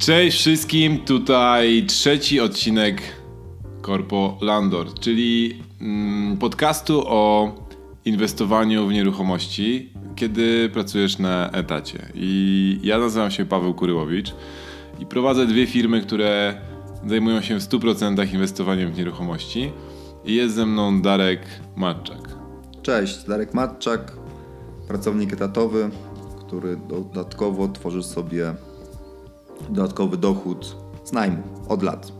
Cześć 0.00 0.38
wszystkim, 0.38 0.98
tutaj 0.98 1.84
trzeci 1.86 2.40
odcinek 2.40 3.02
Corpo 3.86 4.38
Landor, 4.40 4.94
czyli 4.94 5.62
mm, 5.80 6.36
podcastu 6.36 7.02
o 7.06 7.54
inwestowaniu 8.04 8.86
w 8.86 8.92
nieruchomości, 8.92 9.92
kiedy 10.16 10.70
pracujesz 10.72 11.18
na 11.18 11.50
etacie. 11.50 12.08
I 12.14 12.80
ja 12.82 12.98
nazywam 12.98 13.30
się 13.30 13.46
Paweł 13.46 13.74
Kuryłowicz 13.74 14.34
i 15.00 15.06
prowadzę 15.06 15.46
dwie 15.46 15.66
firmy, 15.66 16.02
które 16.02 16.60
zajmują 17.06 17.42
się 17.42 17.60
w 17.60 17.62
100% 17.62 18.34
inwestowaniem 18.34 18.92
w 18.92 18.98
nieruchomości. 18.98 19.72
I 20.24 20.34
jest 20.34 20.54
ze 20.54 20.66
mną 20.66 21.02
Darek 21.02 21.40
Matczak. 21.76 22.36
Cześć, 22.82 23.24
Darek 23.24 23.54
Matczak, 23.54 24.12
pracownik 24.88 25.32
etatowy, 25.32 25.90
który 26.46 26.76
dodatkowo 26.76 27.68
tworzy 27.68 28.02
sobie 28.02 28.54
dodatkowy 29.70 30.16
dochód 30.16 30.76
z 31.04 31.12
najmu 31.12 31.42
od 31.68 31.82
lat. 31.82 32.12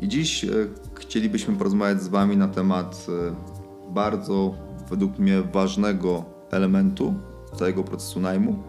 I 0.00 0.08
dziś 0.08 0.44
e, 0.44 0.48
chcielibyśmy 0.94 1.56
porozmawiać 1.56 2.02
z 2.02 2.08
Wami 2.08 2.36
na 2.36 2.48
temat 2.48 3.06
e, 3.08 3.34
bardzo, 3.94 4.54
według 4.90 5.18
mnie, 5.18 5.42
ważnego 5.42 6.24
elementu 6.50 7.14
całego 7.56 7.84
procesu 7.84 8.20
najmu, 8.20 8.62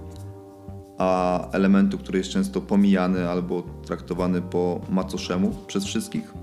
a 0.98 1.52
elementu, 1.52 1.98
który 1.98 2.18
jest 2.18 2.30
często 2.30 2.62
pomijany 2.62 3.30
albo 3.30 3.64
traktowany 3.86 4.42
po 4.42 4.82
macoszemu 4.90 5.56
przez 5.68 5.86
wszystkich, 5.86 6.34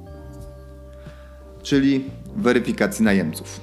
czyli 1.63 2.05
weryfikacji 2.37 3.05
najemców. 3.05 3.61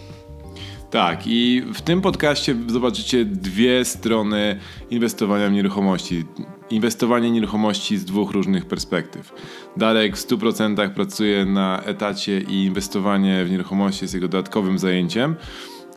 Tak, 0.91 1.28
i 1.28 1.64
w 1.74 1.82
tym 1.82 2.02
podcaście 2.02 2.55
zobaczycie 2.68 3.26
dwie 3.26 3.86
strony 3.86 4.60
inwestowania 4.90 5.50
w 5.50 5.52
nieruchomości. 5.52 6.26
Inwestowanie 6.74 7.32
nieruchomości 7.32 7.98
z 7.98 8.05
dwóch 8.05 8.32
różnych 8.32 8.66
perspektyw. 8.66 9.34
Darek 9.77 10.18
w 10.18 10.27
100% 10.27 10.90
pracuje 10.90 11.46
na 11.46 11.82
etacie 11.85 12.41
i 12.41 12.66
inwestowanie 12.66 13.46
w 13.46 13.52
nieruchomości 13.52 14.04
jest 14.04 14.13
jego 14.13 14.27
dodatkowym 14.27 14.79
zajęciem. 14.79 15.35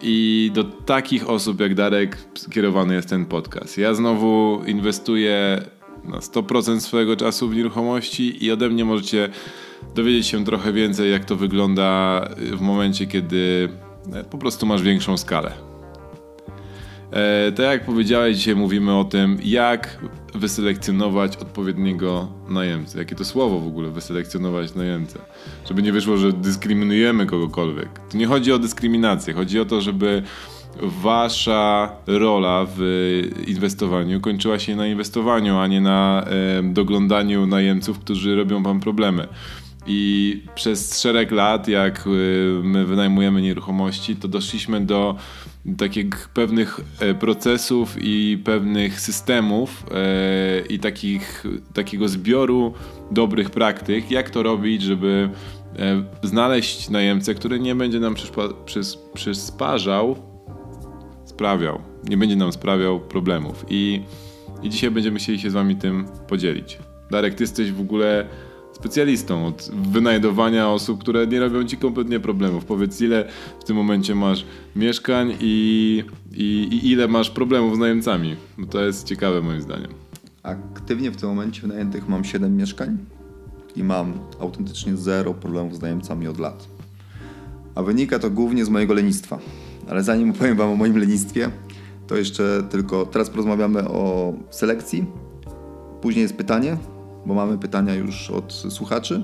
I 0.03 0.51
do 0.55 0.65
takich 0.65 1.31
osób 1.31 1.61
jak 1.61 1.75
Darek 1.75 2.19
skierowany 2.35 2.95
jest 2.95 3.09
ten 3.09 3.27
podcast. 3.27 3.79
Ja 3.79 3.95
znowu 3.95 4.63
inwestuję 4.67 5.63
na 6.05 6.19
100% 6.19 6.81
swojego 6.81 7.17
czasu 7.17 7.49
w 7.49 7.57
nieruchomości 7.57 8.45
i 8.45 8.53
ode 8.53 8.69
mnie 8.69 8.85
możecie 8.85 9.29
dowiedzieć 9.95 10.27
się 10.27 10.45
trochę 10.45 10.73
więcej, 10.73 11.13
jak 11.13 11.25
to 11.25 11.37
wygląda 11.37 12.21
w 12.39 12.61
momencie, 12.61 13.07
kiedy 13.07 13.69
E, 14.15 14.25
po 14.25 14.39
prostu 14.39 14.67
masz 14.67 14.83
większą 14.83 15.17
skalę. 15.17 15.53
Tak 17.57 17.67
jak 17.67 17.85
powiedziałeś, 17.85 18.37
dzisiaj 18.37 18.57
mówimy 18.57 18.99
o 18.99 19.05
tym, 19.05 19.39
jak 19.43 19.99
wyselekcjonować 20.35 21.37
odpowiedniego 21.37 22.29
najemcę. 22.49 22.99
Jakie 22.99 23.15
to 23.15 23.25
słowo 23.25 23.61
w 23.61 23.67
ogóle, 23.67 23.91
wyselekcjonować 23.91 24.75
najemcę. 24.75 25.19
Żeby 25.69 25.83
nie 25.83 25.93
wyszło, 25.93 26.17
że 26.17 26.33
dyskryminujemy 26.33 27.27
kogokolwiek. 27.27 27.89
Tu 28.11 28.17
nie 28.17 28.27
chodzi 28.27 28.53
o 28.53 28.59
dyskryminację, 28.59 29.35
chodzi 29.35 29.61
o 29.61 29.65
to, 29.65 29.81
żeby 29.81 30.23
wasza 30.83 31.93
rola 32.07 32.67
w 32.77 32.81
inwestowaniu 33.47 34.21
kończyła 34.21 34.59
się 34.59 34.77
na 34.77 34.87
inwestowaniu, 34.87 35.59
a 35.59 35.67
nie 35.67 35.81
na 35.81 36.25
doglądaniu 36.63 37.47
najemców, 37.47 37.99
którzy 37.99 38.37
robią 38.37 38.63
wam 38.63 38.81
problemy. 38.81 39.29
I 39.87 40.43
przez 40.55 41.01
szereg 41.01 41.31
lat, 41.31 41.69
jak 41.69 42.07
y, 42.07 42.11
my 42.63 42.87
wynajmujemy 42.87 43.43
nieruchomości, 43.43 44.17
to 44.17 44.29
doszliśmy 44.29 44.81
do 44.81 45.17
takich 45.79 46.29
pewnych 46.29 46.81
e, 47.01 47.15
procesów 47.15 47.97
i 48.01 48.43
pewnych 48.45 49.01
systemów 49.01 49.87
e, 49.91 50.67
i 50.69 50.79
takich, 50.79 51.45
takiego 51.75 52.09
zbioru 52.09 52.75
dobrych 53.11 53.51
praktyk, 53.51 54.11
jak 54.11 54.31
to 54.31 54.43
robić, 54.43 54.83
żeby 54.83 55.31
e, 55.79 56.05
znaleźć 56.23 56.91
najemcę, 56.91 57.35
który 57.35 57.61
nie 57.61 57.75
będzie 57.75 58.01
nam 58.01 58.15
przysparzał, 59.15 60.17
sprawiał, 61.25 61.81
nie 62.09 62.17
będzie 62.17 62.37
nam 62.37 62.53
sprawiał 62.53 63.01
problemów. 63.01 63.65
I, 63.69 64.03
I 64.63 64.71
dzisiaj 64.71 64.91
będziemy 64.91 65.19
chcieli 65.19 65.39
się 65.39 65.51
z 65.51 65.55
wami 65.55 65.77
tym 65.77 66.07
podzielić. 66.29 66.79
Darek, 67.11 67.35
ty 67.35 67.43
jesteś 67.43 67.73
w 67.73 67.81
ogóle 67.81 68.27
specjalistą 68.77 69.47
od 69.47 69.71
wynajdowania 69.91 70.71
osób, 70.71 71.01
które 71.01 71.27
nie 71.27 71.41
robią 71.41 71.65
ci 71.65 71.77
kompletnie 71.77 72.21
problemów. 72.21 72.65
Powiedz, 72.65 73.01
ile 73.01 73.29
w 73.61 73.65
tym 73.65 73.77
momencie 73.77 74.15
masz 74.15 74.47
mieszkań 74.77 75.35
i, 75.41 76.05
i, 76.33 76.69
i 76.73 76.91
ile 76.91 77.09
masz 77.09 77.31
problemów 77.31 77.77
z 77.77 77.79
najemcami? 77.79 78.37
Bo 78.59 78.67
to 78.67 78.85
jest 78.85 79.07
ciekawe 79.07 79.41
moim 79.41 79.63
zdaniem. 79.63 79.91
Aktywnie 80.43 81.11
w 81.11 81.17
tym 81.17 81.29
momencie 81.29 81.63
wynajętych 81.63 82.09
mam 82.09 82.25
7 82.25 82.57
mieszkań 82.57 82.99
i 83.77 83.85
mam 83.85 84.13
autentycznie 84.41 84.97
zero 84.97 85.35
problemów 85.35 85.77
z 85.77 85.81
najemcami 85.81 86.29
od 86.29 86.39
lat. 86.39 86.69
A 87.75 87.83
wynika 87.83 88.19
to 88.19 88.31
głównie 88.31 88.65
z 88.65 88.69
mojego 88.69 88.95
lenistwa. 88.95 89.39
Ale 89.89 90.03
zanim 90.03 90.31
opowiem 90.31 90.57
Wam 90.57 90.71
o 90.71 90.77
moim 90.77 90.99
lenistwie, 90.99 91.51
to 92.07 92.17
jeszcze 92.17 92.63
tylko 92.71 93.07
teraz 93.07 93.31
porozmawiamy 93.31 93.89
o 93.89 94.33
selekcji. 94.51 95.05
Później 96.01 96.23
jest 96.23 96.37
pytanie, 96.37 96.77
bo 97.27 97.35
mamy 97.35 97.59
pytania 97.59 97.95
już 97.95 98.31
od 98.31 98.53
słuchaczy. 98.53 99.23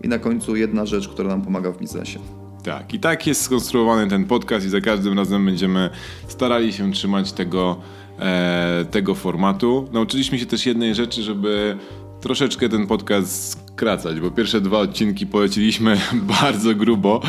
I 0.00 0.08
na 0.08 0.18
końcu 0.18 0.56
jedna 0.56 0.86
rzecz, 0.86 1.08
która 1.08 1.28
nam 1.28 1.42
pomaga 1.42 1.72
w 1.72 1.78
biznesie. 1.78 2.18
Tak, 2.62 2.94
i 2.94 3.00
tak 3.00 3.26
jest 3.26 3.42
skonstruowany 3.42 4.10
ten 4.10 4.24
podcast, 4.24 4.66
i 4.66 4.68
za 4.68 4.80
każdym 4.80 5.18
razem 5.18 5.44
będziemy 5.44 5.90
starali 6.28 6.72
się 6.72 6.92
trzymać 6.92 7.32
tego, 7.32 7.76
e, 8.18 8.84
tego 8.90 9.14
formatu. 9.14 9.88
Nauczyliśmy 9.92 10.38
się 10.38 10.46
też 10.46 10.66
jednej 10.66 10.94
rzeczy, 10.94 11.22
żeby 11.22 11.76
troszeczkę 12.20 12.68
ten 12.68 12.86
podcast 12.86 13.50
skracać, 13.50 14.20
bo 14.20 14.30
pierwsze 14.30 14.60
dwa 14.60 14.78
odcinki 14.78 15.26
poleciliśmy 15.26 16.00
bardzo 16.42 16.74
grubo. 16.74 17.20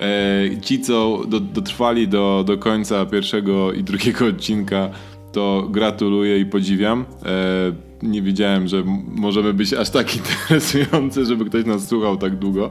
E, 0.00 0.60
ci, 0.60 0.80
co 0.80 1.22
do, 1.28 1.40
dotrwali 1.40 2.08
do, 2.08 2.44
do 2.46 2.58
końca 2.58 3.06
pierwszego 3.06 3.72
i 3.72 3.84
drugiego 3.84 4.26
odcinka, 4.26 4.90
to 5.32 5.68
gratuluję 5.70 6.38
i 6.38 6.46
podziwiam. 6.46 7.04
E, 7.22 7.93
nie 8.04 8.22
wiedziałem, 8.22 8.68
że 8.68 8.82
możemy 9.14 9.54
być 9.54 9.74
aż 9.74 9.90
tak 9.90 10.16
interesujący, 10.16 11.24
żeby 11.24 11.44
ktoś 11.44 11.64
nas 11.64 11.88
słuchał 11.88 12.16
tak 12.16 12.36
długo. 12.36 12.70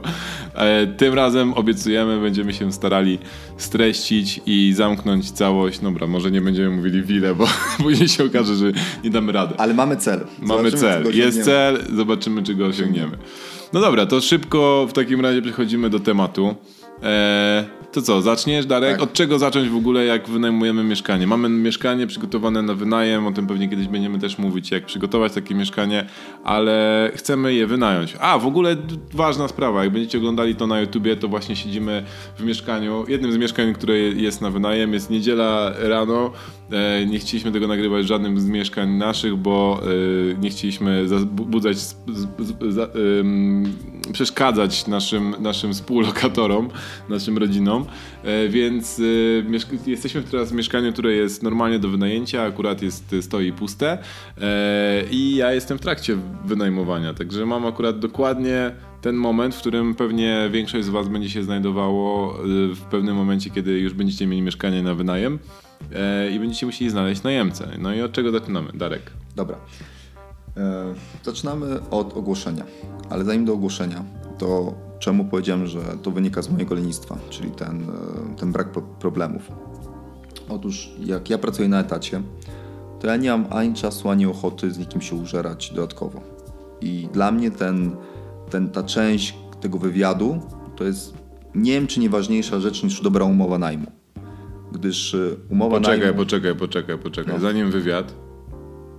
E, 0.54 0.86
tym 0.86 1.14
razem 1.14 1.54
obiecujemy, 1.54 2.20
będziemy 2.20 2.52
się 2.52 2.72
starali 2.72 3.18
streścić 3.56 4.40
i 4.46 4.72
zamknąć 4.76 5.30
całość. 5.30 5.78
Dobra, 5.78 6.06
może 6.06 6.30
nie 6.30 6.40
będziemy 6.40 6.76
mówili 6.76 7.02
wile, 7.02 7.34
bo 7.34 7.46
później 7.82 8.08
się 8.08 8.24
okaże, 8.24 8.54
że 8.54 8.72
nie 9.04 9.10
damy 9.10 9.32
rady. 9.32 9.54
Ale 9.58 9.74
mamy 9.74 9.96
cel. 9.96 10.20
Mamy 10.42 10.72
cel. 10.72 11.16
Jest 11.16 11.44
cel, 11.44 11.78
zobaczymy, 11.96 12.42
czy 12.42 12.54
go 12.54 12.66
osiągniemy. 12.66 13.18
No 13.72 13.80
dobra, 13.80 14.06
to 14.06 14.20
szybko 14.20 14.86
w 14.90 14.92
takim 14.92 15.20
razie 15.20 15.42
przechodzimy 15.42 15.90
do 15.90 16.00
tematu. 16.00 16.54
Eee, 17.02 17.64
to 17.94 18.02
co, 18.02 18.22
zaczniesz 18.22 18.66
Darek? 18.66 18.92
Tak. 18.92 19.02
Od 19.02 19.12
czego 19.12 19.38
zacząć 19.38 19.68
w 19.68 19.76
ogóle 19.76 20.04
jak 20.04 20.28
wynajmujemy 20.28 20.84
mieszkanie? 20.84 21.26
Mamy 21.26 21.48
mieszkanie 21.48 22.06
przygotowane 22.06 22.62
na 22.62 22.74
wynajem, 22.74 23.26
o 23.26 23.32
tym 23.32 23.46
pewnie 23.46 23.68
kiedyś 23.68 23.88
będziemy 23.88 24.18
też 24.18 24.38
mówić, 24.38 24.70
jak 24.70 24.86
przygotować 24.86 25.32
takie 25.32 25.54
mieszkanie, 25.54 26.06
ale 26.44 27.10
chcemy 27.14 27.54
je 27.54 27.66
wynająć. 27.66 28.16
A, 28.20 28.38
w 28.38 28.46
ogóle 28.46 28.76
ważna 29.12 29.48
sprawa, 29.48 29.84
jak 29.84 29.92
będziecie 29.92 30.18
oglądali 30.18 30.54
to 30.54 30.66
na 30.66 30.80
YouTubie, 30.80 31.16
to 31.16 31.28
właśnie 31.28 31.56
siedzimy 31.56 32.04
w 32.38 32.44
mieszkaniu. 32.44 33.04
Jednym 33.08 33.32
z 33.32 33.36
mieszkań, 33.36 33.74
które 33.74 33.98
jest 33.98 34.40
na 34.40 34.50
wynajem 34.50 34.92
jest 34.92 35.10
niedziela 35.10 35.72
rano. 35.78 36.32
E, 36.70 37.06
nie 37.06 37.18
chcieliśmy 37.18 37.52
tego 37.52 37.68
nagrywać 37.68 38.04
w 38.04 38.08
żadnym 38.08 38.40
z 38.40 38.46
mieszkań 38.46 38.90
naszych, 38.90 39.36
bo 39.36 39.80
e, 39.82 40.38
nie 40.38 40.50
chcieliśmy 40.50 41.06
budzać, 41.26 41.76
przeszkadzać 44.12 44.86
naszym, 44.86 45.34
naszym 45.40 45.72
współlokatorom, 45.72 46.68
naszym 47.08 47.38
rodzinom, 47.38 47.83
e, 48.24 48.48
więc 48.48 49.00
jesteśmy 49.86 50.22
teraz 50.22 50.50
w 50.50 50.54
mieszkaniu, 50.54 50.92
które 50.92 51.12
jest 51.12 51.42
normalnie 51.42 51.78
do 51.78 51.88
wynajęcia, 51.88 52.42
akurat 52.42 52.82
jest, 52.82 53.14
stoi 53.20 53.52
puste 53.52 53.98
i 55.10 55.36
ja 55.36 55.52
jestem 55.52 55.78
w 55.78 55.80
trakcie 55.80 56.16
wynajmowania, 56.44 57.14
także 57.14 57.46
mam 57.46 57.66
akurat 57.66 57.98
dokładnie 57.98 58.70
ten 59.00 59.16
moment, 59.16 59.54
w 59.54 59.58
którym 59.58 59.94
pewnie 59.94 60.48
większość 60.52 60.84
z 60.84 60.88
Was 60.88 61.08
będzie 61.08 61.30
się 61.30 61.42
znajdowało 61.42 62.38
w 62.74 62.80
pewnym 62.90 63.16
momencie, 63.16 63.50
kiedy 63.50 63.78
już 63.78 63.94
będziecie 63.94 64.26
mieli 64.26 64.42
mieszkanie 64.42 64.82
na 64.82 64.94
wynajem. 64.94 65.38
E, 65.92 66.30
i 66.30 66.38
będziecie 66.38 66.66
musieli 66.66 66.90
znaleźć 66.90 67.22
najemcę. 67.22 67.68
No 67.78 67.94
i 67.94 68.02
od 68.02 68.12
czego 68.12 68.30
zaczynamy? 68.30 68.68
Darek. 68.74 69.10
Dobra. 69.36 69.56
E, 70.56 70.94
zaczynamy 71.22 71.90
od 71.90 72.16
ogłoszenia. 72.16 72.64
Ale 73.10 73.24
zanim 73.24 73.44
do 73.44 73.52
ogłoszenia, 73.52 74.04
to 74.38 74.74
czemu 74.98 75.24
powiedziałem, 75.24 75.66
że 75.66 75.80
to 76.02 76.10
wynika 76.10 76.42
z 76.42 76.50
mojego 76.50 76.74
lenistwa, 76.74 77.16
czyli 77.30 77.50
ten, 77.50 77.82
e, 77.82 78.36
ten 78.36 78.52
brak 78.52 78.68
problemów. 78.98 79.52
Otóż 80.48 80.90
jak 81.04 81.30
ja 81.30 81.38
pracuję 81.38 81.68
na 81.68 81.80
etacie, 81.80 82.22
to 83.00 83.06
ja 83.06 83.16
nie 83.16 83.30
mam 83.30 83.46
ani 83.50 83.74
czasu, 83.74 84.10
ani 84.10 84.26
ochoty 84.26 84.70
z 84.70 84.78
nikim 84.78 85.00
się 85.00 85.16
użerać 85.16 85.70
dodatkowo. 85.70 86.20
I 86.80 87.08
dla 87.12 87.32
mnie 87.32 87.50
ten, 87.50 87.96
ten, 88.50 88.68
ta 88.68 88.82
część 88.82 89.38
tego 89.60 89.78
wywiadu 89.78 90.40
to 90.76 90.84
jest 90.84 91.14
nie 91.54 91.72
wiem 91.72 91.86
czy 91.86 92.00
nieważniejsza 92.00 92.60
rzecz 92.60 92.82
niż 92.82 93.02
dobra 93.02 93.24
umowa 93.24 93.58
najmu 93.58 93.86
gdyż 94.74 95.14
e, 95.14 95.18
umowa 95.50 95.76
poczekaj, 95.76 96.00
najmu... 96.00 96.16
Poczekaj, 96.16 96.56
poczekaj, 96.56 96.98
poczekaj, 96.98 97.34
no. 97.34 97.40
Zanim 97.40 97.70
wywiad, 97.70 98.14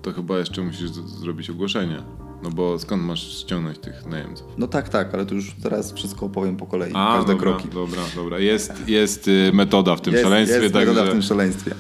to 0.02 0.12
chyba 0.12 0.38
jeszcze 0.38 0.62
musisz 0.62 0.90
zrobić 0.92 1.50
ogłoszenie. 1.50 2.04
No 2.44 2.50
bo 2.50 2.80
skąd 2.80 3.04
masz 3.04 3.40
ściągnąć 3.40 3.80
tych 3.80 4.06
najemców? 4.06 4.48
No 4.58 4.68
tak, 4.68 4.90
tak, 4.90 5.14
ale 5.14 5.26
to 5.26 5.36
już 5.36 5.56
zaraz 5.60 5.94
wszystko 5.94 6.26
opowiem 6.26 6.58
po 6.58 6.66
kolei, 6.66 6.92
A, 6.96 7.18
każde 7.18 7.34
dobra, 7.34 7.52
kroki. 7.52 7.70
Dobra, 7.70 8.02
dobra. 8.16 8.40
Jest, 8.40 8.88
jest 8.88 9.28
y, 9.28 9.52
metoda 9.54 9.96
w 9.96 10.02
tym 10.02 10.14
jest, 10.14 10.24
szaleństwie. 10.26 10.62
Jest 10.62 10.74
także... 10.74 10.90
metoda 10.90 11.10
w 11.10 11.14
tym 11.14 11.22
szaleństwie. 11.22 11.76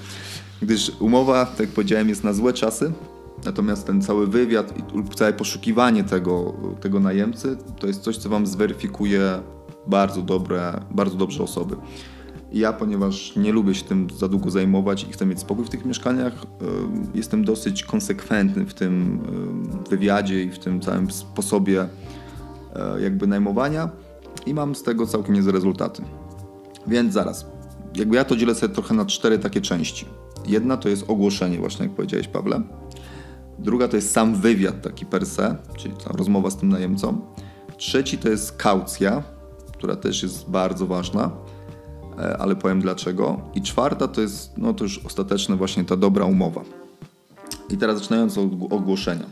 Gdyż 0.61 0.91
umowa, 0.99 1.45
tak 1.45 1.59
jak 1.59 1.69
powiedziałem, 1.69 2.09
jest 2.09 2.23
na 2.23 2.33
złe 2.33 2.53
czasy, 2.53 2.93
natomiast 3.45 3.87
ten 3.87 4.01
cały 4.01 4.27
wywiad 4.27 4.73
i 4.77 5.15
całe 5.15 5.33
poszukiwanie 5.33 6.03
tego, 6.03 6.53
tego 6.81 6.99
najemcy 6.99 7.57
to 7.79 7.87
jest 7.87 8.01
coś, 8.01 8.17
co 8.17 8.29
wam 8.29 8.47
zweryfikuje 8.47 9.39
bardzo 9.87 10.21
dobre, 10.21 10.79
bardzo 10.91 11.15
dobrze 11.17 11.43
osoby. 11.43 11.75
Ja, 12.55 12.73
ponieważ 12.73 13.35
nie 13.35 13.51
lubię 13.51 13.75
się 13.75 13.83
tym 13.83 14.07
za 14.17 14.27
długo 14.27 14.51
zajmować 14.51 15.03
i 15.03 15.11
chcę 15.11 15.25
mieć 15.25 15.39
spokój 15.39 15.65
w 15.65 15.69
tych 15.69 15.85
mieszkaniach, 15.85 16.33
y, 16.33 16.45
jestem 17.13 17.45
dosyć 17.45 17.83
konsekwentny 17.83 18.65
w 18.65 18.73
tym 18.73 19.19
y, 19.85 19.89
wywiadzie 19.89 20.43
i 20.43 20.51
w 20.51 20.59
tym 20.59 20.81
całym 20.81 21.11
sposobie 21.11 21.83
y, 22.97 23.01
jakby 23.01 23.27
najmowania 23.27 23.89
i 24.45 24.53
mam 24.53 24.75
z 24.75 24.83
tego 24.83 25.07
całkiem 25.07 25.35
niezłe 25.35 25.51
rezultaty. 25.51 26.03
Więc 26.87 27.13
zaraz, 27.13 27.45
jakby 27.95 28.15
ja 28.15 28.25
to 28.25 28.35
dzielę 28.35 28.55
sobie 28.55 28.73
trochę 28.73 28.93
na 28.93 29.05
cztery 29.05 29.39
takie 29.39 29.61
części. 29.61 30.05
Jedna 30.47 30.77
to 30.77 30.89
jest 30.89 31.09
ogłoszenie, 31.09 31.57
właśnie 31.57 31.85
jak 31.85 31.95
powiedziałeś, 31.95 32.27
Pawle. 32.27 32.61
Druga 33.59 33.87
to 33.87 33.95
jest 33.95 34.11
sam 34.11 34.35
wywiad 34.35 34.81
taki 34.81 35.05
per 35.05 35.25
se, 35.25 35.55
czyli 35.77 35.93
ta 36.03 36.13
rozmowa 36.13 36.49
z 36.49 36.57
tym 36.57 36.69
najemcą. 36.69 37.21
Trzeci 37.77 38.17
to 38.17 38.29
jest 38.29 38.57
kaucja, 38.57 39.23
która 39.73 39.95
też 39.95 40.23
jest 40.23 40.49
bardzo 40.49 40.87
ważna, 40.87 41.31
ale 42.39 42.55
powiem 42.55 42.81
dlaczego. 42.81 43.41
I 43.55 43.61
czwarta 43.61 44.07
to 44.07 44.21
jest, 44.21 44.57
no 44.57 44.73
to 44.73 44.83
już 44.83 45.05
ostateczne 45.05 45.55
właśnie 45.55 45.83
ta 45.83 45.95
dobra 45.95 46.25
umowa. 46.25 46.61
I 47.69 47.77
teraz 47.77 47.97
zaczynając 47.99 48.37
od 48.37 48.51
ogłoszenia. 48.69 49.25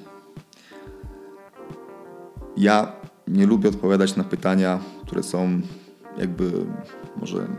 Ja 2.57 2.91
nie 3.27 3.45
lubię 3.45 3.69
odpowiadać 3.69 4.15
na 4.15 4.23
pytania, 4.23 4.79
które 5.05 5.23
są 5.23 5.61
jakby 6.17 6.51
może 7.21 7.37
mm, 7.37 7.55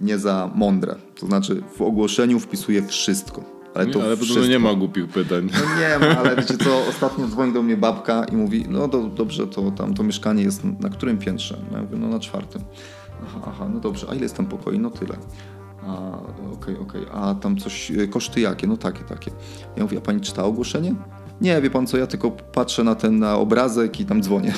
nie 0.00 0.18
za 0.18 0.50
mądre. 0.54 0.94
To 1.20 1.26
znaczy 1.26 1.62
w 1.76 1.82
ogłoszeniu 1.82 2.40
wpisuję 2.40 2.82
wszystko. 2.82 3.56
Ale, 3.74 3.86
to 3.86 3.98
nie, 3.98 4.04
ale 4.04 4.16
wszystko. 4.16 4.46
nie 4.46 4.58
ma 4.58 4.74
głupich 4.74 5.08
pytań. 5.08 5.48
No 5.52 5.80
nie 5.80 5.98
ma, 5.98 6.18
ale 6.18 6.36
wiecie 6.36 6.58
co, 6.58 6.86
ostatnio 6.88 7.28
dzwoni 7.28 7.52
do 7.52 7.62
mnie 7.62 7.76
babka 7.76 8.24
i 8.24 8.36
mówi, 8.36 8.66
no 8.68 8.88
do, 8.88 9.02
dobrze, 9.02 9.46
to 9.46 9.70
tam 9.70 9.94
to 9.94 10.02
mieszkanie 10.02 10.42
jest 10.42 10.64
na 10.64 10.88
którym 10.88 11.18
piętrze? 11.18 11.56
No 11.70 11.76
ja 11.76 11.82
mówię, 11.82 11.96
no 11.96 12.08
na 12.08 12.20
czwartym. 12.20 12.62
Aha, 13.24 13.40
aha, 13.46 13.68
no 13.74 13.80
dobrze, 13.80 14.06
a 14.10 14.14
ile 14.14 14.22
jest 14.22 14.36
tam 14.36 14.46
pokoi? 14.46 14.78
No 14.78 14.90
tyle. 14.90 15.16
A, 15.86 16.18
okej, 16.18 16.46
okay, 16.52 16.78
okej, 16.78 17.06
okay. 17.06 17.20
a 17.22 17.34
tam 17.34 17.56
coś, 17.56 17.90
y, 17.90 18.08
koszty 18.08 18.40
jakie? 18.40 18.66
No 18.66 18.76
takie, 18.76 19.04
takie. 19.04 19.30
Ja 19.76 19.82
mówię, 19.82 19.98
a 19.98 20.00
pani 20.00 20.20
czyta 20.20 20.44
ogłoszenie? 20.44 20.94
Nie, 21.40 21.60
wie 21.60 21.70
pan 21.70 21.86
co, 21.86 21.98
ja 21.98 22.06
tylko 22.06 22.30
patrzę 22.30 22.84
na 22.84 22.94
ten 22.94 23.18
na 23.18 23.36
obrazek 23.36 24.00
i 24.00 24.04
tam 24.04 24.22
dzwonię. 24.22 24.54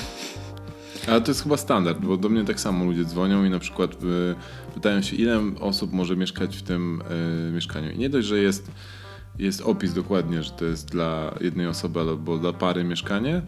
Ale 1.08 1.20
to 1.20 1.30
jest 1.30 1.42
chyba 1.42 1.56
standard, 1.56 1.98
bo 1.98 2.16
do 2.16 2.28
mnie 2.28 2.44
tak 2.44 2.60
samo 2.60 2.84
ludzie 2.84 3.04
dzwonią 3.04 3.44
i 3.44 3.50
na 3.50 3.58
przykład 3.58 3.92
y, 3.92 4.34
pytają 4.74 5.02
się, 5.02 5.16
ile 5.16 5.40
osób 5.60 5.92
może 5.92 6.16
mieszkać 6.16 6.56
w 6.56 6.62
tym 6.62 7.02
y, 7.48 7.52
mieszkaniu. 7.52 7.90
I 7.90 7.98
nie 7.98 8.10
dość, 8.10 8.28
że 8.28 8.38
jest, 8.38 8.70
jest 9.38 9.60
opis 9.60 9.92
dokładnie, 9.92 10.42
że 10.42 10.50
to 10.50 10.64
jest 10.64 10.90
dla 10.90 11.34
jednej 11.40 11.66
osoby 11.66 12.00
albo 12.00 12.38
dla 12.38 12.52
pary 12.52 12.84
mieszkanie, 12.84 13.42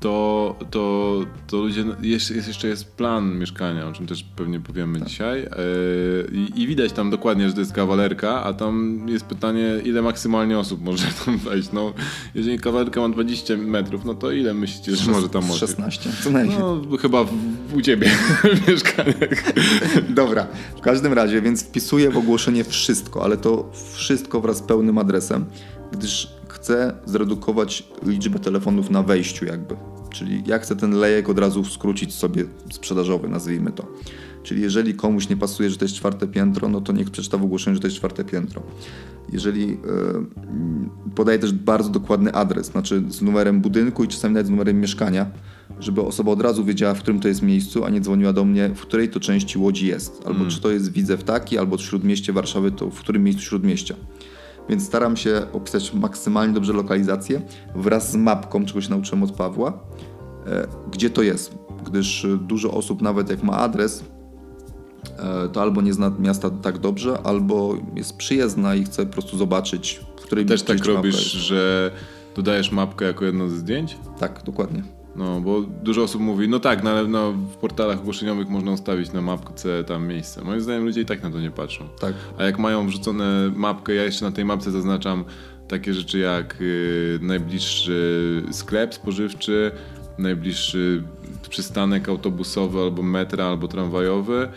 to, 0.00 0.56
to, 0.70 1.20
to 1.46 1.56
ludzie, 1.56 1.84
jest, 2.02 2.30
jest, 2.30 2.48
jeszcze 2.48 2.68
jest 2.68 2.96
plan 2.96 3.38
mieszkania, 3.38 3.88
o 3.88 3.92
czym 3.92 4.06
też 4.06 4.22
pewnie 4.36 4.60
powiemy 4.60 4.98
tak. 4.98 5.08
dzisiaj 5.08 5.42
yy, 5.42 6.46
i 6.56 6.66
widać 6.66 6.92
tam 6.92 7.10
dokładnie, 7.10 7.48
że 7.48 7.54
to 7.54 7.60
jest 7.60 7.72
kawalerka, 7.72 8.44
a 8.44 8.52
tam 8.52 9.06
jest 9.08 9.24
pytanie, 9.24 9.80
ile 9.84 10.02
maksymalnie 10.02 10.58
osób 10.58 10.82
może 10.82 11.06
tam 11.24 11.38
wejść. 11.38 11.72
No, 11.72 11.92
jeżeli 12.34 12.58
kawalerka 12.58 13.00
ma 13.00 13.08
20 13.08 13.56
metrów, 13.56 14.04
no 14.04 14.14
to 14.14 14.32
ile 14.32 14.54
myślicie, 14.54 14.96
że 14.96 15.10
może 15.10 15.28
tam 15.28 15.44
może? 15.44 15.58
16, 15.58 16.10
co 16.24 16.30
najmniej. 16.30 16.58
No, 16.58 16.82
chyba 17.00 17.24
w, 17.24 17.32
u 17.74 17.80
ciebie 17.80 18.10
w 18.64 18.68
mieszkaniach. 18.68 19.52
Dobra, 20.08 20.46
w 20.76 20.80
każdym 20.80 21.12
razie, 21.12 21.42
więc 21.42 21.64
wpisuję 21.64 22.10
w 22.10 22.18
ogłoszenie 22.18 22.64
wszystko, 22.64 23.24
ale 23.24 23.36
to 23.36 23.72
wszystko 23.92 24.40
wraz 24.40 24.56
z 24.56 24.62
pełnym 24.62 24.98
adresem, 24.98 25.44
gdyż 25.92 26.37
chcę 26.60 26.92
zredukować 27.04 27.84
liczbę 28.06 28.38
telefonów 28.38 28.90
na 28.90 29.02
wejściu 29.02 29.44
jakby. 29.44 29.76
Czyli 30.10 30.42
ja 30.46 30.58
chcę 30.58 30.76
ten 30.76 30.92
lejek 30.92 31.28
od 31.28 31.38
razu 31.38 31.64
skrócić 31.64 32.14
sobie 32.14 32.44
sprzedażowy, 32.72 33.28
nazwijmy 33.28 33.72
to. 33.72 33.86
Czyli 34.42 34.62
jeżeli 34.62 34.94
komuś 34.94 35.28
nie 35.28 35.36
pasuje, 35.36 35.70
że 35.70 35.76
to 35.76 35.84
jest 35.84 35.94
czwarte 35.94 36.26
piętro, 36.26 36.68
no 36.68 36.80
to 36.80 36.92
niech 36.92 37.10
przeczyta 37.10 37.38
w 37.38 37.42
ogłoszeniu, 37.42 37.74
że 37.74 37.80
to 37.80 37.86
jest 37.86 37.96
czwarte 37.96 38.24
piętro. 38.24 38.62
Jeżeli 39.32 39.68
yy, 39.68 39.76
podaję 41.14 41.38
też 41.38 41.52
bardzo 41.52 41.90
dokładny 41.90 42.32
adres, 42.32 42.66
znaczy 42.66 43.02
z 43.08 43.22
numerem 43.22 43.60
budynku 43.60 44.04
i 44.04 44.08
czasami 44.08 44.34
nawet 44.34 44.46
z 44.46 44.50
numerem 44.50 44.80
mieszkania, 44.80 45.30
żeby 45.80 46.00
osoba 46.00 46.32
od 46.32 46.42
razu 46.42 46.64
wiedziała, 46.64 46.94
w 46.94 46.98
którym 46.98 47.20
to 47.20 47.28
jest 47.28 47.42
miejscu, 47.42 47.84
a 47.84 47.90
nie 47.90 48.00
dzwoniła 48.00 48.32
do 48.32 48.44
mnie, 48.44 48.70
w 48.74 48.80
której 48.80 49.08
to 49.08 49.20
części 49.20 49.58
Łodzi 49.58 49.86
jest. 49.86 50.22
Albo 50.26 50.40
mm. 50.40 50.50
czy 50.50 50.60
to 50.60 50.70
jest 50.70 50.92
Widzew 50.92 51.24
taki, 51.24 51.58
albo 51.58 51.76
w 51.76 51.82
Śródmieście 51.82 52.32
Warszawy, 52.32 52.70
to 52.70 52.90
w 52.90 53.00
którym 53.00 53.24
miejscu 53.24 53.42
Śródmieścia 53.42 53.94
więc 54.68 54.86
staram 54.86 55.16
się 55.16 55.42
opisać 55.52 55.94
maksymalnie 55.94 56.54
dobrze 56.54 56.72
lokalizację 56.72 57.42
wraz 57.74 58.12
z 58.12 58.16
mapką, 58.16 58.64
czego 58.64 58.80
się 58.80 58.90
nauczyłem 58.90 59.22
od 59.22 59.32
Pawła, 59.32 59.78
e, 60.46 60.66
gdzie 60.92 61.10
to 61.10 61.22
jest. 61.22 61.54
Gdyż 61.86 62.26
dużo 62.40 62.70
osób, 62.70 63.02
nawet 63.02 63.30
jak 63.30 63.42
ma 63.42 63.52
adres, 63.52 64.04
e, 65.18 65.48
to 65.48 65.62
albo 65.62 65.82
nie 65.82 65.92
zna 65.92 66.12
miasta 66.18 66.50
tak 66.50 66.78
dobrze, 66.78 67.18
albo 67.24 67.74
jest 67.94 68.16
przyjezdna 68.16 68.74
i 68.74 68.84
chce 68.84 69.06
po 69.06 69.12
prostu 69.12 69.38
zobaczyć, 69.38 70.00
w 70.16 70.20
której 70.20 70.46
Też 70.46 70.62
tak 70.62 70.84
robisz, 70.84 71.32
że 71.32 71.90
dodajesz 72.36 72.72
mapkę 72.72 73.04
jako 73.04 73.24
jedno 73.24 73.48
ze 73.48 73.56
zdjęć? 73.56 73.96
Tak, 74.18 74.42
dokładnie. 74.44 74.97
No, 75.18 75.40
bo 75.40 75.60
dużo 75.60 76.02
osób 76.02 76.22
mówi, 76.22 76.48
no 76.48 76.60
tak, 76.60 76.84
no, 76.84 76.90
ale 76.90 77.08
no, 77.08 77.32
w 77.32 77.56
portalach 77.56 77.98
ogłoszeniowych 77.98 78.48
można 78.48 78.72
ustawić 78.72 79.12
na 79.12 79.20
mapce 79.20 79.84
tam 79.84 80.06
miejsce. 80.06 80.44
Moim 80.44 80.60
zdaniem 80.60 80.84
ludzie 80.84 81.00
i 81.00 81.04
tak 81.04 81.22
na 81.22 81.30
to 81.30 81.40
nie 81.40 81.50
patrzą. 81.50 81.88
Tak. 82.00 82.14
A 82.38 82.44
jak 82.44 82.58
mają 82.58 82.86
wrzucone 82.86 83.50
mapkę, 83.54 83.94
ja 83.94 84.04
jeszcze 84.04 84.24
na 84.24 84.32
tej 84.32 84.44
mapce 84.44 84.70
zaznaczam 84.70 85.24
takie 85.68 85.94
rzeczy 85.94 86.18
jak 86.18 86.56
y, 86.60 87.18
najbliższy 87.22 88.42
sklep 88.50 88.94
spożywczy, 88.94 89.70
najbliższy 90.18 91.02
przystanek 91.50 92.08
autobusowy 92.08 92.80
albo 92.80 93.02
metra, 93.02 93.44
albo 93.44 93.68
tramwajowy, 93.68 94.48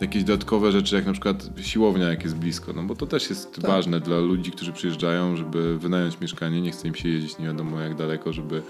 jakieś 0.00 0.24
dodatkowe 0.24 0.72
rzeczy, 0.72 0.96
jak 0.96 1.06
na 1.06 1.12
przykład 1.12 1.50
siłownia, 1.60 2.08
jak 2.08 2.22
jest 2.22 2.36
blisko, 2.36 2.72
no 2.72 2.82
bo 2.82 2.94
to 2.94 3.06
też 3.06 3.30
jest 3.30 3.54
tak. 3.54 3.66
ważne 3.66 4.00
dla 4.00 4.18
ludzi, 4.18 4.50
którzy 4.50 4.72
przyjeżdżają, 4.72 5.36
żeby 5.36 5.78
wynająć 5.78 6.20
mieszkanie, 6.20 6.62
nie 6.62 6.70
chce 6.70 6.88
im 6.88 6.94
się 6.94 7.08
jeździć 7.08 7.38
nie 7.38 7.46
wiadomo 7.46 7.80
jak 7.80 7.94
daleko, 7.94 8.32
żeby 8.32 8.62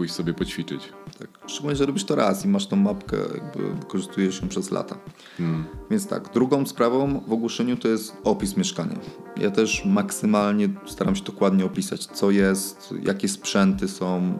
pójść 0.00 0.14
sobie 0.14 0.34
poćwiczyć. 0.34 0.92
Tak. 1.18 1.28
Szczególnie, 1.46 1.76
że 1.76 1.86
robisz 1.86 2.04
to 2.04 2.14
raz 2.14 2.44
i 2.44 2.48
masz 2.48 2.66
tą 2.66 2.76
mapkę, 2.76 3.16
jakby 3.16 3.74
wykorzystujesz 3.74 4.42
ją 4.42 4.48
przez 4.48 4.70
lata. 4.70 4.96
Hmm. 5.38 5.64
Więc 5.90 6.06
tak, 6.06 6.32
drugą 6.34 6.66
sprawą 6.66 7.20
w 7.26 7.32
ogłoszeniu 7.32 7.76
to 7.76 7.88
jest 7.88 8.16
opis 8.24 8.56
mieszkania. 8.56 8.98
Ja 9.36 9.50
też 9.50 9.84
maksymalnie 9.84 10.68
staram 10.86 11.16
się 11.16 11.24
dokładnie 11.24 11.64
opisać, 11.64 12.06
co 12.06 12.30
jest, 12.30 12.94
jakie 13.02 13.28
sprzęty 13.28 13.88
są, 13.88 14.38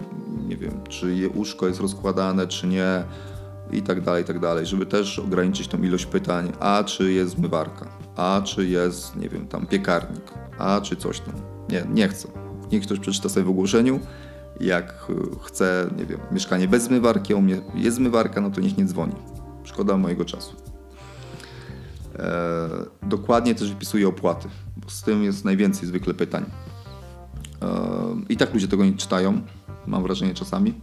nie 0.49 0.57
wiem, 0.57 0.81
czy 0.89 1.15
je 1.15 1.29
łóżko 1.29 1.67
jest 1.67 1.81
rozkładane, 1.81 2.47
czy 2.47 2.67
nie 2.67 3.05
i 3.73 3.83
tak 3.83 4.01
dalej, 4.01 4.23
i 4.23 4.27
tak 4.27 4.39
dalej, 4.39 4.67
żeby 4.67 4.87
też 4.87 5.19
ograniczyć 5.19 5.69
tą 5.69 5.83
ilość 5.83 6.07
pytań, 6.07 6.53
a 6.61 6.85
czy 6.85 7.13
jest 7.13 7.37
zmywarka, 7.37 7.89
a 8.17 8.43
czy 8.45 8.67
jest, 8.67 9.17
nie 9.17 9.29
wiem, 9.29 9.49
tam 9.49 9.67
piekarnik, 9.67 10.35
a 10.59 10.81
czy 10.81 10.97
coś 10.97 11.21
tam. 11.21 11.35
Nie, 11.69 11.85
nie 11.91 12.09
chcę. 12.09 12.29
Niech 12.73 12.83
ktoś 12.83 12.99
przeczyta 12.99 13.29
sobie 13.29 13.47
w 13.47 13.51
ogłoszeniu, 13.51 14.01
jak 14.61 15.07
chce, 15.43 15.91
nie 15.97 16.07
wiem, 16.07 16.21
mieszkanie 16.33 16.69
bez 16.69 16.83
zmywarki, 16.83 17.35
a 17.35 17.37
u 17.37 17.43
mnie 17.43 17.61
jest 17.75 17.97
zmywarka, 17.97 18.41
no 18.41 18.51
to 18.51 18.61
niech 18.61 18.79
nie 18.79 18.85
dzwoni. 18.85 19.15
Szkoda 19.65 19.97
mojego 19.97 20.25
czasu. 20.25 20.57
E, 22.19 22.69
dokładnie 23.03 23.55
też 23.55 23.73
wypisuję 23.73 24.09
opłaty, 24.09 24.49
bo 24.77 24.91
z 24.91 25.03
tym 25.03 25.23
jest 25.23 25.45
najwięcej 25.45 25.89
zwykle 25.89 26.15
pytań. 26.15 26.45
E, 27.63 27.67
I 28.29 28.37
tak 28.37 28.55
ludzie 28.55 28.69
tego 28.69 28.85
nie 28.85 28.95
czytają, 28.95 29.41
mam 29.87 30.03
wrażenie 30.03 30.35
czasami. 30.35 30.75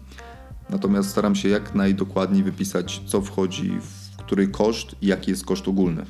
Natomiast 0.69 1.10
staram 1.10 1.36
się 1.36 1.50
jak 1.50 1.75
najdokładniej 1.75 2.43
wypisać, 2.43 3.01
co 3.05 3.22
wchodzi, 3.22 3.79
w 3.81 4.17
który 4.17 4.48
koszt 4.48 4.96
i 5.01 5.07
jaki 5.07 5.31
jest 5.31 5.46
koszt 5.46 5.67
ogólny. 5.67 6.05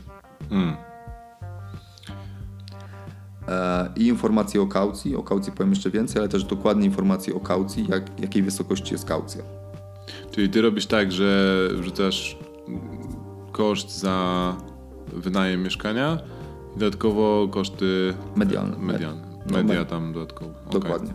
Hmm. 0.50 0.87
E, 3.48 3.90
I 3.96 4.08
informacje 4.08 4.62
o 4.62 4.68
kaucji, 4.68 5.16
o 5.16 5.24
kaucji 5.24 5.54
powiem 5.54 5.70
jeszcze 5.70 5.92
więcej, 5.92 6.20
ale 6.20 6.30
też 6.30 6.44
dokładnie 6.44 6.86
informacje 6.86 7.36
o 7.36 7.40
kaucji, 7.40 7.86
jak, 7.90 8.20
jakiej 8.20 8.44
wysokości 8.44 8.94
jest 8.94 9.06
kaucja. 9.06 9.44
Czyli 10.32 10.50
ty 10.50 10.62
robisz 10.62 10.86
tak, 10.86 11.12
że 11.12 11.58
wrzucasz 11.74 12.38
koszt 13.52 14.00
za 14.00 14.56
wynajem 15.14 15.64
mieszkania 15.64 16.18
i 16.76 16.80
dodatkowo 16.80 17.48
koszty 17.48 18.14
medialne. 18.36 18.78
medialne. 18.78 19.28
No, 19.52 19.58
Media 19.64 19.86
tam 19.86 20.14
dodatkowo. 20.14 20.52
Dokładnie. 20.72 21.14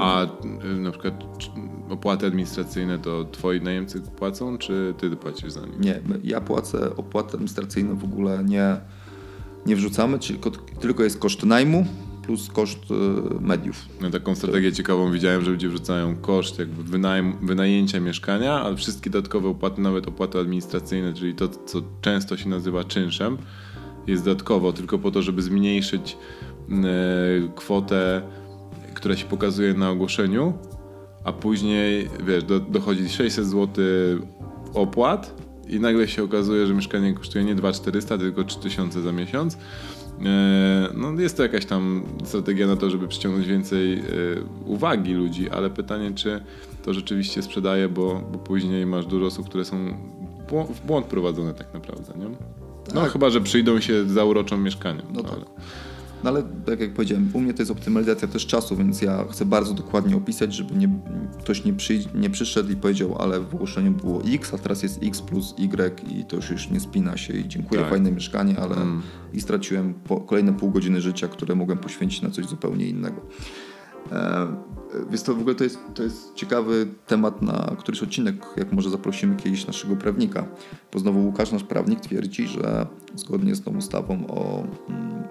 A 0.00 0.24
y, 0.24 0.80
na 0.80 0.90
przykład 0.90 1.14
opłaty 1.90 2.26
administracyjne 2.26 2.98
to 2.98 3.24
twoi 3.24 3.60
najemcy 3.60 4.00
płacą, 4.00 4.58
czy 4.58 4.94
ty 4.98 5.16
płacisz 5.16 5.52
za 5.52 5.60
nich? 5.60 5.80
Nie, 5.80 6.00
ja 6.24 6.40
płacę 6.40 6.96
opłaty 6.96 7.32
administracyjne 7.32 7.94
w 7.94 8.04
ogóle 8.04 8.44
nie, 8.44 8.76
nie 9.66 9.76
wrzucamy, 9.76 10.18
tylko 10.80 11.04
jest 11.04 11.18
koszt 11.18 11.42
najmu 11.42 11.86
plus 12.22 12.48
koszt 12.48 12.78
e, 12.90 12.94
mediów. 13.40 13.76
No, 14.00 14.10
taką 14.10 14.34
strategię 14.34 14.72
ciekawą 14.72 15.12
widziałem, 15.12 15.44
że 15.44 15.50
ludzie 15.50 15.68
wrzucają 15.68 16.16
koszt 16.16 16.58
jakby 16.58 16.82
wynajem, 16.82 17.36
wynajęcia 17.42 18.00
mieszkania, 18.00 18.60
ale 18.60 18.76
wszystkie 18.76 19.10
dodatkowe 19.10 19.48
opłaty, 19.48 19.80
nawet 19.80 20.08
opłaty 20.08 20.38
administracyjne, 20.38 21.14
czyli 21.14 21.34
to, 21.34 21.48
co 21.48 21.82
często 22.00 22.36
się 22.36 22.48
nazywa 22.48 22.84
czynszem, 22.84 23.38
jest 24.06 24.24
dodatkowo, 24.24 24.72
tylko 24.72 24.98
po 24.98 25.10
to, 25.10 25.22
żeby 25.22 25.42
zmniejszyć 25.42 26.16
e, 26.70 26.74
kwotę, 27.56 28.22
która 28.94 29.16
się 29.16 29.26
pokazuje 29.26 29.74
na 29.74 29.90
ogłoszeniu, 29.90 30.52
a 31.24 31.32
później, 31.32 32.08
wiesz, 32.26 32.44
do, 32.44 32.60
dochodzi 32.60 33.08
600 33.08 33.46
zł 33.46 33.84
opłat 34.74 35.42
i 35.68 35.80
nagle 35.80 36.08
się 36.08 36.22
okazuje, 36.22 36.66
że 36.66 36.74
mieszkanie 36.74 37.14
kosztuje 37.14 37.44
nie 37.44 37.54
2400, 37.54 38.18
tylko 38.18 38.44
3000 38.44 39.02
za 39.02 39.12
miesiąc. 39.12 39.58
E, 40.24 40.88
no 40.94 41.20
jest 41.20 41.36
to 41.36 41.42
jakaś 41.42 41.66
tam 41.66 42.02
strategia 42.24 42.66
na 42.66 42.76
to, 42.76 42.90
żeby 42.90 43.08
przyciągnąć 43.08 43.46
więcej 43.46 43.98
e, 43.98 44.02
uwagi 44.66 45.12
ludzi, 45.12 45.50
ale 45.50 45.70
pytanie, 45.70 46.12
czy 46.14 46.40
to 46.84 46.94
rzeczywiście 46.94 47.42
sprzedaje, 47.42 47.88
bo, 47.88 48.22
bo 48.32 48.38
później 48.38 48.86
masz 48.86 49.06
dużo 49.06 49.26
osób, 49.26 49.48
które 49.48 49.64
są 49.64 49.96
w 50.74 50.86
błąd 50.86 51.06
prowadzone 51.06 51.54
tak 51.54 51.74
naprawdę, 51.74 52.12
nie? 52.18 52.26
No 52.94 53.00
tak. 53.00 53.12
chyba, 53.12 53.30
że 53.30 53.40
przyjdą 53.40 53.80
się 53.80 54.04
zauroczą 54.04 54.58
mieszkaniem. 54.58 55.06
No, 55.12 55.22
no 55.22 55.28
tak. 55.28 55.38
No 56.24 56.30
ale 56.30 56.42
tak 56.66 56.80
jak 56.80 56.94
powiedziałem, 56.94 57.30
u 57.32 57.40
mnie 57.40 57.54
to 57.54 57.62
jest 57.62 57.70
optymalizacja 57.70 58.28
też 58.28 58.46
czasu, 58.46 58.76
więc 58.76 59.02
ja 59.02 59.24
chcę 59.30 59.44
bardzo 59.44 59.74
dokładnie 59.74 60.16
opisać, 60.16 60.54
żeby 60.54 60.74
nie, 60.74 60.88
ktoś 61.40 61.64
nie, 61.64 61.72
przy, 61.72 62.00
nie 62.14 62.30
przyszedł 62.30 62.72
i 62.72 62.76
powiedział, 62.76 63.16
ale 63.18 63.40
w 63.40 63.54
ogłoszeniu 63.54 63.90
było 63.90 64.22
X, 64.26 64.54
a 64.54 64.58
teraz 64.58 64.82
jest 64.82 65.02
X 65.02 65.22
plus 65.22 65.54
Y 65.58 66.00
i 66.08 66.24
to 66.24 66.36
już, 66.36 66.50
już 66.50 66.70
nie 66.70 66.80
spina 66.80 67.16
się 67.16 67.32
i 67.32 67.48
dziękuję, 67.48 67.80
tak. 67.80 67.90
fajne 67.90 68.12
mieszkanie, 68.12 68.58
ale 68.60 68.76
mm. 68.76 69.02
i 69.32 69.40
straciłem 69.40 69.94
po, 69.94 70.20
kolejne 70.20 70.52
pół 70.52 70.70
godziny 70.70 71.00
życia, 71.00 71.28
które 71.28 71.54
mogłem 71.54 71.78
poświęcić 71.78 72.22
na 72.22 72.30
coś 72.30 72.46
zupełnie 72.46 72.88
innego. 72.88 73.20
E, 74.12 74.46
więc 75.10 75.22
to 75.22 75.34
w 75.34 75.40
ogóle 75.40 75.54
to 75.54 75.64
jest, 75.64 75.78
to 75.94 76.02
jest 76.02 76.34
ciekawy 76.34 76.86
temat 77.06 77.42
na 77.42 77.76
któryś 77.78 78.02
odcinek, 78.02 78.46
jak 78.56 78.72
może 78.72 78.90
zaprosimy 78.90 79.36
kiedyś 79.36 79.66
naszego 79.66 79.96
prawnika. 79.96 80.46
Bo 80.92 80.98
znowu 80.98 81.26
Łukasz, 81.26 81.52
nasz 81.52 81.64
prawnik, 81.64 82.00
twierdzi, 82.00 82.46
że 82.46 82.86
zgodnie 83.14 83.54
z 83.54 83.62
tą 83.62 83.76
ustawą 83.76 84.26
o 84.26 84.66
mm, 84.88 85.22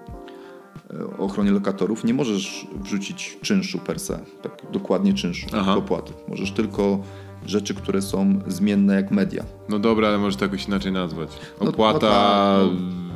o 1.18 1.24
ochronie 1.24 1.50
lokatorów 1.50 2.04
nie 2.04 2.14
możesz 2.14 2.66
wrzucić 2.82 3.38
czynszu 3.42 3.78
per 3.78 4.00
se, 4.00 4.20
tak 4.42 4.62
dokładnie 4.72 5.14
czynszu, 5.14 5.46
Aha. 5.52 5.76
opłaty. 5.76 6.12
Możesz 6.28 6.52
tylko 6.52 6.98
rzeczy, 7.46 7.74
które 7.74 8.02
są 8.02 8.40
zmienne 8.46 8.94
jak 8.94 9.10
media. 9.10 9.44
No 9.68 9.78
dobra, 9.78 10.08
ale 10.08 10.18
może 10.18 10.36
to 10.36 10.44
jakoś 10.44 10.66
inaczej 10.66 10.92
nazwać. 10.92 11.28
Opłata... 11.60 12.58
No, 12.58 12.72
no 12.72 13.12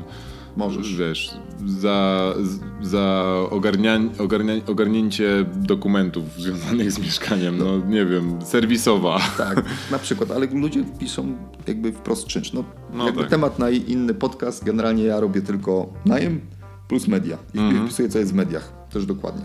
Możesz. 0.56 0.97
Wiesz, 0.97 1.35
za, 1.66 2.35
za 2.83 3.35
ogarnia, 3.50 4.00
ogarnia, 4.18 4.54
ogarnięcie 4.66 5.45
dokumentów 5.54 6.25
związanych 6.38 6.92
z 6.92 6.99
mieszkaniem, 6.99 7.59
no, 7.59 7.64
no 7.64 7.87
nie 7.87 8.06
wiem, 8.06 8.38
serwisowa. 8.45 9.21
Tak, 9.38 9.64
na 9.90 9.99
przykład, 9.99 10.30
ale 10.30 10.47
ludzie 10.47 10.85
piszą 10.99 11.37
jakby 11.66 11.92
wprost 11.92 12.26
czynsz. 12.26 12.52
No, 12.52 12.64
no 12.92 13.06
jakby 13.06 13.21
tak. 13.21 13.30
temat 13.30 13.59
na 13.59 13.71
inny 13.71 14.14
podcast, 14.14 14.64
generalnie 14.64 15.04
ja 15.04 15.21
robię 15.21 15.42
tylko 15.42 15.92
najem, 16.04 16.40
plus 16.88 17.08
media. 17.08 17.38
I 17.54 17.58
mhm. 17.58 17.86
wpisuję, 17.86 18.08
co 18.08 18.18
jest 18.18 18.32
w 18.32 18.34
mediach, 18.34 18.72
też 18.90 19.06
dokładnie. 19.06 19.44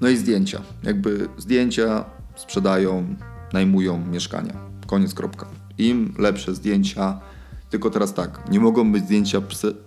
No 0.00 0.08
i 0.08 0.16
zdjęcia. 0.16 0.62
Jakby 0.82 1.28
zdjęcia 1.38 2.04
sprzedają, 2.36 3.14
najmują 3.52 4.06
mieszkania. 4.06 4.54
Koniec, 4.86 5.14
kropka. 5.14 5.46
Im 5.78 6.14
lepsze 6.18 6.54
zdjęcia, 6.54 7.20
tylko 7.70 7.90
teraz 7.90 8.14
tak, 8.14 8.50
nie 8.50 8.60
mogą 8.60 8.92
być 8.92 9.04
zdjęcia 9.04 9.40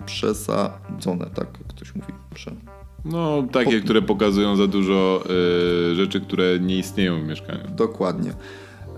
przesadzone, 0.06 1.26
tak 1.26 1.48
jak 1.58 1.68
ktoś 1.68 1.96
mówi. 1.96 2.14
Prze... 2.34 2.52
No, 3.06 3.44
takie, 3.52 3.78
po... 3.80 3.84
które 3.84 4.02
pokazują 4.02 4.56
za 4.56 4.68
dużo 4.68 5.24
y, 5.92 5.96
rzeczy, 5.96 6.22
które 6.22 6.60
nie 6.60 6.78
istnieją 6.78 7.22
w 7.22 7.28
mieszkaniu. 7.28 7.64
Dokładnie. 7.76 8.34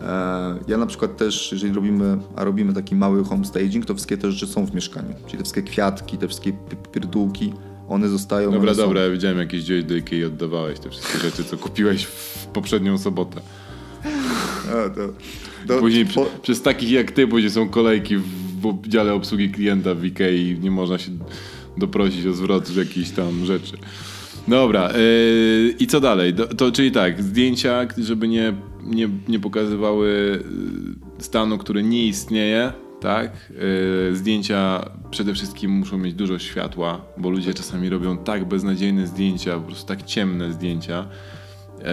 E, 0.02 0.60
ja 0.68 0.78
na 0.78 0.86
przykład 0.86 1.18
też, 1.18 1.52
jeżeli 1.52 1.74
robimy, 1.74 2.18
a 2.36 2.44
robimy 2.44 2.74
taki 2.74 2.96
mały 2.96 3.24
home 3.24 3.46
staging, 3.46 3.86
to 3.86 3.94
wszystkie 3.94 4.18
te 4.18 4.32
rzeczy 4.32 4.48
są 4.48 4.66
w 4.66 4.74
mieszkaniu. 4.74 5.14
Czyli 5.26 5.38
te 5.38 5.44
wszystkie 5.44 5.64
kwiatki, 5.64 6.18
te 6.18 6.28
wszystkie 6.28 6.54
pierdółki, 6.92 7.54
one 7.88 8.10
zostają. 8.10 8.52
Dobra, 8.52 8.72
one 8.72 8.84
dobra, 8.84 9.02
ja 9.02 9.10
widziałem 9.10 9.38
jakieś 9.38 9.64
dzieje 9.64 9.84
do 9.84 9.96
Ikei 9.96 10.26
oddawałeś 10.26 10.80
te 10.80 10.90
wszystkie 10.90 11.20
rzeczy, 11.20 11.44
co 11.44 11.58
kupiłeś 11.58 12.04
w 12.04 12.46
poprzednią 12.46 12.98
sobotę. 12.98 13.42
A, 14.68 14.90
to, 14.90 15.14
to, 15.68 15.80
później 15.80 16.06
po... 16.06 16.26
przez 16.42 16.62
takich 16.62 16.92
jak 16.92 17.12
ty, 17.12 17.28
później 17.28 17.52
są 17.52 17.70
kolejki 17.70 18.18
w 18.18 18.88
dziale 18.88 19.14
obsługi 19.14 19.50
klienta 19.50 19.96
w 19.96 20.06
Ikei 20.06 20.50
i 20.50 20.60
nie 20.60 20.72
można 20.72 20.98
się 20.98 21.12
doprosić 21.78 22.26
o 22.26 22.34
zwrot 22.34 22.76
jakichś 22.76 23.10
tam 23.10 23.46
rzeczy. 23.46 23.78
Dobra, 24.48 24.92
yy, 24.92 25.76
i 25.80 25.88
co 25.88 26.00
dalej? 26.00 26.34
To, 26.34 26.48
to, 26.48 26.72
czyli 26.72 26.92
tak, 26.92 27.24
zdjęcia, 27.24 27.88
żeby 27.98 28.28
nie, 28.28 28.54
nie, 28.88 29.10
nie 29.28 29.40
pokazywały 29.40 30.44
y, 31.20 31.24
stanu, 31.24 31.58
który 31.58 31.84
nie 31.84 32.06
istnieje, 32.06 32.74
tak? 33.00 33.32
Yy, 34.10 34.16
zdjęcia 34.16 34.90
przede 35.12 35.34
wszystkim 35.34 35.72
muszą 35.72 35.98
mieć 35.98 36.14
dużo 36.14 36.40
światła, 36.40 37.02
bo 37.18 37.30
ludzie 37.30 37.54
czasami 37.54 37.90
robią 37.90 38.18
tak 38.18 38.46
beznadziejne 38.46 39.08
zdjęcia, 39.08 39.56
po 39.56 39.62
prostu 39.62 39.88
tak 39.88 40.04
ciemne 40.04 40.54
zdjęcia. 40.54 41.08
Yy, 41.80 41.86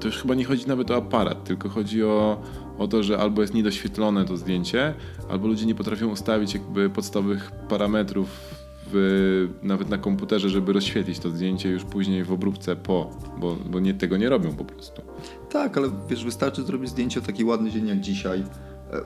to 0.00 0.06
już 0.06 0.16
chyba 0.16 0.34
nie 0.34 0.44
chodzi 0.44 0.66
nawet 0.66 0.90
o 0.90 0.96
aparat, 0.96 1.44
tylko 1.44 1.68
chodzi 1.68 2.04
o, 2.04 2.42
o 2.78 2.88
to, 2.88 3.02
że 3.02 3.18
albo 3.18 3.42
jest 3.42 3.54
niedoświetlone 3.54 4.24
to 4.24 4.36
zdjęcie, 4.36 4.94
albo 5.28 5.48
ludzie 5.48 5.66
nie 5.66 5.74
potrafią 5.74 6.08
ustawić 6.08 6.54
jakby 6.54 6.90
podstawowych 6.90 7.50
parametrów 7.68 8.57
w, 8.92 9.48
nawet 9.62 9.88
na 9.88 9.98
komputerze, 9.98 10.48
żeby 10.48 10.72
rozświetlić 10.72 11.18
to 11.18 11.30
zdjęcie 11.30 11.68
już 11.68 11.84
później 11.84 12.24
w 12.24 12.32
obróbce 12.32 12.76
po, 12.76 13.10
bo, 13.40 13.56
bo 13.70 13.80
nie, 13.80 13.94
tego 13.94 14.16
nie 14.16 14.28
robią 14.28 14.52
po 14.52 14.64
prostu. 14.64 15.02
Tak, 15.50 15.76
ale 15.78 15.90
wiesz, 16.10 16.24
wystarczy 16.24 16.62
zrobić 16.62 16.90
zdjęcie 16.90 17.20
o 17.20 17.22
taki 17.22 17.44
ładny 17.44 17.70
dzień 17.70 17.88
jak 17.88 18.00
dzisiaj. 18.00 18.40
E, 18.40 19.00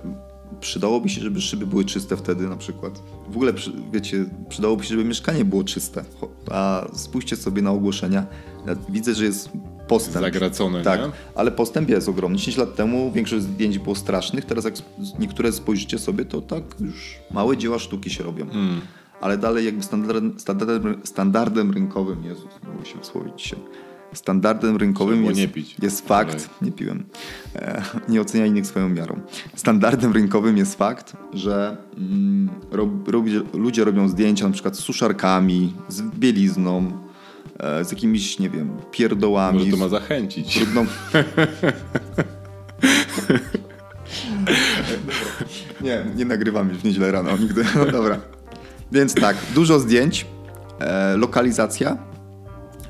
przydałoby 0.61 1.09
się, 1.09 1.21
żeby 1.21 1.41
szyby 1.41 1.67
były 1.67 1.85
czyste 1.85 2.17
wtedy 2.17 2.49
na 2.49 2.57
przykład. 2.57 3.03
W 3.29 3.37
ogóle, 3.37 3.53
wiecie, 3.93 4.25
przydałoby 4.49 4.85
się, 4.85 4.89
żeby 4.89 5.05
mieszkanie 5.05 5.45
było 5.45 5.65
czyste. 5.65 6.05
A 6.51 6.87
spójrzcie 6.93 7.37
sobie 7.37 7.63
na 7.63 7.71
ogłoszenia. 7.71 8.27
Ja 8.67 8.77
widzę, 8.89 9.15
że 9.15 9.25
jest 9.25 9.51
postęp. 9.89 10.25
Zagracone, 10.25 10.83
Tak, 10.83 11.01
nie? 11.01 11.07
ale 11.35 11.53
postęp 11.53 11.89
jest 11.89 12.09
ogromny. 12.09 12.39
10 12.39 12.57
lat 12.57 12.75
temu 12.75 13.13
większość 13.13 13.43
zdjęć 13.45 13.79
było 13.79 13.95
strasznych, 13.95 14.45
teraz 14.45 14.65
jak 14.65 14.75
niektóre 15.19 15.53
spojrzycie 15.53 15.99
sobie, 15.99 16.25
to 16.25 16.41
tak 16.41 16.63
już 16.81 17.19
małe 17.31 17.57
dzieła 17.57 17.79
sztuki 17.79 18.11
się 18.11 18.25
robią. 18.25 18.51
Mm 18.51 18.81
ale 19.23 19.39
dalej 19.39 19.65
jakby 19.65 19.83
standardem, 19.83 20.41
standardem, 20.41 21.01
standardem 21.05 21.71
rynkowym, 21.71 22.25
Jezus, 22.25 22.49
nie 22.63 22.73
mogę 22.73 22.87
się 22.87 22.99
wysłowić 22.99 23.43
dzisiaj, 23.43 23.59
standardem 24.13 24.77
rynkowym 24.77 25.25
jest, 25.25 25.41
jest 25.83 26.09
fakt, 26.09 26.51
nie 26.63 26.73
piłem, 26.73 27.05
e, 27.57 27.83
nie 28.09 28.21
ocenia 28.21 28.47
innych 28.47 28.67
swoją 28.67 28.89
miarą. 28.89 29.21
Standardem 29.57 30.13
rynkowym 30.13 30.57
jest 30.57 30.79
fakt, 30.79 31.17
że 31.33 31.77
mm, 31.99 32.51
rob, 32.71 33.09
rob, 33.09 33.25
ludzie 33.55 33.85
robią 33.85 34.09
zdjęcia 34.09 34.47
na 34.47 34.53
przykład 34.53 34.77
z 34.77 34.81
suszarkami, 34.81 35.75
z 35.89 36.03
bielizną, 36.03 36.93
e, 37.59 37.85
z 37.85 37.91
jakimiś, 37.91 38.39
nie 38.39 38.51
wiem, 38.51 38.71
pierdołami. 38.91 39.59
Może 39.59 39.71
to 39.71 39.77
ma 39.77 39.89
zachęcić. 39.89 40.61
Nie, 45.81 46.07
nie 46.17 46.25
nagrywam 46.25 46.69
już 46.69 46.79
w 46.79 46.85
niedzielę 46.85 47.13
rano 47.13 47.37
nigdy. 47.37 47.65
No 47.77 47.87
dobra. 47.87 48.21
Więc 48.93 49.15
tak, 49.15 49.37
dużo 49.55 49.81
zdjęć, 49.81 50.27
e, 50.81 51.17
lokalizacja 51.17 51.97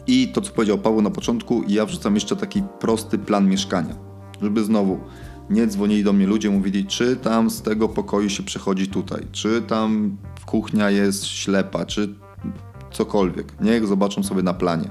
i 0.07 0.29
to, 0.29 0.41
co 0.41 0.53
powiedział 0.53 0.79
Paweł 0.79 1.03
na 1.03 1.11
początku, 1.11 1.63
ja 1.69 1.87
wrzucam 1.87 2.15
jeszcze 2.15 2.37
taki 2.37 2.63
prosty 2.81 3.19
plan 3.19 3.49
mieszkania, 3.49 3.95
żeby 4.43 4.65
znowu 4.65 5.01
nie 5.51 5.67
dzwonili 5.67 6.05
do 6.05 6.13
mnie 6.13 6.27
ludzie, 6.27 6.51
mówili, 6.51 6.87
czy 6.87 7.17
tam 7.17 7.51
z 7.51 7.63
tego 7.63 7.89
pokoju 7.89 8.31
się 8.31 8.43
przechodzi 8.43 8.89
tutaj, 8.89 9.27
czy 9.33 9.63
tam 9.63 10.17
kuchnia 10.47 10.91
jest 10.91 11.27
ślepa, 11.27 11.87
czy 11.87 12.15
cokolwiek. 12.93 13.53
Niech 13.61 13.87
zobaczą 13.87 14.23
sobie 14.23 14.43
na 14.43 14.55
planie. 14.55 14.91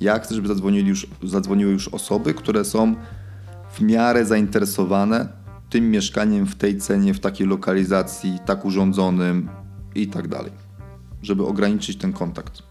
Ja 0.00 0.18
chcę, 0.18 0.34
żeby 0.34 0.48
zadzwonili 0.48 0.88
już, 0.88 1.06
zadzwoniły 1.22 1.72
już 1.72 1.88
osoby, 1.88 2.34
które 2.34 2.64
są 2.64 2.94
w 3.72 3.80
miarę 3.80 4.24
zainteresowane 4.24 5.28
tym 5.70 5.90
mieszkaniem 5.90 6.46
w 6.46 6.54
tej 6.54 6.78
cenie, 6.78 7.14
w 7.14 7.20
takiej 7.20 7.46
lokalizacji, 7.46 8.38
tak 8.46 8.64
urządzonym, 8.64 9.48
i 10.02 10.06
tak 10.06 10.28
dalej, 10.28 10.52
żeby 11.22 11.46
ograniczyć 11.46 11.96
ten 11.96 12.12
kontakt. 12.12 12.62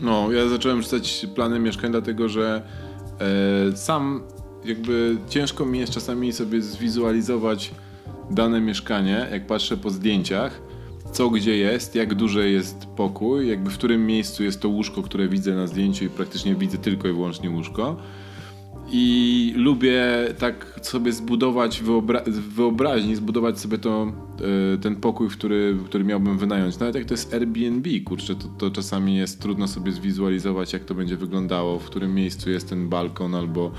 No, 0.00 0.32
ja 0.32 0.48
zacząłem 0.48 0.82
rzucać 0.82 1.26
plany 1.34 1.60
mieszkań, 1.60 1.90
dlatego 1.90 2.28
że 2.28 2.62
e, 3.70 3.76
sam 3.76 4.22
jakby 4.64 5.16
ciężko 5.28 5.66
mi 5.66 5.78
jest 5.78 5.92
czasami 5.92 6.32
sobie 6.32 6.62
zwizualizować 6.62 7.70
dane 8.30 8.60
mieszkanie, 8.60 9.28
jak 9.32 9.46
patrzę 9.46 9.76
po 9.76 9.90
zdjęciach, 9.90 10.60
co 11.12 11.30
gdzie 11.30 11.56
jest, 11.56 11.94
jak 11.94 12.14
duże 12.14 12.48
jest 12.48 12.86
pokój, 12.96 13.48
jakby 13.48 13.70
w 13.70 13.74
którym 13.74 14.06
miejscu 14.06 14.44
jest 14.44 14.60
to 14.60 14.68
łóżko, 14.68 15.02
które 15.02 15.28
widzę 15.28 15.54
na 15.54 15.66
zdjęciu 15.66 16.04
i 16.04 16.08
praktycznie 16.08 16.54
widzę 16.54 16.78
tylko 16.78 17.08
i 17.08 17.12
wyłącznie 17.12 17.50
łóżko. 17.50 17.96
I 18.92 19.52
lubię 19.56 20.04
tak 20.38 20.80
sobie 20.82 21.12
zbudować 21.12 21.82
wyobra 21.82 22.22
wyobraźni, 22.54 23.16
zbudować 23.16 23.60
sobie 23.60 23.78
to, 23.78 24.12
e, 24.74 24.78
ten 24.78 24.96
pokój, 24.96 25.28
który, 25.28 25.76
który 25.84 26.04
miałbym 26.04 26.38
wynająć. 26.38 26.78
Nawet 26.78 26.94
jak 26.94 27.04
to 27.04 27.14
jest 27.14 27.34
Airbnb, 27.34 27.90
kurczę, 28.04 28.34
to, 28.34 28.48
to 28.58 28.70
czasami 28.70 29.16
jest 29.16 29.42
trudno 29.42 29.68
sobie 29.68 29.92
zwizualizować, 29.92 30.72
jak 30.72 30.84
to 30.84 30.94
będzie 30.94 31.16
wyglądało, 31.16 31.78
w 31.78 31.84
którym 31.84 32.14
miejscu 32.14 32.50
jest 32.50 32.68
ten 32.68 32.88
balkon 32.88 33.34
albo 33.34 33.70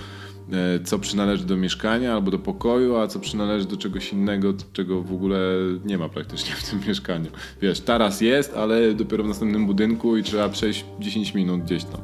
e, 0.51 0.79
co 0.83 0.99
przynależy 0.99 1.45
do 1.45 1.57
mieszkania 1.57 2.13
albo 2.13 2.31
do 2.31 2.39
pokoju, 2.39 2.95
a 2.95 3.07
co 3.07 3.19
przynależy 3.19 3.65
do 3.65 3.77
czegoś 3.77 4.13
innego, 4.13 4.53
czego 4.73 5.01
w 5.01 5.13
ogóle 5.13 5.39
nie 5.85 5.97
ma 5.97 6.09
praktycznie 6.09 6.55
w 6.55 6.69
tym 6.69 6.79
mieszkaniu. 6.87 7.27
Wiesz, 7.61 7.79
taras 7.79 8.21
jest, 8.21 8.53
ale 8.53 8.93
dopiero 8.93 9.23
w 9.23 9.27
następnym 9.27 9.65
budynku 9.65 10.17
i 10.17 10.23
trzeba 10.23 10.49
przejść 10.49 10.85
10 10.99 11.33
minut 11.33 11.61
gdzieś 11.61 11.83
tam. 11.83 12.01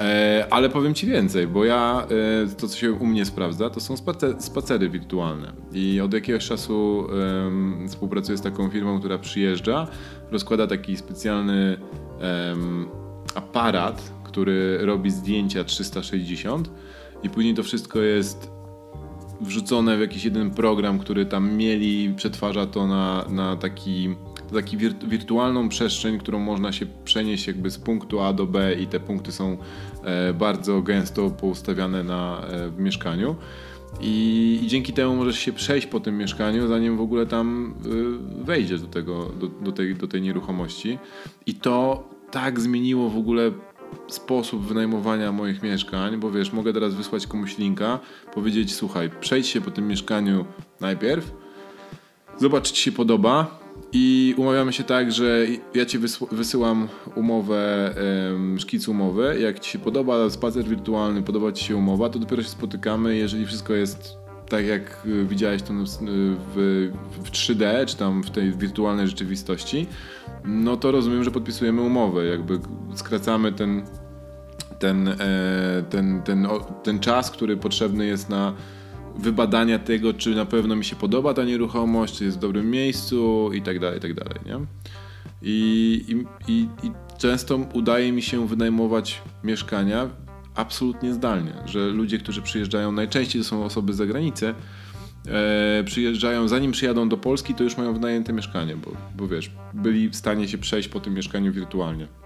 E, 0.00 0.46
ale 0.50 0.68
powiem 0.68 0.94
Ci 0.94 1.06
więcej, 1.06 1.46
bo 1.46 1.64
ja, 1.64 2.06
e, 2.44 2.56
to 2.56 2.68
co 2.68 2.76
się 2.76 2.92
u 2.92 3.06
mnie 3.06 3.24
sprawdza, 3.24 3.70
to 3.70 3.80
są 3.80 3.94
spacery, 4.38 4.88
wirtualne. 4.88 5.52
I 5.72 6.00
od 6.00 6.12
jakiegoś 6.14 6.46
czasu 6.46 7.06
współpracuję 7.88 8.38
z 8.38 8.42
taką 8.42 8.70
firmą, 8.70 8.98
która 8.98 9.18
przyjeżdża, 9.18 9.86
rozkłada 10.30 10.66
taki 10.66 10.96
specjalny 10.96 11.76
aparat, 13.34 14.12
który 14.24 14.78
robi 14.80 15.10
zdjęcia 15.10 15.64
360 15.64 16.70
i 17.22 17.30
później 17.30 17.54
to 17.54 17.62
wszystko 17.62 18.00
jest 18.00 18.50
wrzucone 19.40 19.96
w 19.96 20.00
jakiś 20.00 20.24
jeden 20.24 20.50
program, 20.50 20.98
który 20.98 21.26
tam 21.26 21.52
mieli, 21.52 22.14
przetwarza 22.16 22.66
to 22.66 22.86
na, 22.86 23.24
na 23.28 23.56
taki 23.56 24.14
taki 24.52 24.76
wirt 24.76 25.04
wirtualną 25.04 25.68
przestrzeń, 25.68 26.18
którą 26.18 26.38
można 26.38 26.72
się 26.72 26.86
przenieść 27.04 27.46
jakby 27.46 27.70
z 27.70 27.78
punktu 27.78 28.20
A 28.20 28.32
do 28.32 28.46
B 28.46 28.74
i 28.74 28.86
te 28.86 29.00
punkty 29.00 29.32
są 29.32 29.56
e, 30.04 30.34
bardzo 30.34 30.82
gęsto 30.82 31.30
poustawiane 31.30 32.04
na, 32.04 32.40
e, 32.40 32.68
w 32.68 32.78
mieszkaniu. 32.78 33.36
I, 34.00 34.60
I, 34.62 34.66
dzięki 34.66 34.92
temu 34.92 35.16
możesz 35.16 35.38
się 35.38 35.52
przejść 35.52 35.86
po 35.86 36.00
tym 36.00 36.18
mieszkaniu, 36.18 36.68
zanim 36.68 36.96
w 36.96 37.00
ogóle 37.00 37.26
tam 37.26 37.74
y, 38.40 38.44
wejdziesz 38.44 38.80
do, 38.80 38.86
tego, 38.86 39.28
do, 39.40 39.46
do, 39.46 39.72
tej, 39.72 39.94
do 39.94 40.08
tej 40.08 40.22
nieruchomości. 40.22 40.98
I 41.46 41.54
to 41.54 42.08
tak 42.30 42.60
zmieniło 42.60 43.10
w 43.10 43.16
ogóle 43.16 43.50
sposób 44.08 44.62
wynajmowania 44.62 45.32
moich 45.32 45.62
mieszkań, 45.62 46.16
bo 46.16 46.30
wiesz, 46.30 46.52
mogę 46.52 46.72
teraz 46.72 46.94
wysłać 46.94 47.26
komuś 47.26 47.58
linka, 47.58 47.98
powiedzieć: 48.34 48.74
Słuchaj, 48.74 49.10
przejdź 49.20 49.46
się 49.46 49.60
po 49.60 49.70
tym 49.70 49.88
mieszkaniu 49.88 50.44
najpierw, 50.80 51.32
zobacz, 52.38 52.68
czy 52.68 52.72
ci 52.72 52.82
się 52.82 52.92
podoba, 52.92 53.61
i 53.92 54.34
umawiamy 54.38 54.72
się 54.72 54.84
tak, 54.84 55.12
że 55.12 55.46
ja 55.74 55.86
ci 55.86 55.98
wysyłam 56.30 56.88
umowę, 57.14 57.94
szkic 58.58 58.88
umowy. 58.88 59.36
Jak 59.40 59.60
ci 59.60 59.70
się 59.70 59.78
podoba 59.78 60.30
spacer 60.30 60.64
wirtualny, 60.64 61.22
podoba 61.22 61.52
ci 61.52 61.64
się 61.64 61.76
umowa, 61.76 62.08
to 62.08 62.18
dopiero 62.18 62.42
się 62.42 62.48
spotykamy. 62.48 63.16
Jeżeli 63.16 63.46
wszystko 63.46 63.74
jest 63.74 64.16
tak, 64.48 64.66
jak 64.66 65.06
y, 65.06 65.24
widziałeś 65.24 65.62
to 65.62 65.74
w, 65.74 66.90
w 67.24 67.30
3D, 67.30 67.86
czy 67.86 67.96
tam 67.96 68.22
w 68.22 68.30
tej 68.30 68.52
wirtualnej 68.52 69.08
rzeczywistości, 69.08 69.86
no 70.44 70.76
to 70.76 70.90
rozumiem, 70.90 71.24
że 71.24 71.30
podpisujemy 71.30 71.82
umowę. 71.82 72.26
Jakby 72.26 72.58
skracamy 72.94 73.52
ten, 73.52 73.82
ten, 74.78 75.08
e, 75.08 75.16
ten, 75.90 76.22
ten, 76.22 76.48
ten 76.82 77.00
czas, 77.00 77.30
który 77.30 77.56
potrzebny 77.56 78.06
jest 78.06 78.28
na 78.28 78.54
wybadania 79.16 79.78
tego, 79.78 80.14
czy 80.14 80.34
na 80.34 80.44
pewno 80.44 80.76
mi 80.76 80.84
się 80.84 80.96
podoba 80.96 81.34
ta 81.34 81.44
nieruchomość, 81.44 82.18
czy 82.18 82.24
jest 82.24 82.36
w 82.36 82.40
dobrym 82.40 82.70
miejscu 82.70 83.50
i 83.52 83.62
tak 83.62 83.78
dalej, 83.78 83.98
i 83.98 84.00
tak 84.02 84.14
dalej, 84.14 84.38
nie? 84.46 84.66
I, 85.42 86.24
i, 86.48 86.68
i, 86.82 86.92
często 87.18 87.56
udaje 87.72 88.12
mi 88.12 88.22
się 88.22 88.48
wynajmować 88.48 89.22
mieszkania 89.44 90.10
absolutnie 90.54 91.12
zdalnie, 91.12 91.52
że 91.64 91.88
ludzie, 91.88 92.18
którzy 92.18 92.42
przyjeżdżają, 92.42 92.92
najczęściej 92.92 93.42
to 93.42 93.48
są 93.48 93.64
osoby 93.64 93.92
z 93.92 93.96
zagranicy, 93.96 94.54
e, 95.28 95.84
przyjeżdżają, 95.84 96.48
zanim 96.48 96.72
przyjadą 96.72 97.08
do 97.08 97.16
Polski, 97.16 97.54
to 97.54 97.64
już 97.64 97.76
mają 97.76 97.92
wynajęte 97.92 98.32
mieszkanie, 98.32 98.76
bo, 98.76 98.92
bo 99.16 99.28
wiesz, 99.28 99.50
byli 99.74 100.08
w 100.08 100.16
stanie 100.16 100.48
się 100.48 100.58
przejść 100.58 100.88
po 100.88 101.00
tym 101.00 101.14
mieszkaniu 101.14 101.52
wirtualnie. 101.52 102.21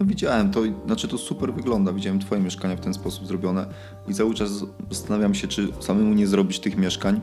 No 0.00 0.06
widziałem 0.06 0.50
to, 0.50 0.62
znaczy 0.86 1.08
to 1.08 1.18
super 1.18 1.54
wygląda. 1.54 1.92
Widziałem 1.92 2.18
twoje 2.18 2.40
mieszkania 2.40 2.76
w 2.76 2.80
ten 2.80 2.94
sposób 2.94 3.26
zrobione 3.26 3.66
i 4.08 4.14
cały 4.14 4.34
czas 4.34 4.64
zastanawiam 4.90 5.34
się, 5.34 5.48
czy 5.48 5.68
samemu 5.80 6.14
nie 6.14 6.26
zrobić 6.26 6.60
tych 6.60 6.76
mieszkań. 6.76 7.20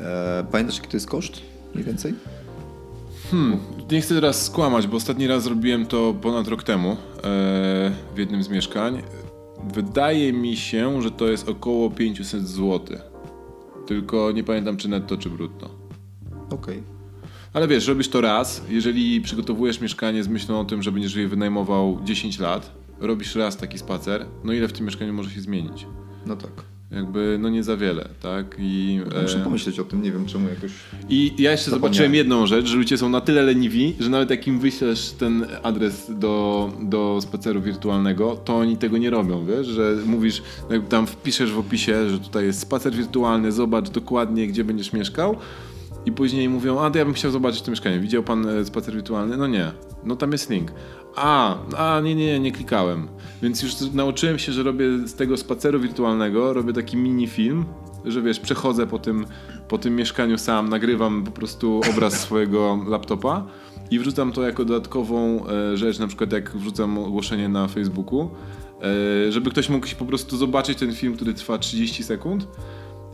E, 0.00 0.46
pamiętasz, 0.52 0.76
jaki 0.76 0.88
to 0.88 0.96
jest 0.96 1.06
koszt 1.06 1.42
mniej 1.74 1.84
więcej? 1.84 2.14
Hmm, 3.30 3.58
nie 3.90 4.00
chcę 4.00 4.14
teraz 4.14 4.44
skłamać, 4.44 4.86
bo 4.86 4.96
ostatni 4.96 5.26
raz 5.26 5.42
zrobiłem 5.42 5.86
to 5.86 6.14
ponad 6.22 6.48
rok 6.48 6.62
temu 6.62 6.90
e, 6.90 6.96
w 8.14 8.18
jednym 8.18 8.42
z 8.42 8.48
mieszkań. 8.48 9.02
Wydaje 9.74 10.32
mi 10.32 10.56
się, 10.56 11.02
że 11.02 11.10
to 11.10 11.28
jest 11.28 11.48
około 11.48 11.90
500 11.90 12.48
zł. 12.48 12.98
Tylko 13.86 14.32
nie 14.32 14.44
pamiętam, 14.44 14.76
czy 14.76 14.88
netto, 14.88 15.16
czy 15.16 15.30
brutto. 15.30 15.70
Okej. 16.50 16.78
Okay. 16.78 16.93
Ale 17.54 17.68
wiesz, 17.68 17.86
robisz 17.88 18.08
to 18.08 18.20
raz, 18.20 18.62
jeżeli 18.68 19.20
przygotowujesz 19.20 19.80
mieszkanie 19.80 20.24
z 20.24 20.28
myślą 20.28 20.60
o 20.60 20.64
tym, 20.64 20.82
że 20.82 20.92
będziesz 20.92 21.14
je 21.14 21.28
wynajmował 21.28 22.00
10 22.04 22.38
lat, 22.38 22.72
robisz 23.00 23.34
raz 23.34 23.56
taki 23.56 23.78
spacer, 23.78 24.26
no 24.44 24.52
ile 24.52 24.68
w 24.68 24.72
tym 24.72 24.86
mieszkaniu 24.86 25.12
może 25.12 25.30
się 25.30 25.40
zmienić? 25.40 25.86
No 26.26 26.36
tak. 26.36 26.50
Jakby, 26.90 27.38
no 27.40 27.48
nie 27.48 27.62
za 27.62 27.76
wiele, 27.76 28.08
tak? 28.22 28.56
I, 28.58 29.00
no, 29.14 29.22
muszę 29.22 29.38
e... 29.38 29.44
pomyśleć 29.44 29.78
o 29.78 29.84
tym, 29.84 30.02
nie 30.02 30.12
wiem 30.12 30.26
czemu 30.26 30.48
jakoś... 30.48 30.70
I 31.08 31.34
ja 31.38 31.50
jeszcze 31.50 31.70
zobaczyłem 31.70 32.14
jedną 32.14 32.46
rzecz, 32.46 32.66
że 32.66 32.76
ludzie 32.76 32.98
są 32.98 33.08
na 33.08 33.20
tyle 33.20 33.42
leniwi, 33.42 33.94
że 34.00 34.10
nawet 34.10 34.30
jak 34.30 34.46
im 34.46 34.60
wyślesz 34.60 35.10
ten 35.10 35.46
adres 35.62 36.10
do, 36.18 36.72
do 36.82 37.18
spaceru 37.22 37.62
wirtualnego, 37.62 38.36
to 38.36 38.56
oni 38.56 38.76
tego 38.76 38.98
nie 38.98 39.10
robią, 39.10 39.46
wiesz? 39.46 39.66
Że 39.66 39.96
mówisz, 40.06 40.42
tam 40.88 41.06
wpiszesz 41.06 41.52
w 41.52 41.58
opisie, 41.58 42.10
że 42.10 42.18
tutaj 42.18 42.44
jest 42.44 42.60
spacer 42.60 42.92
wirtualny, 42.92 43.52
zobacz 43.52 43.90
dokładnie, 43.90 44.46
gdzie 44.46 44.64
będziesz 44.64 44.92
mieszkał, 44.92 45.36
i 46.06 46.12
później 46.12 46.48
mówią, 46.48 46.80
a 46.80 46.90
to 46.90 46.98
ja 46.98 47.04
bym 47.04 47.14
chciał 47.14 47.30
zobaczyć 47.30 47.62
to 47.62 47.70
mieszkanie. 47.70 48.00
Widział 48.00 48.22
pan 48.22 48.48
e, 48.48 48.64
spacer 48.64 48.94
wirtualny? 48.94 49.36
No 49.36 49.46
nie. 49.46 49.72
No 50.04 50.16
tam 50.16 50.32
jest 50.32 50.50
link. 50.50 50.72
A, 51.16 51.56
a 51.76 52.00
nie, 52.00 52.14
nie, 52.14 52.40
nie 52.40 52.52
klikałem. 52.52 53.08
Więc 53.42 53.62
już 53.62 53.80
nauczyłem 53.80 54.38
się, 54.38 54.52
że 54.52 54.62
robię 54.62 55.08
z 55.08 55.14
tego 55.14 55.36
spaceru 55.36 55.80
wirtualnego, 55.80 56.52
robię 56.52 56.72
taki 56.72 56.96
mini 56.96 57.26
film, 57.26 57.64
że 58.04 58.22
wiesz, 58.22 58.40
przechodzę 58.40 58.86
po 58.86 58.98
tym, 58.98 59.26
po 59.68 59.78
tym 59.78 59.96
mieszkaniu 59.96 60.38
sam, 60.38 60.68
nagrywam 60.68 61.24
po 61.24 61.30
prostu 61.30 61.80
obraz 61.90 62.20
swojego 62.24 62.78
laptopa 62.86 63.46
i 63.90 63.98
wrzucam 63.98 64.32
to 64.32 64.42
jako 64.42 64.64
dodatkową 64.64 65.46
e, 65.46 65.76
rzecz, 65.76 65.98
na 65.98 66.06
przykład 66.06 66.32
jak 66.32 66.56
wrzucam 66.56 66.98
ogłoszenie 66.98 67.48
na 67.48 67.68
Facebooku, 67.68 68.30
e, 69.28 69.32
żeby 69.32 69.50
ktoś 69.50 69.68
mógł 69.68 69.86
po 69.98 70.04
prostu 70.04 70.36
zobaczyć 70.36 70.78
ten 70.78 70.94
film, 70.94 71.14
który 71.14 71.34
trwa 71.34 71.58
30 71.58 72.04
sekund 72.04 72.48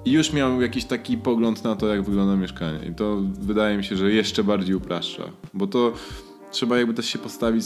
i 0.05 0.13
już 0.13 0.33
miał 0.33 0.63
jakiś 0.63 0.85
taki 0.85 1.19
pogląd 1.19 1.65
na 1.65 1.77
to, 1.77 1.89
jak 1.89 2.03
wygląda 2.03 2.37
mieszkanie. 2.37 2.87
I 2.89 2.95
to 2.95 3.17
wydaje 3.41 3.77
mi 3.77 3.85
się, 3.85 3.97
że 3.97 4.13
jeszcze 4.13 4.45
bardziej 4.45 4.75
upraszcza. 4.75 5.23
Bo 5.55 5.67
to 5.67 5.93
trzeba 6.51 6.79
jakby 6.79 6.95
też 6.95 7.07
się 7.07 7.19
postawić 7.19 7.65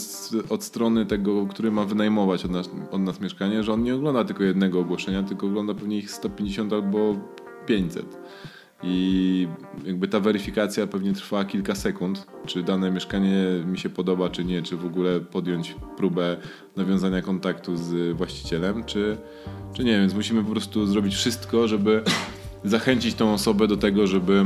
od 0.48 0.64
strony 0.64 1.06
tego, 1.06 1.46
który 1.46 1.70
ma 1.70 1.84
wynajmować 1.84 2.44
od 2.44 2.50
nas, 2.50 2.70
od 2.90 3.00
nas 3.00 3.20
mieszkanie, 3.20 3.62
że 3.62 3.72
on 3.72 3.82
nie 3.82 3.94
ogląda 3.94 4.24
tylko 4.24 4.44
jednego 4.44 4.80
ogłoszenia, 4.80 5.22
tylko 5.22 5.46
ogląda 5.46 5.74
pewnie 5.74 5.98
ich 5.98 6.10
150 6.10 6.72
albo 6.72 7.16
500. 7.66 8.06
I 8.86 9.48
jakby 9.86 10.08
ta 10.08 10.20
weryfikacja 10.20 10.86
pewnie 10.86 11.12
trwa 11.12 11.44
kilka 11.44 11.74
sekund, 11.74 12.26
czy 12.46 12.62
dane 12.62 12.90
mieszkanie 12.90 13.44
mi 13.66 13.78
się 13.78 13.90
podoba, 13.90 14.30
czy 14.30 14.44
nie, 14.44 14.62
czy 14.62 14.76
w 14.76 14.86
ogóle 14.86 15.20
podjąć 15.20 15.76
próbę 15.96 16.36
nawiązania 16.76 17.22
kontaktu 17.22 17.76
z 17.76 18.16
właścicielem, 18.16 18.84
czy, 18.84 19.16
czy 19.72 19.84
nie, 19.84 19.98
więc 19.98 20.14
musimy 20.14 20.44
po 20.44 20.50
prostu 20.50 20.86
zrobić 20.86 21.14
wszystko, 21.14 21.68
żeby 21.68 22.02
zachęcić 22.64 23.14
tą 23.14 23.32
osobę 23.32 23.68
do 23.68 23.76
tego, 23.76 24.06
żeby 24.06 24.44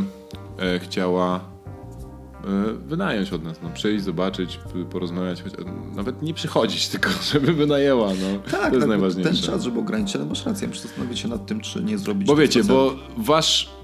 e, 0.58 0.78
chciała 0.78 1.36
e, 1.36 2.72
wynająć 2.86 3.32
od 3.32 3.44
nas, 3.44 3.62
no 3.62 3.70
przyjść, 3.74 4.04
zobaczyć, 4.04 4.60
porozmawiać, 4.90 5.42
choć, 5.42 5.52
nawet 5.96 6.22
nie 6.22 6.34
przychodzić, 6.34 6.88
tylko 6.92 7.10
żeby 7.32 7.52
wynajęła, 7.52 8.08
no. 8.08 8.38
Tak, 8.50 8.60
to 8.60 8.66
jest 8.66 8.80
tak, 8.80 8.88
najważniejsze. 8.88 9.32
ten 9.32 9.42
czas, 9.42 9.62
żeby 9.62 9.80
ograniczyć, 9.80 10.16
ale 10.16 10.24
masz 10.24 10.46
rację, 10.46 10.68
zastanowić 10.82 11.18
się 11.18 11.28
nad 11.28 11.46
tym, 11.46 11.60
czy 11.60 11.84
nie 11.84 11.98
zrobić... 11.98 12.28
Bo 12.28 12.36
wiecie, 12.36 12.64
bo 12.64 12.96
wasz 13.16 13.77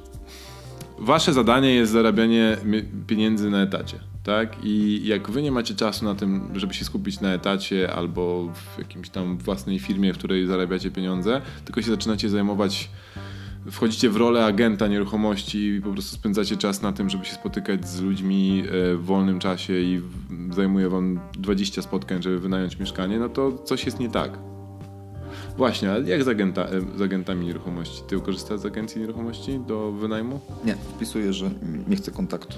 Wasze 1.04 1.32
zadanie 1.32 1.74
jest 1.74 1.92
zarabianie 1.92 2.56
pieniędzy 3.06 3.50
na 3.50 3.62
etacie, 3.62 3.98
tak? 4.22 4.56
I 4.62 5.02
jak 5.04 5.30
wy 5.30 5.42
nie 5.42 5.52
macie 5.52 5.74
czasu 5.74 6.04
na 6.04 6.14
tym, 6.14 6.50
żeby 6.54 6.74
się 6.74 6.84
skupić 6.84 7.20
na 7.20 7.32
etacie 7.32 7.92
albo 7.92 8.52
w 8.54 8.78
jakimś 8.78 9.08
tam 9.08 9.38
własnej 9.38 9.78
firmie, 9.78 10.12
w 10.12 10.18
której 10.18 10.46
zarabiacie 10.46 10.90
pieniądze, 10.90 11.40
tylko 11.64 11.82
się 11.82 11.90
zaczynacie 11.90 12.28
zajmować, 12.28 12.90
wchodzicie 13.70 14.10
w 14.10 14.16
rolę 14.16 14.44
agenta 14.44 14.86
nieruchomości 14.86 15.58
i 15.58 15.80
po 15.80 15.92
prostu 15.92 16.16
spędzacie 16.16 16.56
czas 16.56 16.82
na 16.82 16.92
tym, 16.92 17.10
żeby 17.10 17.24
się 17.24 17.34
spotykać 17.34 17.88
z 17.88 18.00
ludźmi 18.00 18.62
e, 18.66 18.96
w 18.96 19.04
wolnym 19.04 19.38
czasie 19.38 19.72
i 19.72 20.00
zajmuje 20.50 20.88
wam 20.88 21.20
20 21.38 21.82
spotkań, 21.82 22.22
żeby 22.22 22.38
wynająć 22.38 22.78
mieszkanie, 22.78 23.18
no 23.18 23.28
to 23.28 23.52
coś 23.52 23.86
jest 23.86 24.00
nie 24.00 24.08
tak. 24.08 24.53
Właśnie, 25.56 25.92
ale 25.92 26.08
jak 26.08 26.24
z, 26.24 26.28
agenta, 26.28 26.66
z 26.96 27.02
agentami 27.02 27.46
nieruchomości? 27.46 28.02
Ty 28.08 28.20
korzystasz 28.20 28.60
z 28.60 28.66
agencji 28.66 29.00
nieruchomości 29.00 29.60
do 29.66 29.92
wynajmu? 29.92 30.40
Nie, 30.64 30.74
wpisuję, 30.74 31.32
że 31.32 31.50
nie 31.88 31.96
chcę 31.96 32.10
kontaktu. 32.10 32.56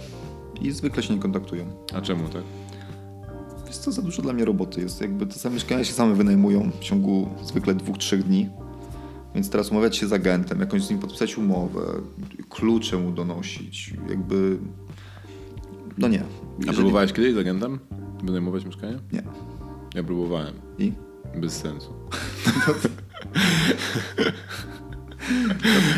I 0.60 0.70
zwykle 0.72 1.02
się 1.02 1.14
nie 1.14 1.20
kontaktują. 1.20 1.64
A 1.94 2.00
czemu 2.00 2.28
tak? 2.28 2.42
Jest 3.66 3.84
to 3.84 3.92
za 3.92 4.02
dużo 4.02 4.22
dla 4.22 4.32
mnie 4.32 4.44
roboty. 4.44 4.80
Jest 4.80 5.00
jakby 5.00 5.26
te 5.26 5.32
same 5.34 5.54
mieszkania 5.54 5.84
się 5.84 5.92
same 5.92 6.14
wynajmują 6.14 6.70
w 6.70 6.84
ciągu 6.84 7.28
zwykle 7.44 7.74
dwóch, 7.74 7.98
trzech 7.98 8.22
dni. 8.22 8.48
Więc 9.34 9.50
teraz 9.50 9.70
umawiać 9.70 9.96
się 9.96 10.06
z 10.06 10.12
agentem, 10.12 10.60
jakąś 10.60 10.82
z 10.84 10.90
nim 10.90 10.98
podpisać 10.98 11.38
umowę, 11.38 11.80
klucze 12.50 12.96
mu 12.96 13.10
donosić, 13.12 13.94
jakby... 14.08 14.58
No 15.98 16.08
nie. 16.08 16.20
A 16.20 16.24
Jeżeli- 16.58 16.76
próbowałeś 16.76 17.12
kiedyś 17.12 17.34
z 17.34 17.38
agentem 17.38 17.78
wynajmować 18.24 18.64
mieszkanie? 18.64 18.98
Nie. 19.12 19.22
Ja 19.94 20.04
próbowałem. 20.04 20.54
I? 20.78 20.92
Bez 21.36 21.56
sensu. 21.56 21.92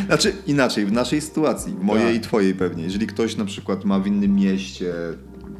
Znaczy 0.07 0.33
inaczej, 0.46 0.87
w 0.87 0.92
naszej 0.92 1.20
sytuacji, 1.20 1.72
w 1.72 1.83
mojej 1.83 2.07
Tak. 2.07 2.16
i 2.16 2.20
twojej 2.20 2.55
pewnie. 2.55 2.85
Jeżeli 2.85 3.07
ktoś 3.07 3.37
na 3.37 3.44
przykład 3.44 3.85
ma 3.85 3.98
w 4.01 4.07
innym 4.07 4.35
mieście, 4.35 4.94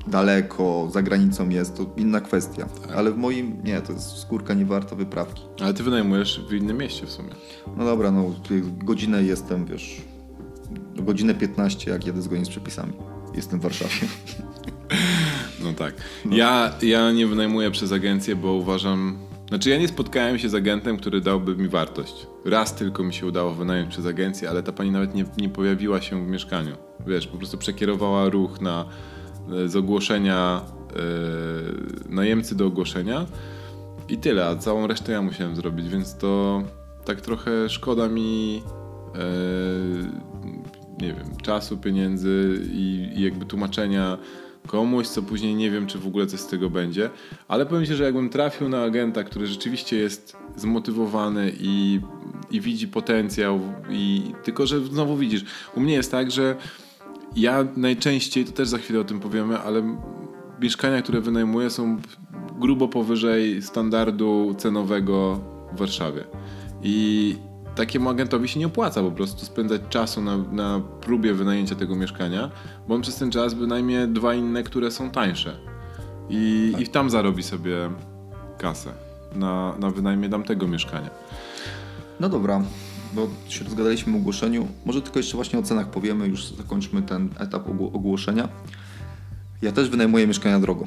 daleko, 0.07 0.91
za 0.93 1.03
granicą 1.03 1.49
jest, 1.49 1.77
to 1.77 1.95
inna 1.97 2.21
kwestia. 2.21 2.67
Tak. 2.67 2.97
Ale 2.97 3.13
w 3.13 3.17
moim, 3.17 3.63
nie, 3.65 3.81
to 3.81 3.93
jest 3.93 4.17
skórka 4.17 4.55
nie 4.55 4.67
warta 4.67 4.97
wyprawki. 4.97 5.43
Ale 5.61 5.75
ty 5.75 5.83
wynajmujesz 5.83 6.41
w 6.49 6.53
innym 6.53 6.79
mieście 6.79 7.07
w 7.07 7.11
sumie. 7.11 7.31
No 7.77 7.85
dobra, 7.85 8.11
no 8.11 8.35
godzinę 8.85 9.23
jestem, 9.23 9.67
wiesz, 9.67 10.01
no 10.97 11.03
godzinę 11.03 11.35
15 11.35 11.91
jak 11.91 12.07
jedę 12.07 12.23
zgodnie 12.23 12.45
z 12.45 12.49
przepisami. 12.49 12.93
Jestem 13.35 13.61
w 13.61 13.63
Warszawie. 13.63 13.95
No 15.63 15.73
tak. 15.73 15.95
Ja, 16.31 16.73
ja 16.83 17.13
nie 17.13 17.27
wynajmuję 17.27 17.71
przez 17.71 17.93
agencję, 17.93 18.37
bo 18.37 18.53
uważam. 18.53 19.19
Znaczy, 19.49 19.71
ja 19.71 19.79
nie 19.79 19.89
spotkałem 19.89 20.39
się 20.39 20.49
z 20.49 20.55
agentem, 20.55 20.97
który 20.97 21.21
dałby 21.21 21.57
mi 21.57 21.69
wartość. 21.69 22.27
Raz 22.45 22.75
tylko 22.75 23.05
mi 23.05 23.15
się 23.15 23.27
udało 23.27 23.55
wynająć 23.55 23.91
przez 23.91 24.07
agencję, 24.07 24.51
ale 24.51 24.63
ta 24.63 24.73
pani 24.73 24.91
nawet 24.91 25.15
nie, 25.15 25.25
nie 25.39 25.49
pojawiła 25.49 26.01
się 26.01 26.27
w 26.27 26.29
mieszkaniu. 26.29 26.77
Wiesz, 27.07 27.27
po 27.27 27.37
prostu 27.39 27.59
przekierowała 27.59 28.29
ruch 28.29 28.61
na, 28.61 28.85
e, 29.65 29.69
z 29.69 29.77
ogłoszenia 29.77 30.61
e, 30.91 32.13
najemcy 32.15 32.55
do 32.55 32.67
ogłoszenia 32.67 33.27
i 34.09 34.19
tyle, 34.19 34.47
a 34.47 34.57
całą 34.57 34.87
resztę 34.87 35.13
ja 35.13 35.23
musiałem 35.23 35.57
zrobić, 35.57 35.89
więc 35.89 36.17
to 36.17 36.63
tak 37.05 37.21
trochę 37.21 37.69
szkoda 37.69 38.09
mi 38.09 38.63
e, 39.15 39.19
nie 41.03 41.15
wiem, 41.15 41.37
czasu, 41.43 41.79
pieniędzy 41.79 42.61
i, 42.73 43.11
i 43.17 43.23
jakby 43.23 43.47
tłumaczenia 43.47 44.19
komuś, 44.69 45.07
co 45.07 45.23
później 45.23 45.55
nie 45.55 45.71
wiem, 45.71 45.87
czy 45.87 45.99
w 45.99 46.07
ogóle 46.07 46.27
coś 46.27 46.41
z 46.41 46.47
tego 46.47 46.71
będzie. 46.71 47.11
Ale 47.49 47.67
powiem 47.67 47.87
Ci, 47.87 47.95
że 47.95 48.05
jakbym 48.05 48.29
trafił 48.29 48.69
na 48.69 48.83
agenta, 48.83 49.25
który 49.25 49.47
rzeczywiście 49.47 49.97
jest 49.97 50.37
zmotywowany 50.57 51.53
i, 51.61 52.01
i 52.51 52.61
widzi 52.61 52.89
potencjał, 52.89 53.61
i 53.91 54.33
tylko 54.45 54.67
że 54.67 54.81
znowu 54.81 55.17
widzisz, 55.17 55.45
u 55.77 55.81
mnie 55.81 55.95
jest 55.95 56.11
tak, 56.11 56.31
że 56.31 56.57
ja 57.37 57.67
najczęściej, 57.77 58.45
to 58.45 58.53
też 58.53 58.69
za 58.69 58.79
chwilę 58.79 59.01
o 59.01 59.05
tym 59.05 59.21
powiemy, 59.21 59.59
ale 59.59 59.99
mieszkania, 60.61 61.03
które 61.03 61.21
wynajmuję 61.21 61.71
są 61.71 61.97
grubo 62.59 62.89
powyżej 62.89 63.63
standardu 63.63 64.55
cenowego 64.59 65.41
w 65.73 65.79
Warszawie. 65.79 66.25
I 66.83 67.37
takiemu 67.79 68.09
agentowi 68.11 68.49
się 68.49 68.61
nie 68.61 68.67
opłaca 68.67 69.03
po 69.03 69.11
prostu 69.11 69.47
spędzać 69.47 69.81
czasu 69.91 70.23
na, 70.23 70.37
na 70.37 70.81
próbie 71.01 71.35
wynajęcia 71.35 71.75
tego 71.75 71.97
mieszkania, 71.97 72.51
bo 72.89 72.95
on 72.95 73.03
przez 73.03 73.17
ten 73.17 73.31
czas 73.31 73.55
wynajmie 73.55 74.07
dwa 74.07 74.35
inne, 74.35 74.63
które 74.63 74.91
są 74.91 75.11
tańsze. 75.11 75.57
I, 76.31 76.75
i 76.79 76.87
tam 76.89 77.11
zarobi 77.11 77.43
sobie 77.43 77.77
kasę 78.59 78.93
na, 79.35 79.75
na 79.79 79.91
wynajmie 79.91 80.29
tamtego 80.29 80.69
mieszkania. 80.69 81.11
No 82.21 82.29
dobra, 82.29 82.63
bo 83.13 83.29
się 83.49 83.65
rozgadaliśmy 83.65 84.15
o 84.15 84.17
ogłoszeniu. 84.19 84.69
Może 84.85 85.03
tylko 85.03 85.19
jeszcze 85.19 85.37
właśnie 85.37 85.59
o 85.59 85.63
cenach 85.63 85.91
powiemy, 85.91 86.27
już 86.29 86.45
zakończmy 86.45 87.03
ten 87.03 87.29
etap 87.39 87.69
ogło- 87.69 87.93
ogłoszenia. 87.93 88.49
Ja 89.63 89.73
też 89.73 89.89
wynajmuję 89.89 90.27
mieszkania 90.27 90.61
drogo. 90.61 90.85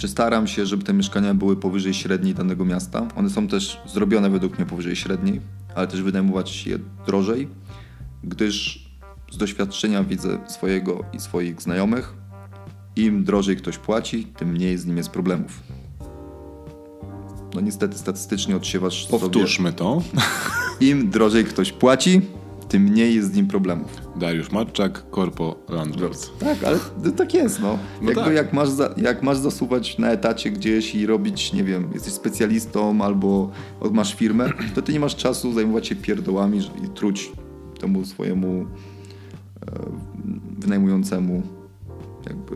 Czy 0.00 0.08
staram 0.08 0.46
się, 0.46 0.66
żeby 0.66 0.84
te 0.84 0.92
mieszkania 0.92 1.34
były 1.34 1.56
powyżej 1.56 1.94
średniej 1.94 2.34
danego 2.34 2.64
miasta? 2.64 3.08
One 3.16 3.30
są 3.30 3.48
też 3.48 3.80
zrobione 3.86 4.30
według 4.30 4.58
mnie 4.58 4.66
powyżej 4.66 4.96
średniej, 4.96 5.40
ale 5.74 5.86
też 5.86 6.02
wynajmować 6.02 6.66
je 6.66 6.78
drożej, 7.06 7.48
gdyż 8.24 8.86
z 9.32 9.36
doświadczenia 9.36 10.04
widzę 10.04 10.38
swojego 10.48 11.04
i 11.12 11.20
swoich 11.20 11.62
znajomych, 11.62 12.14
im 12.96 13.24
drożej 13.24 13.56
ktoś 13.56 13.78
płaci, 13.78 14.24
tym 14.24 14.48
mniej 14.48 14.78
z 14.78 14.86
nim 14.86 14.96
jest 14.96 15.10
problemów. 15.10 15.62
No 17.54 17.60
niestety 17.60 17.98
statystycznie 17.98 18.56
odsiewasz 18.56 19.06
sobie... 19.06 19.18
Powtórzmy 19.18 19.72
to. 19.72 20.02
Im 20.80 21.10
drożej 21.10 21.44
ktoś 21.44 21.72
płaci, 21.72 22.20
tym 22.70 22.82
mniej 22.82 23.14
jest 23.14 23.32
z 23.32 23.36
nim 23.36 23.46
problemów. 23.46 23.96
Dariusz 24.16 24.50
Matczak, 24.50 25.04
Corpo 25.14 25.56
Landlord. 25.68 26.38
Tak, 26.38 26.64
ale 26.64 26.78
tak 27.16 27.34
jest, 27.34 27.60
no. 27.60 27.78
No 28.02 28.08
Jakby 28.08 28.24
tak. 28.24 28.34
jak, 28.34 28.52
masz 28.52 28.68
za, 28.68 28.94
jak 28.96 29.22
masz 29.22 29.38
zasuwać 29.38 29.98
na 29.98 30.10
etacie 30.10 30.50
gdzieś 30.50 30.94
i 30.94 31.06
robić, 31.06 31.52
nie 31.52 31.64
wiem, 31.64 31.90
jesteś 31.94 32.12
specjalistą 32.12 33.04
albo 33.04 33.50
masz 33.92 34.14
firmę, 34.14 34.50
to 34.74 34.82
ty 34.82 34.92
nie 34.92 35.00
masz 35.00 35.16
czasu 35.16 35.52
zajmować 35.52 35.86
się 35.86 35.96
pierdołami 35.96 36.58
i 36.84 36.88
truć 36.88 37.32
temu 37.80 38.04
swojemu 38.04 38.66
e, 38.66 38.66
wynajmującemu 40.58 41.42
jakby 42.26 42.54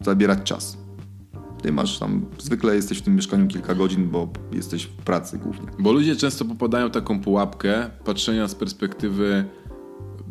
zabierać 0.00 0.42
czas. 0.42 0.81
Ty 1.62 1.72
masz 1.72 1.98
tam, 1.98 2.26
zwykle 2.38 2.76
jesteś 2.76 2.98
w 2.98 3.02
tym 3.02 3.16
mieszkaniu 3.16 3.48
kilka 3.48 3.74
godzin, 3.74 4.08
bo 4.10 4.28
jesteś 4.52 4.84
w 4.84 4.96
pracy 4.96 5.38
głównie. 5.38 5.66
Bo 5.78 5.92
ludzie 5.92 6.16
często 6.16 6.44
popadają 6.44 6.88
w 6.88 6.92
taką 6.92 7.20
pułapkę 7.20 7.90
patrzenia 8.04 8.48
z 8.48 8.54
perspektywy 8.54 9.44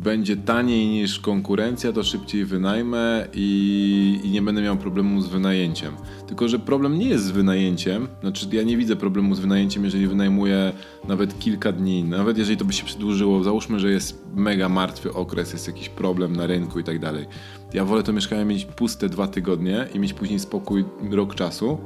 będzie 0.02 0.36
taniej 0.36 0.86
niż 0.86 1.20
konkurencja, 1.20 1.92
to 1.92 2.02
szybciej 2.02 2.44
wynajmę 2.44 3.28
i, 3.34 4.20
i 4.24 4.30
nie 4.30 4.42
będę 4.42 4.62
miał 4.62 4.76
problemu 4.76 5.20
z 5.20 5.28
wynajęciem. 5.28 5.96
Tylko, 6.26 6.48
że 6.48 6.58
problem 6.58 6.98
nie 6.98 7.06
jest 7.06 7.24
z 7.24 7.30
wynajęciem. 7.30 8.08
Znaczy, 8.20 8.46
ja 8.52 8.62
nie 8.62 8.76
widzę 8.76 8.96
problemu 8.96 9.34
z 9.34 9.40
wynajęciem, 9.40 9.84
jeżeli 9.84 10.06
wynajmuję 10.06 10.72
nawet 11.08 11.38
kilka 11.38 11.72
dni, 11.72 12.04
nawet 12.04 12.38
jeżeli 12.38 12.56
to 12.56 12.64
by 12.64 12.72
się 12.72 12.84
przedłużyło. 12.84 13.44
Załóżmy, 13.44 13.80
że 13.80 13.90
jest 13.90 14.24
mega 14.34 14.68
martwy 14.68 15.12
okres, 15.12 15.52
jest 15.52 15.66
jakiś 15.66 15.88
problem 15.88 16.36
na 16.36 16.46
rynku 16.46 16.78
i 16.78 16.84
tak 16.84 16.98
dalej. 16.98 17.26
Ja 17.74 17.84
wolę 17.84 18.02
to 18.02 18.12
mieszkanie 18.12 18.44
mieć 18.44 18.64
puste 18.64 19.08
dwa 19.08 19.28
tygodnie 19.28 19.88
i 19.94 19.98
mieć 19.98 20.12
później 20.12 20.38
spokój 20.38 20.84
rok 21.10 21.34
czasu, 21.34 21.78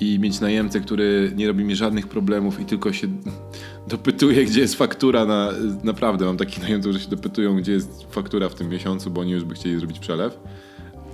i 0.00 0.18
mieć 0.18 0.40
najemcę, 0.40 0.80
który 0.80 1.32
nie 1.36 1.46
robi 1.46 1.64
mi 1.64 1.76
żadnych 1.76 2.08
problemów 2.08 2.60
i 2.60 2.64
tylko 2.64 2.92
się 2.92 3.08
dopytuje, 3.88 4.44
gdzie 4.44 4.60
jest 4.60 4.74
faktura 4.74 5.24
na... 5.24 5.50
Naprawdę, 5.84 6.24
mam 6.24 6.36
takich 6.36 6.62
najemców, 6.62 6.92
że 6.92 7.00
się 7.00 7.10
dopytują, 7.10 7.56
gdzie 7.56 7.72
jest 7.72 8.06
faktura 8.10 8.48
w 8.48 8.54
tym 8.54 8.68
miesiącu, 8.68 9.10
bo 9.10 9.20
oni 9.20 9.30
już 9.30 9.44
by 9.44 9.54
chcieli 9.54 9.78
zrobić 9.78 9.98
przelew. 9.98 10.38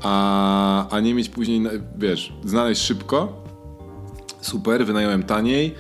A, 0.03 0.89
a 0.89 1.01
nie 1.01 1.15
mieć 1.15 1.29
później, 1.29 1.63
wiesz, 1.99 2.33
znaleźć 2.45 2.83
szybko. 2.83 3.45
Super, 4.41 4.87
wynająłem 4.87 5.23
taniej. 5.23 5.75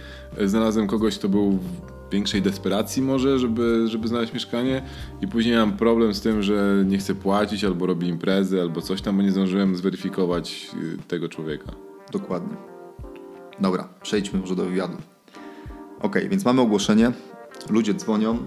Znalazłem 0.44 0.86
kogoś, 0.86 1.18
kto 1.18 1.28
był 1.28 1.50
w 1.50 2.12
większej 2.12 2.42
desperacji 2.42 3.02
może, 3.02 3.38
żeby, 3.38 3.88
żeby 3.88 4.08
znaleźć 4.08 4.32
mieszkanie 4.32 4.82
i 5.20 5.28
później 5.28 5.56
mam 5.56 5.76
problem 5.76 6.14
z 6.14 6.20
tym, 6.20 6.42
że 6.42 6.84
nie 6.86 6.98
chcę 6.98 7.14
płacić 7.14 7.64
albo 7.64 7.86
robi 7.86 8.08
imprezy 8.08 8.60
albo 8.60 8.80
coś 8.80 9.02
tam, 9.02 9.16
bo 9.16 9.22
nie 9.22 9.32
zdążyłem 9.32 9.76
zweryfikować 9.76 10.70
y, 10.82 10.98
tego 11.08 11.28
człowieka. 11.28 11.72
Dokładnie. 12.12 12.71
Dobra, 13.62 13.88
przejdźmy 14.02 14.40
może 14.40 14.56
do 14.56 14.64
wywiadu. 14.64 14.96
Ok, 16.00 16.16
więc 16.30 16.44
mamy 16.44 16.60
ogłoszenie. 16.60 17.12
Ludzie 17.70 17.94
dzwonią 17.94 18.38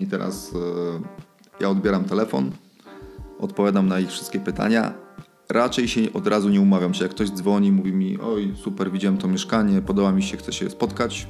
i 0.00 0.06
teraz 0.06 0.52
e, 0.54 1.60
ja 1.60 1.68
odbieram 1.68 2.04
telefon, 2.04 2.50
odpowiadam 3.38 3.88
na 3.88 4.00
ich 4.00 4.08
wszystkie 4.08 4.40
pytania. 4.40 4.94
Raczej 5.48 5.88
się 5.88 6.00
od 6.14 6.26
razu 6.26 6.48
nie 6.48 6.60
umawiam 6.60 6.94
się. 6.94 7.02
Jak 7.02 7.12
ktoś 7.12 7.30
dzwoni, 7.30 7.72
mówi 7.72 7.92
mi, 7.92 8.18
oj, 8.20 8.54
super, 8.64 8.90
widziałem 8.92 9.18
to 9.18 9.28
mieszkanie, 9.28 9.82
podoba 9.82 10.12
mi 10.12 10.22
się, 10.22 10.36
chcę 10.36 10.52
się 10.52 10.70
spotkać. 10.70 11.28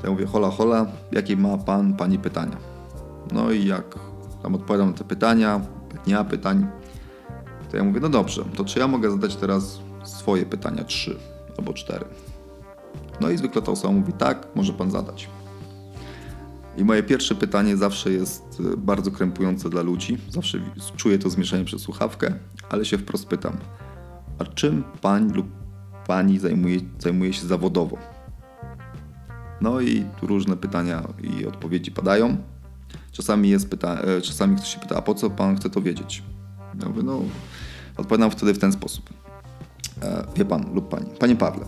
To 0.00 0.06
ja 0.06 0.12
mówię, 0.12 0.26
hola, 0.26 0.50
hola, 0.50 0.86
jakie 1.12 1.36
ma 1.36 1.58
pan, 1.58 1.96
pani 1.96 2.18
pytania? 2.18 2.56
No 3.32 3.50
i 3.50 3.66
jak 3.66 3.98
tam 4.42 4.54
odpowiadam 4.54 4.90
na 4.90 4.96
te 4.96 5.04
pytania, 5.04 5.60
nie 6.06 6.14
ma 6.14 6.24
pytań, 6.24 6.66
to 7.70 7.76
ja 7.76 7.84
mówię, 7.84 8.00
no 8.00 8.08
dobrze, 8.08 8.44
to 8.56 8.64
czy 8.64 8.78
ja 8.78 8.88
mogę 8.88 9.10
zadać 9.10 9.36
teraz 9.36 9.80
swoje 10.04 10.46
pytania, 10.46 10.84
trzy 10.84 11.33
albo 11.58 11.72
cztery? 11.72 12.04
No 13.20 13.30
i 13.30 13.36
zwykle 13.36 13.62
ta 13.62 13.72
osoba 13.72 13.94
mówi, 13.94 14.12
tak, 14.12 14.48
może 14.54 14.72
pan 14.72 14.90
zadać. 14.90 15.28
I 16.76 16.84
moje 16.84 17.02
pierwsze 17.02 17.34
pytanie 17.34 17.76
zawsze 17.76 18.10
jest 18.10 18.60
y, 18.60 18.76
bardzo 18.76 19.10
krępujące 19.10 19.70
dla 19.70 19.82
ludzi. 19.82 20.18
Zawsze 20.30 20.58
czuję 20.96 21.18
to 21.18 21.30
zmieszanie 21.30 21.64
przez 21.64 21.82
słuchawkę, 21.82 22.34
ale 22.70 22.84
się 22.84 22.98
wprost 22.98 23.26
pytam. 23.26 23.56
A 24.38 24.44
czym 24.44 24.84
pań 25.00 25.32
lub 25.32 25.46
pani 26.06 26.38
zajmuje, 26.38 26.80
zajmuje 26.98 27.32
się 27.32 27.46
zawodowo? 27.46 27.98
No 29.60 29.80
i 29.80 30.04
tu 30.20 30.26
różne 30.26 30.56
pytania 30.56 31.02
i 31.22 31.46
odpowiedzi 31.46 31.90
padają. 31.92 32.36
Czasami, 33.12 33.48
jest 33.48 33.70
pyta- 33.70 34.04
e, 34.18 34.20
czasami 34.20 34.56
ktoś 34.56 34.74
się 34.74 34.80
pyta, 34.80 34.96
a 34.96 35.02
po 35.02 35.14
co 35.14 35.30
pan 35.30 35.56
chce 35.56 35.70
to 35.70 35.80
wiedzieć? 35.80 36.22
Ja 36.82 36.88
mówię, 36.88 37.02
no, 37.02 37.22
odpowiadam 37.96 38.30
wtedy 38.30 38.54
w 38.54 38.58
ten 38.58 38.72
sposób. 38.72 39.10
E, 40.02 40.26
wie 40.36 40.44
pan 40.44 40.74
lub 40.74 40.88
pani, 40.88 41.06
panie 41.18 41.36
Pawle, 41.36 41.66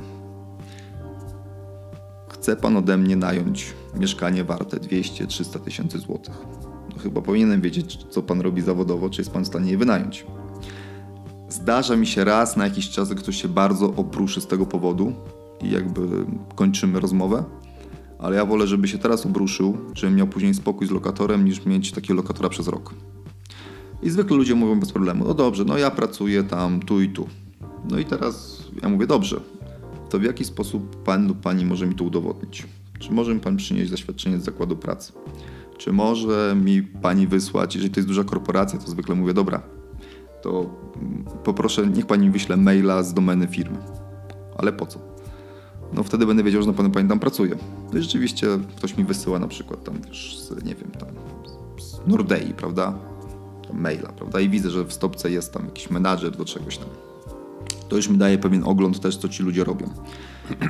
chce 2.29 2.57
pan 2.57 2.77
ode 2.77 2.97
mnie 2.97 3.17
nająć 3.17 3.75
mieszkanie 3.95 4.45
warte 4.45 4.77
200-300 4.77 5.61
tysięcy 5.61 5.99
złotych. 5.99 6.35
No 6.95 7.03
chyba 7.03 7.23
powinienem 7.23 7.61
wiedzieć, 7.61 7.99
co 8.11 8.23
pan 8.23 8.41
robi 8.41 8.63
zawodowo, 8.63 9.11
czy 9.11 9.21
jest 9.21 9.31
pan 9.31 9.45
w 9.45 9.47
stanie 9.47 9.71
je 9.71 9.79
wynająć. 9.79 10.27
Zdarza 11.49 11.97
mi 11.97 12.07
się 12.07 12.25
raz 12.25 12.57
na 12.57 12.65
jakiś 12.65 12.91
czas, 12.91 13.09
że 13.09 13.15
ktoś 13.15 13.43
się 13.43 13.49
bardzo 13.49 13.87
opruszy 13.87 14.41
z 14.41 14.47
tego 14.47 14.67
powodu 14.67 15.13
i 15.63 15.71
jakby 15.71 16.27
kończymy 16.55 17.01
rozmowę, 17.01 17.45
ale 18.19 18.37
ja 18.37 18.45
wolę, 18.45 18.67
żeby 18.67 18.89
się 18.89 18.99
teraz 18.99 19.27
obruszył, 19.27 19.79
żebym 19.95 20.17
miał 20.17 20.27
później 20.27 20.55
spokój 20.55 20.87
z 20.87 20.91
lokatorem, 20.91 21.45
niż 21.45 21.67
mieć 21.67 21.93
takiego 21.93 22.15
lokatora 22.15 22.49
przez 22.49 22.69
rok. 22.69 22.95
I 24.03 24.11
zwykle 24.11 24.37
ludzie 24.37 24.55
mówią 24.55 24.81
bez 24.81 24.93
problemu, 24.93 25.25
no 25.25 25.35
dobrze, 25.35 25.65
no 25.65 25.79
ja 25.79 25.91
pracuję 25.91 26.45
tam, 26.45 26.81
tu 26.81 27.01
i 27.01 27.09
tu. 27.09 27.29
No 27.91 27.99
i 27.99 28.05
teraz 28.05 28.65
ja 28.83 28.89
mówię, 28.89 29.07
dobrze, 29.07 29.41
to 30.11 30.19
w 30.19 30.23
jaki 30.23 30.45
sposób 30.45 31.03
pan 31.03 31.29
lub 31.29 31.41
pani 31.41 31.65
może 31.65 31.87
mi 31.87 31.95
to 31.95 32.05
udowodnić? 32.05 32.67
Czy 32.99 33.13
może 33.13 33.35
mi 33.35 33.41
pan 33.41 33.57
przynieść 33.57 33.91
zaświadczenie 33.91 34.39
z 34.39 34.45
zakładu 34.45 34.77
pracy? 34.77 35.13
Czy 35.79 35.93
może 35.93 36.57
mi 36.65 36.83
pani 36.83 37.27
wysłać, 37.27 37.75
jeżeli 37.75 37.95
to 37.95 38.01
jest 38.01 38.09
duża 38.09 38.25
korporacja, 38.25 38.79
to 38.79 38.91
zwykle 38.91 39.15
mówię, 39.15 39.35
dobra, 39.35 39.63
to 40.43 40.71
poproszę, 41.45 41.87
niech 41.87 42.07
pani 42.07 42.31
wyśle 42.31 42.57
maila 42.57 43.03
z 43.03 43.15
domeny 43.15 43.47
firmy. 43.47 43.79
Ale 44.59 44.73
po 44.73 44.87
co? 44.87 44.99
No 45.93 46.03
wtedy 46.03 46.27
będę 46.27 46.43
wiedział, 46.43 46.63
że 46.63 46.69
na 46.69 46.75
pewno 46.75 46.91
pani 46.91 47.09
tam 47.09 47.19
pracuje. 47.19 47.57
No 47.93 47.99
i 47.99 48.03
rzeczywiście 48.03 48.47
ktoś 48.77 48.97
mi 48.97 49.05
wysyła 49.05 49.39
na 49.39 49.49
przykład 49.49 49.85
tam 49.85 49.95
wiesz, 50.07 50.39
z, 50.39 50.65
nie 50.65 50.75
wiem, 50.75 50.91
tam 50.91 51.09
z 51.79 52.07
Nordei, 52.07 52.55
prawda? 52.55 52.99
Tam 53.69 53.81
maila, 53.81 54.13
prawda? 54.13 54.41
I 54.41 54.49
widzę, 54.49 54.71
że 54.71 54.85
w 54.85 54.93
stopce 54.93 55.31
jest 55.31 55.53
tam 55.53 55.65
jakiś 55.65 55.91
menadżer 55.91 56.37
do 56.37 56.45
czegoś 56.45 56.79
tam. 56.79 56.89
To 57.89 57.97
już 57.97 58.09
mi 58.09 58.19
daje 58.19 58.39
pewien 58.39 58.65
ogląd 58.65 59.01
też, 59.01 59.17
co 59.17 59.29
ci 59.29 59.43
ludzie 59.43 59.65
robią. 59.65 59.91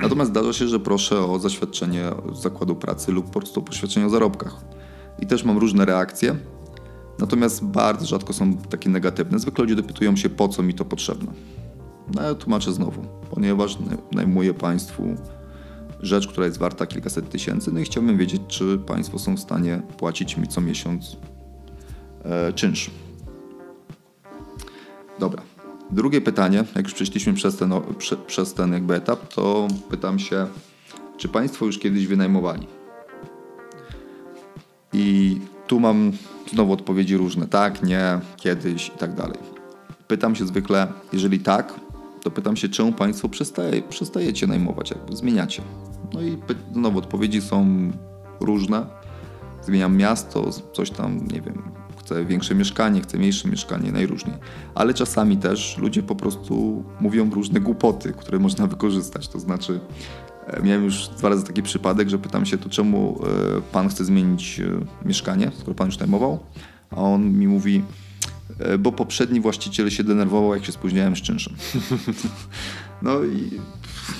Natomiast 0.02 0.30
zdarza 0.30 0.52
się, 0.52 0.68
że 0.68 0.80
proszę 0.80 1.20
o 1.20 1.38
zaświadczenie 1.38 2.02
zakładu 2.32 2.76
pracy 2.76 3.12
lub 3.12 3.26
po 3.26 3.40
prostu 3.40 3.62
poświadczenie 3.62 4.06
o 4.06 4.10
zarobkach. 4.10 4.64
I 5.18 5.26
też 5.26 5.44
mam 5.44 5.58
różne 5.58 5.84
reakcje. 5.84 6.36
Natomiast 7.18 7.64
bardzo 7.64 8.06
rzadko 8.06 8.32
są 8.32 8.56
takie 8.56 8.90
negatywne. 8.90 9.38
Zwykle 9.38 9.64
ludzie 9.64 9.76
dopytują 9.76 10.16
się, 10.16 10.28
po 10.28 10.48
co 10.48 10.62
mi 10.62 10.74
to 10.74 10.84
potrzebne. 10.84 11.32
No 12.14 12.22
ja 12.22 12.34
tłumaczę 12.34 12.72
znowu, 12.72 13.02
ponieważ 13.30 13.78
najmuję 14.12 14.54
Państwu 14.54 15.16
rzecz, 16.00 16.28
która 16.28 16.46
jest 16.46 16.58
warta 16.58 16.86
kilkaset 16.86 17.30
tysięcy, 17.30 17.72
no 17.72 17.80
i 17.80 17.84
chciałbym 17.84 18.18
wiedzieć, 18.18 18.42
czy 18.48 18.78
Państwo 18.78 19.18
są 19.18 19.36
w 19.36 19.40
stanie 19.40 19.82
płacić 19.98 20.36
mi 20.36 20.48
co 20.48 20.60
miesiąc 20.60 21.16
e, 22.24 22.52
czynsz. 22.52 22.90
Dobra. 25.18 25.55
Drugie 25.90 26.20
pytanie, 26.20 26.64
jak 26.76 26.84
już 26.84 26.94
przeszliśmy 26.94 27.34
przez 27.34 27.56
ten, 27.56 27.72
prze, 27.98 28.16
przez 28.16 28.54
ten 28.54 28.72
jakby 28.72 28.94
etap, 28.94 29.34
to 29.34 29.68
pytam 29.90 30.18
się, 30.18 30.46
czy 31.16 31.28
Państwo 31.28 31.66
już 31.66 31.78
kiedyś 31.78 32.06
wynajmowali? 32.06 32.66
I 34.92 35.38
tu 35.66 35.80
mam 35.80 36.12
znowu 36.52 36.72
odpowiedzi 36.72 37.16
różne. 37.16 37.46
Tak, 37.46 37.82
nie, 37.82 38.20
kiedyś 38.36 38.88
i 38.88 38.98
tak 38.98 39.14
dalej. 39.14 39.38
Pytam 40.08 40.34
się 40.34 40.46
zwykle, 40.46 40.88
jeżeli 41.12 41.38
tak, 41.40 41.74
to 42.22 42.30
pytam 42.30 42.56
się, 42.56 42.68
czemu 42.68 42.92
Państwo 42.92 43.28
przestaje, 43.28 43.82
przestajecie 43.82 44.46
najmować, 44.46 44.90
jakby 44.90 45.16
zmieniacie. 45.16 45.62
No 46.14 46.22
i 46.22 46.38
znowu 46.72 46.98
odpowiedzi 46.98 47.42
są 47.42 47.90
różne. 48.40 48.86
Zmieniam 49.62 49.96
miasto, 49.96 50.50
coś 50.72 50.90
tam, 50.90 51.26
nie 51.26 51.40
wiem, 51.40 51.62
chcę 52.06 52.24
większe 52.24 52.54
mieszkanie, 52.54 53.00
chcę 53.00 53.18
mniejsze 53.18 53.48
mieszkanie, 53.48 53.92
najróżniej. 53.92 54.36
Ale 54.74 54.94
czasami 54.94 55.36
też 55.36 55.78
ludzie 55.78 56.02
po 56.02 56.14
prostu 56.14 56.84
mówią 57.00 57.30
różne 57.30 57.60
głupoty, 57.60 58.12
które 58.12 58.38
można 58.38 58.66
wykorzystać. 58.76 59.28
To 59.28 59.40
znaczy, 59.40 59.80
e, 60.46 60.62
miałem 60.62 60.84
już 60.84 61.08
dwa 61.08 61.28
razy 61.28 61.44
taki 61.44 61.62
przypadek, 61.62 62.08
że 62.08 62.18
pytam 62.18 62.46
się, 62.46 62.58
to 62.58 62.68
czemu 62.68 63.20
e, 63.58 63.72
pan 63.72 63.88
chce 63.88 64.04
zmienić 64.04 64.60
e, 64.60 65.06
mieszkanie, 65.08 65.50
skoro 65.58 65.74
pan 65.74 65.86
już 65.86 65.98
najmował? 65.98 66.38
A 66.90 66.96
on 66.96 67.32
mi 67.32 67.48
mówi, 67.48 67.82
bo 68.78 68.92
poprzedni 68.92 69.40
właściciel 69.40 69.90
się 69.90 70.04
denerwował, 70.04 70.54
jak 70.54 70.64
się 70.64 70.72
spóźniałem 70.72 71.16
z 71.16 71.22
czynszem. 71.22 71.54
No 73.02 73.24
i 73.24 73.60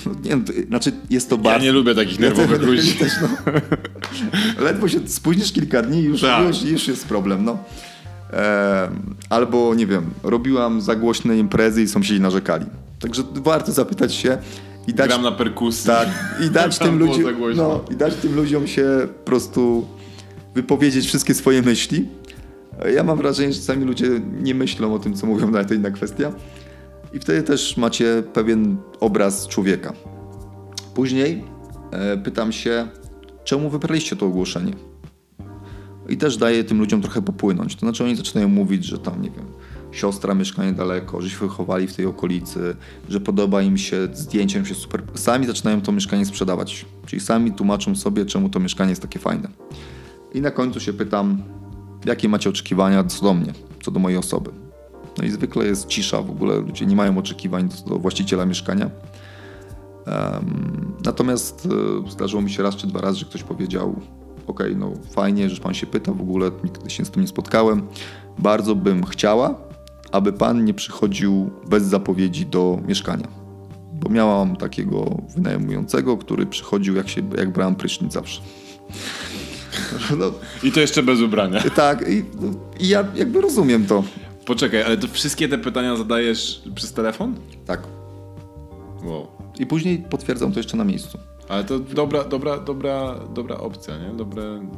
no, 0.05 0.11
nie 0.23 0.29
wiem, 0.29 0.43
to, 0.43 0.53
znaczy 0.67 0.91
jest 1.09 1.29
to 1.29 1.37
bardzo... 1.37 1.59
Ja 1.59 1.65
nie 1.65 1.71
lubię 1.71 1.95
takich 1.95 2.19
nerwowych 2.19 2.61
ja 2.61 2.67
ludzi. 2.67 2.93
Też, 2.93 3.11
no. 3.21 3.27
Ledwo 4.65 4.87
się 4.87 4.99
spóźnisz 5.07 5.51
kilka 5.51 5.81
dni 5.81 6.03
już, 6.03 6.21
tak. 6.21 6.47
już, 6.47 6.63
już 6.63 6.87
jest 6.87 7.05
problem, 7.05 7.45
no. 7.45 7.57
E, 8.33 8.89
albo, 9.29 9.75
nie 9.75 9.87
wiem, 9.87 10.05
robiłam 10.23 10.81
za 10.81 10.95
głośne 10.95 11.37
imprezy 11.37 11.83
i 11.83 11.87
sąsiedzi 11.87 12.21
narzekali. 12.21 12.65
Także 12.99 13.23
warto 13.35 13.71
zapytać 13.71 14.13
się 14.13 14.37
i 14.87 14.93
dać... 14.93 15.07
Gram 15.07 15.21
na 15.21 15.31
perkusji. 15.31 15.87
Tak, 15.87 16.07
i 16.45 16.49
dać, 16.59 16.79
tym 16.79 16.99
ludziom, 16.99 17.35
no, 17.55 17.85
i 17.91 17.95
dać 17.95 18.15
tym 18.15 18.35
ludziom 18.35 18.67
się 18.67 18.85
po 19.19 19.25
prostu 19.25 19.87
wypowiedzieć 20.55 21.07
wszystkie 21.07 21.33
swoje 21.33 21.61
myśli. 21.61 22.05
Ja 22.95 23.03
mam 23.03 23.17
wrażenie, 23.17 23.53
że 23.53 23.59
czasami 23.59 23.85
ludzie 23.85 24.07
nie 24.41 24.55
myślą 24.55 24.93
o 24.93 24.99
tym, 24.99 25.13
co 25.13 25.27
mówią, 25.27 25.47
ale 25.53 25.65
to 25.65 25.73
inna 25.73 25.91
kwestia. 25.91 26.31
I 27.17 27.19
wtedy 27.19 27.43
też 27.43 27.77
macie 27.77 28.23
pewien 28.33 28.77
obraz 28.99 29.47
człowieka. 29.47 29.93
Później 30.95 31.43
e, 31.91 32.17
pytam 32.17 32.51
się, 32.51 32.87
czemu 33.43 33.69
wybraliście 33.69 34.15
to 34.15 34.25
ogłoszenie? 34.25 34.73
I 36.09 36.17
też 36.17 36.37
daję 36.37 36.63
tym 36.63 36.79
ludziom 36.79 37.01
trochę 37.01 37.21
popłynąć. 37.21 37.75
To 37.75 37.79
znaczy 37.79 38.03
oni 38.03 38.15
zaczynają 38.15 38.47
mówić, 38.49 38.85
że 38.85 38.97
tam, 38.97 39.21
nie 39.21 39.29
wiem, 39.29 39.45
siostra 39.91 40.33
mieszka 40.33 40.65
niedaleko, 40.65 41.21
że 41.21 41.29
się 41.29 41.37
wychowali 41.37 41.87
w 41.87 41.95
tej 41.95 42.05
okolicy, 42.05 42.75
że 43.09 43.19
podoba 43.19 43.61
im 43.61 43.77
się, 43.77 44.07
zdjęciem 44.13 44.65
się 44.65 44.75
super... 44.75 45.03
Sami 45.13 45.47
zaczynają 45.47 45.81
to 45.81 45.91
mieszkanie 45.91 46.25
sprzedawać. 46.25 46.85
Czyli 47.05 47.19
sami 47.19 47.51
tłumaczą 47.51 47.95
sobie, 47.95 48.25
czemu 48.25 48.49
to 48.49 48.59
mieszkanie 48.59 48.89
jest 48.89 49.01
takie 49.01 49.19
fajne. 49.19 49.49
I 50.33 50.41
na 50.41 50.51
końcu 50.51 50.79
się 50.79 50.93
pytam, 50.93 51.43
jakie 52.05 52.29
macie 52.29 52.49
oczekiwania 52.49 53.03
co 53.03 53.23
do 53.23 53.33
mnie, 53.33 53.53
co 53.83 53.91
do 53.91 53.99
mojej 53.99 54.17
osoby. 54.17 54.66
No 55.17 55.23
i 55.23 55.29
zwykle 55.29 55.65
jest 55.65 55.87
cisza, 55.87 56.21
w 56.21 56.29
ogóle 56.31 56.59
ludzie 56.59 56.85
nie 56.85 56.95
mają 56.95 57.17
oczekiwań 57.17 57.69
do, 57.69 57.89
do 57.89 57.99
właściciela 57.99 58.45
mieszkania. 58.45 58.89
Um, 60.07 60.93
natomiast 61.05 61.67
e, 62.05 62.11
zdarzyło 62.11 62.41
mi 62.41 62.49
się 62.49 62.63
raz 62.63 62.75
czy 62.75 62.87
dwa 62.87 63.01
razy, 63.01 63.19
że 63.19 63.25
ktoś 63.25 63.43
powiedział: 63.43 64.01
OK, 64.47 64.63
no 64.75 64.93
fajnie, 65.11 65.49
że 65.49 65.61
pan 65.61 65.73
się 65.73 65.87
pyta, 65.87 66.13
w 66.13 66.21
ogóle 66.21 66.51
nigdy 66.63 66.89
się 66.89 67.05
z 67.05 67.09
tym 67.09 67.21
nie 67.21 67.27
spotkałem. 67.27 67.87
Bardzo 68.39 68.75
bym 68.75 69.05
chciała, 69.05 69.55
aby 70.11 70.33
pan 70.33 70.65
nie 70.65 70.73
przychodził 70.73 71.49
bez 71.69 71.83
zapowiedzi 71.83 72.45
do 72.45 72.79
mieszkania. 72.87 73.27
Bo 73.93 74.09
miałam 74.09 74.55
takiego 74.55 75.21
wynajmującego, 75.35 76.17
który 76.17 76.45
przychodził, 76.45 76.95
jak, 76.95 77.09
się, 77.09 77.21
jak 77.37 77.51
brałam 77.51 77.75
prysznic 77.75 78.13
zawsze. 78.13 78.41
No. 80.19 80.31
I 80.63 80.71
to 80.71 80.79
jeszcze 80.79 81.03
bez 81.03 81.21
ubrania. 81.21 81.61
Tak, 81.75 82.01
i, 82.09 82.23
no, 82.41 82.51
i 82.79 82.87
ja 82.87 83.05
jakby 83.15 83.41
rozumiem 83.41 83.85
to. 83.85 84.03
Poczekaj, 84.47 84.83
ale 84.83 84.97
to 84.97 85.07
wszystkie 85.07 85.47
te 85.47 85.57
pytania 85.57 85.95
zadajesz 85.95 86.61
przez 86.75 86.93
telefon? 86.93 87.35
Tak. 87.65 87.87
Wow. 89.03 89.27
I 89.59 89.65
później 89.65 90.03
potwierdzam 90.09 90.51
to 90.51 90.59
jeszcze 90.59 90.77
na 90.77 90.83
miejscu. 90.83 91.17
Ale 91.49 91.63
to 91.63 91.79
dobra, 91.79 92.23
dobra, 92.23 92.57
dobra, 92.57 93.15
dobra 93.33 93.57
opcja, 93.57 93.97
nie? 93.97 94.17
Dobre, 94.17 94.69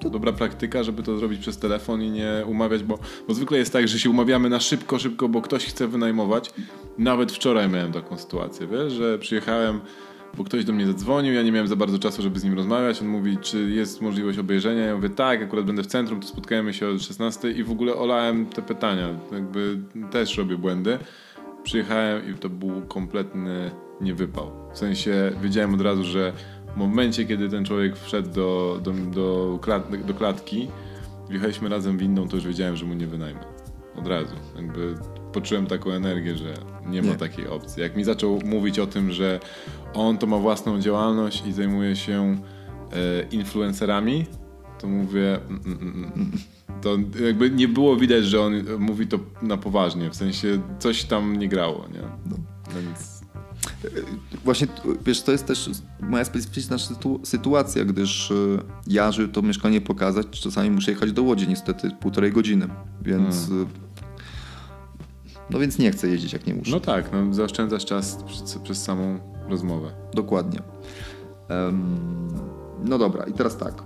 to... 0.00 0.10
Dobra 0.10 0.32
praktyka, 0.32 0.82
żeby 0.82 1.02
to 1.02 1.18
zrobić 1.18 1.40
przez 1.40 1.58
telefon 1.58 2.02
i 2.02 2.10
nie 2.10 2.44
umawiać, 2.46 2.82
bo, 2.82 2.98
bo 3.28 3.34
zwykle 3.34 3.58
jest 3.58 3.72
tak, 3.72 3.88
że 3.88 3.98
się 3.98 4.10
umawiamy 4.10 4.48
na 4.48 4.60
szybko, 4.60 4.98
szybko, 4.98 5.28
bo 5.28 5.42
ktoś 5.42 5.64
chce 5.64 5.88
wynajmować. 5.88 6.50
Nawet 6.98 7.32
wczoraj 7.32 7.68
miałem 7.68 7.92
taką 7.92 8.18
sytuację, 8.18 8.66
wiesz, 8.66 8.92
że 8.92 9.18
przyjechałem 9.18 9.80
bo 10.36 10.44
ktoś 10.44 10.64
do 10.64 10.72
mnie 10.72 10.86
zadzwonił, 10.86 11.34
ja 11.34 11.42
nie 11.42 11.52
miałem 11.52 11.68
za 11.68 11.76
bardzo 11.76 11.98
czasu, 11.98 12.22
żeby 12.22 12.40
z 12.40 12.44
nim 12.44 12.54
rozmawiać. 12.54 13.02
On 13.02 13.08
mówi, 13.08 13.38
czy 13.38 13.70
jest 13.70 14.00
możliwość 14.00 14.38
obejrzenia. 14.38 14.84
Ja 14.84 14.96
mówię, 14.96 15.10
tak, 15.10 15.42
akurat 15.42 15.64
będę 15.64 15.82
w 15.82 15.86
centrum, 15.86 16.20
to 16.20 16.28
spotkajmy 16.28 16.74
się 16.74 16.88
o 16.88 16.98
16 16.98 17.50
i 17.50 17.64
w 17.64 17.70
ogóle 17.70 17.94
olałem 17.94 18.46
te 18.46 18.62
pytania. 18.62 19.08
Jakby 19.32 19.78
też 20.10 20.38
robię 20.38 20.56
błędy. 20.56 20.98
Przyjechałem 21.62 22.30
i 22.30 22.34
to 22.34 22.48
był 22.48 22.82
kompletny 22.82 23.70
niewypał. 24.00 24.50
W 24.72 24.78
sensie 24.78 25.32
wiedziałem 25.42 25.74
od 25.74 25.80
razu, 25.80 26.04
że 26.04 26.32
w 26.74 26.76
momencie, 26.76 27.24
kiedy 27.24 27.48
ten 27.48 27.64
człowiek 27.64 27.96
wszedł 27.96 28.30
do, 28.30 28.80
do, 28.82 28.92
do, 28.92 29.58
klat, 29.62 30.06
do 30.06 30.14
klatki, 30.14 30.68
wjechaliśmy 31.30 31.68
razem 31.68 31.98
windą, 31.98 32.28
to 32.28 32.36
już 32.36 32.46
wiedziałem, 32.46 32.76
że 32.76 32.86
mu 32.86 32.94
nie 32.94 33.06
wynajmę. 33.06 33.40
Od 33.96 34.06
razu. 34.06 34.34
Jakby 34.56 34.94
poczułem 35.32 35.66
taką 35.66 35.90
energię, 35.90 36.36
że 36.36 36.54
nie 36.86 37.02
ma 37.02 37.08
nie. 37.08 37.14
takiej 37.14 37.48
opcji. 37.48 37.82
Jak 37.82 37.96
mi 37.96 38.04
zaczął 38.04 38.40
mówić 38.44 38.78
o 38.78 38.86
tym, 38.86 39.12
że 39.12 39.40
on 39.94 40.18
to 40.18 40.26
ma 40.26 40.38
własną 40.38 40.80
działalność 40.80 41.46
i 41.46 41.52
zajmuje 41.52 41.96
się 41.96 42.36
e, 42.92 43.22
influencerami, 43.30 44.26
to 44.80 44.88
mówię. 44.88 45.40
Mm, 45.48 45.62
mm, 45.66 46.12
mm, 46.14 46.30
to 46.82 46.96
jakby 47.24 47.50
nie 47.50 47.68
było 47.68 47.96
widać, 47.96 48.24
że 48.24 48.40
on 48.40 48.52
mówi 48.78 49.06
to 49.06 49.18
na 49.42 49.56
poważnie. 49.56 50.10
W 50.10 50.16
sensie 50.16 50.62
coś 50.78 51.04
tam 51.04 51.38
nie 51.38 51.48
grało, 51.48 51.86
nie? 51.92 52.30
No. 52.30 52.36
Więc... 52.74 53.20
Właśnie, 54.44 54.68
wiesz, 55.06 55.22
to 55.22 55.32
jest 55.32 55.46
też 55.46 55.70
moja 56.00 56.24
specyficzna 56.24 56.76
sytuacja, 57.22 57.84
gdyż 57.84 58.30
e, 58.30 58.34
ja, 58.86 59.12
żeby 59.12 59.28
to 59.28 59.42
mieszkanie 59.42 59.80
pokazać, 59.80 60.26
czasami 60.30 60.70
muszę 60.70 60.90
jechać 60.90 61.12
do 61.12 61.22
Łodzi, 61.22 61.48
niestety 61.48 61.90
półtorej 62.00 62.32
godziny, 62.32 62.68
więc 63.02 63.48
hmm. 63.48 63.68
No 65.50 65.58
więc 65.58 65.78
nie 65.78 65.90
chcę 65.90 66.08
jeździć, 66.08 66.32
jak 66.32 66.46
nie 66.46 66.54
muszę. 66.54 66.70
No 66.70 66.80
tak, 66.80 67.12
no 67.12 67.34
zaoszczędzasz 67.34 67.84
czas 67.84 68.16
przez, 68.26 68.58
przez 68.58 68.82
samą 68.82 69.18
rozmowę. 69.48 69.90
Dokładnie. 70.14 70.60
Um, 71.50 71.98
no 72.84 72.98
dobra, 72.98 73.24
i 73.24 73.32
teraz 73.32 73.56
tak. 73.56 73.82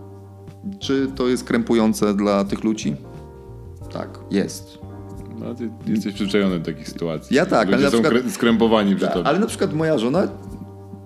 Czy 0.79 1.09
to 1.17 1.29
jest 1.29 1.45
krępujące 1.45 2.15
dla 2.15 2.45
tych 2.45 2.65
ludzi? 2.65 2.97
Tak, 3.93 4.19
jest. 4.31 4.79
No, 5.39 5.55
ty 5.55 5.71
jesteś 5.87 6.15
przyzwyczajony 6.15 6.59
do 6.59 6.65
takich 6.65 6.89
sytuacji. 6.89 7.37
Ja 7.37 7.47
tak, 7.47 7.69
Ludzie 7.69 7.75
ale 7.75 7.85
na 7.85 7.91
są 7.91 8.03
przykład, 8.03 8.33
skrępowani 8.33 8.97
przy 8.97 9.09
tobie. 9.09 9.27
Ale 9.27 9.39
na 9.39 9.47
przykład 9.47 9.75
moja 9.75 9.99
żona, 9.99 10.29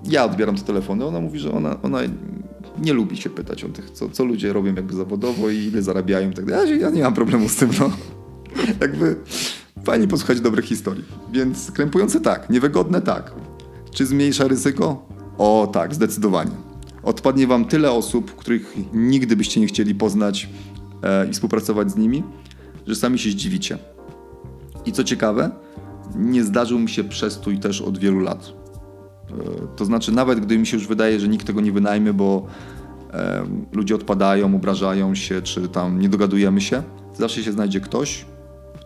ja 0.05 0.25
odbieram 0.25 0.57
te 0.57 0.63
telefony, 0.63 1.05
ona 1.05 1.21
mówi, 1.21 1.39
że 1.39 1.53
ona, 1.53 1.83
ona 1.83 1.99
nie 2.79 2.93
lubi 2.93 3.17
się 3.17 3.31
pytać 3.31 3.65
o 3.65 3.69
tych, 3.69 3.91
co, 3.91 4.09
co 4.09 4.25
ludzie 4.25 4.53
robią 4.53 4.75
jakby 4.75 4.95
zawodowo 4.95 5.51
i 5.51 5.57
ile 5.57 5.83
zarabiają 5.83 6.31
i 6.31 6.35
tak 6.35 6.45
dalej. 6.45 6.71
Ja, 6.71 6.77
ja 6.77 6.91
nie 6.91 7.03
mam 7.03 7.15
problemu 7.15 7.49
z 7.49 7.57
tym, 7.57 7.71
no. 7.81 7.91
jakby 8.81 9.17
fajnie 9.89 10.09
posłuchać 10.09 10.41
dobrych 10.41 10.65
historii. 10.65 11.05
Więc 11.33 11.71
krępujące 11.71 12.21
tak, 12.21 12.51
niewygodne 12.51 13.03
tak. 13.03 13.33
Czy 13.91 14.07
zmniejsza 14.07 14.49
ryzyko? 14.49 15.07
O 15.39 15.71
tak, 15.73 15.95
zdecydowanie. 15.95 16.51
Odpadnie 17.03 17.47
wam 17.47 17.65
tyle 17.65 17.93
osób, 17.93 18.37
których 18.37 18.77
nigdy 18.93 19.37
byście 19.37 19.61
nie 19.61 19.67
chcieli 19.67 19.95
poznać 19.95 20.49
e, 21.03 21.29
i 21.29 21.33
współpracować 21.33 21.91
z 21.91 21.97
nimi, 21.97 22.23
że 22.87 22.95
sami 22.95 23.19
się 23.19 23.31
zdziwicie. 23.31 23.79
I 24.87 24.93
co 24.93 25.05
ciekawe, 25.05 25.51
nie 26.17 26.45
zdarzył 26.45 26.79
mi 26.79 26.89
się 26.89 27.05
przestój 27.05 27.59
też 27.59 27.81
od 27.81 27.99
wielu 27.99 28.21
lat. 28.21 28.53
E, 29.31 29.77
to 29.77 29.85
znaczy, 29.85 30.13
nawet 30.13 30.41
gdy 30.41 30.59
mi 30.59 30.67
się 30.67 30.77
już 30.77 30.87
wydaje, 30.87 31.21
że 31.21 31.29
nikt 31.29 31.47
tego 31.47 31.61
nie 31.61 31.73
wynajmie, 31.73 32.13
bo 32.13 32.47
e, 33.13 33.47
ludzie 33.73 33.95
odpadają, 33.95 34.57
obrażają 34.57 35.15
się, 35.15 35.43
czy 35.43 35.69
tam 35.69 36.01
nie 36.01 36.09
dogadujemy 36.09 36.61
się, 36.61 36.83
zawsze 37.15 37.43
się 37.43 37.53
znajdzie 37.53 37.81
ktoś, 37.81 38.25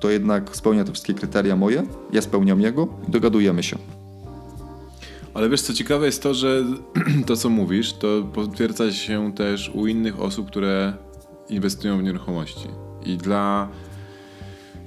kto 0.02 0.10
jednak 0.10 0.56
spełnia 0.56 0.84
te 0.84 0.92
wszystkie 0.92 1.14
kryteria 1.14 1.56
moje, 1.56 1.82
ja 2.12 2.22
spełniam 2.22 2.60
jego 2.60 2.88
i 3.08 3.10
dogadujemy 3.10 3.62
się. 3.62 3.78
Ale 5.34 5.48
wiesz, 5.48 5.62
co 5.62 5.72
ciekawe 5.72 6.06
jest 6.06 6.22
to, 6.22 6.34
że 6.34 6.64
to, 7.26 7.36
co 7.36 7.48
mówisz, 7.48 7.92
to 7.92 8.22
potwierdza 8.34 8.92
się 8.92 9.32
też 9.34 9.70
u 9.74 9.86
innych 9.86 10.20
osób, 10.20 10.46
które 10.46 10.92
inwestują 11.48 11.98
w 11.98 12.02
nieruchomości. 12.02 12.68
I 13.06 13.16
dla. 13.16 13.68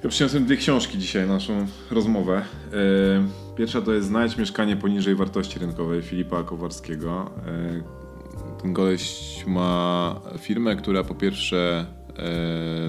Ja 0.04 0.10
przyniosłem 0.10 0.46
dwie 0.46 0.58
książki 0.58 0.98
dzisiaj 0.98 1.28
na 1.28 1.34
naszą 1.34 1.68
rozmowę. 1.92 2.42
E, 2.74 3.56
pierwsza 3.58 3.82
to 3.82 3.94
jest 3.94 4.08
Znajdź 4.08 4.38
mieszkanie 4.38 4.76
poniżej 4.76 5.16
wartości 5.16 5.60
rynkowej 5.60 6.02
Filipa 6.02 6.44
Kowarskiego. 6.44 7.32
E, 7.48 8.62
ten 8.62 8.74
gość 8.74 9.46
ma 9.48 10.16
firmę, 10.38 10.76
która 10.76 11.04
po 11.04 11.16
pierwsze 11.16 11.86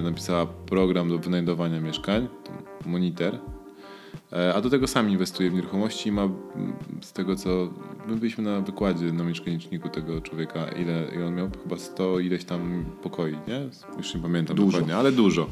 napisała 0.03 0.45
program 0.45 1.09
do 1.09 1.17
wynajdowania 1.17 1.81
mieszkań, 1.81 2.27
Monitor, 2.85 3.39
a 4.55 4.61
do 4.61 4.69
tego 4.69 4.87
sam 4.87 5.09
inwestuje 5.09 5.49
w 5.49 5.53
nieruchomości 5.53 6.09
i 6.09 6.11
ma 6.11 6.29
z 7.01 7.13
tego 7.13 7.35
co 7.35 7.69
my 8.07 8.15
byliśmy 8.15 8.43
na 8.43 8.61
wykładzie 8.61 9.05
na 9.05 9.23
mieszkaniczniku 9.23 9.89
tego 9.89 10.21
człowieka, 10.21 10.65
ile 10.67 11.07
i 11.15 11.23
on 11.23 11.35
miał 11.35 11.49
chyba 11.63 11.77
100 11.77 12.19
ileś 12.19 12.43
tam 12.43 12.85
pokoi, 13.03 13.33
nie? 13.47 13.69
Już 13.97 14.15
nie 14.15 14.21
pamiętam 14.21 14.55
dużo. 14.55 14.71
dokładnie, 14.71 14.95
ale 14.95 15.11
dużo. 15.11 15.47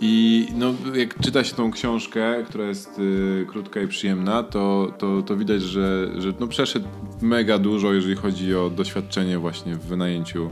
I 0.00 0.46
no, 0.54 0.74
jak 0.94 1.20
czyta 1.20 1.44
się 1.44 1.54
tą 1.54 1.70
książkę, 1.70 2.44
która 2.48 2.64
jest 2.64 2.98
y, 2.98 3.46
krótka 3.48 3.80
i 3.80 3.88
przyjemna, 3.88 4.42
to, 4.42 4.92
to, 4.98 5.22
to 5.22 5.36
widać, 5.36 5.62
że, 5.62 6.12
że 6.18 6.32
no, 6.40 6.46
przeszedł 6.46 6.88
mega 7.22 7.58
dużo, 7.58 7.92
jeżeli 7.92 8.16
chodzi 8.16 8.54
o 8.54 8.70
doświadczenie 8.70 9.38
właśnie 9.38 9.74
w 9.74 9.86
wynajęciu 9.86 10.44
e, 10.44 10.50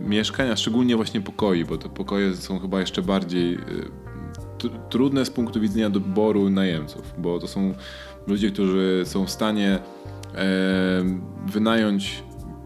mieszkań, 0.00 0.50
a 0.50 0.56
szczególnie 0.56 0.96
właśnie 0.96 1.20
pokoi, 1.20 1.64
bo 1.64 1.78
te 1.78 1.88
pokoje 1.88 2.36
są 2.36 2.58
chyba 2.58 2.80
jeszcze 2.80 3.02
bardziej 3.02 3.54
y, 3.54 3.58
trudne 4.90 5.24
z 5.24 5.30
punktu 5.30 5.60
widzenia 5.60 5.90
doboru 5.90 6.50
najemców, 6.50 7.14
bo 7.18 7.38
to 7.38 7.48
są 7.48 7.74
ludzie, 8.26 8.50
którzy 8.50 9.02
są 9.04 9.26
w 9.26 9.30
stanie 9.30 9.78
e, 10.34 10.40
wynająć 11.46 12.22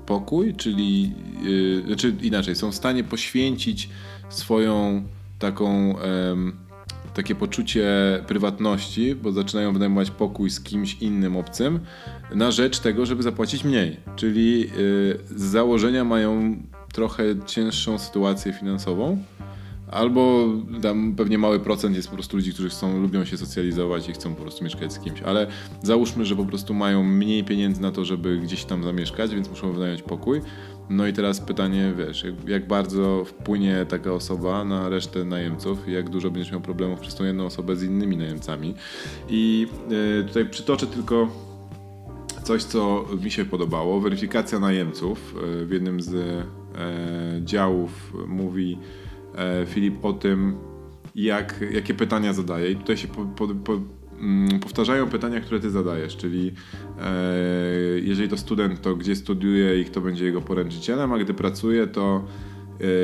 pokój, 0.07 0.55
czyli 0.55 1.13
znaczy 1.87 2.15
inaczej, 2.23 2.55
są 2.55 2.71
w 2.71 2.75
stanie 2.75 3.05
poświęcić 3.05 3.89
swoją 4.29 5.03
taką 5.39 5.95
takie 7.19 7.35
poczucie 7.35 7.87
prywatności, 8.27 9.15
bo 9.15 9.33
zaczynają 9.33 9.73
wynajmować 9.73 10.11
pokój 10.11 10.51
z 10.51 10.61
kimś 10.61 10.97
innym 11.01 11.37
obcym, 11.37 11.81
na 12.35 12.51
rzecz 12.51 12.79
tego, 12.79 13.07
żeby 13.07 13.23
zapłacić 13.23 13.65
mniej. 13.65 13.97
Czyli 14.17 14.61
yy, 14.61 14.69
z 15.31 15.43
założenia 15.43 16.05
mają 16.05 16.57
trochę 16.93 17.23
cięższą 17.47 17.99
sytuację 17.99 18.53
finansową 18.53 19.19
Albo 19.91 20.49
tam 20.83 21.15
pewnie 21.17 21.39
mały 21.39 21.61
procent 21.61 21.97
jest 21.97 22.09
po 22.09 22.15
prostu 22.15 22.37
ludzi, 22.37 22.53
którzy 22.53 22.69
chcą, 22.69 23.01
lubią 23.01 23.25
się 23.25 23.37
socjalizować 23.37 24.09
i 24.09 24.13
chcą 24.13 24.35
po 24.35 24.43
prostu 24.43 24.65
mieszkać 24.65 24.93
z 24.93 24.99
kimś. 24.99 25.23
Ale 25.23 25.47
załóżmy, 25.83 26.25
że 26.25 26.37
po 26.37 26.45
prostu 26.45 26.75
mają 26.75 27.05
mniej 27.05 27.45
pieniędzy 27.45 27.83
na 27.83 27.93
to, 27.93 28.05
żeby 28.05 28.39
gdzieś 28.39 28.65
tam 28.65 28.85
zamieszkać, 28.85 29.35
więc 29.35 29.51
muszą 29.51 29.73
wynająć 29.73 30.03
pokój. 30.03 30.41
No 30.91 31.07
i 31.07 31.13
teraz 31.13 31.41
pytanie, 31.41 31.93
wiesz, 31.99 32.25
jak, 32.25 32.49
jak 32.49 32.67
bardzo 32.67 33.25
wpłynie 33.25 33.87
taka 33.89 34.13
osoba 34.13 34.65
na 34.65 34.89
resztę 34.89 35.25
najemców 35.25 35.89
i 35.89 35.93
jak 35.93 36.11
dużo 36.11 36.31
będziesz 36.31 36.53
miał 36.53 36.61
problemów 36.61 37.01
przez 37.01 37.15
tą 37.15 37.25
jedną 37.25 37.47
osobę 37.47 37.77
z 37.77 37.83
innymi 37.83 38.17
najemcami. 38.17 38.75
I 39.29 39.67
yy, 39.91 40.25
tutaj 40.29 40.49
przytoczę 40.49 40.87
tylko 40.87 41.29
coś, 42.43 42.63
co 42.63 43.05
mi 43.25 43.31
się 43.31 43.45
podobało. 43.45 44.01
Weryfikacja 44.01 44.61
najemców 44.61 45.35
yy, 45.43 45.67
w 45.67 45.71
jednym 45.71 46.01
z 46.01 46.13
yy, 46.13 47.45
działów 47.45 48.13
mówi 48.27 48.79
E, 48.79 49.08
Filip 49.67 50.05
o 50.05 50.13
tym, 50.13 50.57
jak, 51.15 51.65
jakie 51.73 51.95
pytania 51.95 52.33
zadaje. 52.33 52.71
I 52.71 52.77
tutaj 52.77 52.97
się 52.97 53.09
po, 53.09 53.25
po, 53.25 53.49
po, 53.49 53.81
mm, 54.21 54.61
powtarzają 54.61 55.07
pytania, 55.07 55.41
które 55.41 55.61
ty 55.61 55.71
zadajesz, 55.71 56.17
czyli 56.17 56.53
e, 57.01 57.13
jeżeli 58.03 58.29
to 58.29 58.37
student, 58.37 58.81
to 58.81 58.97
gdzie 58.97 59.17
studiuje 59.17 59.81
i 59.81 59.85
kto 59.85 60.01
będzie 60.01 60.25
jego 60.25 60.41
poręczycielem, 60.41 61.13
a 61.13 61.19
gdy 61.19 61.35
pracuje, 61.35 61.87
to 61.87 62.25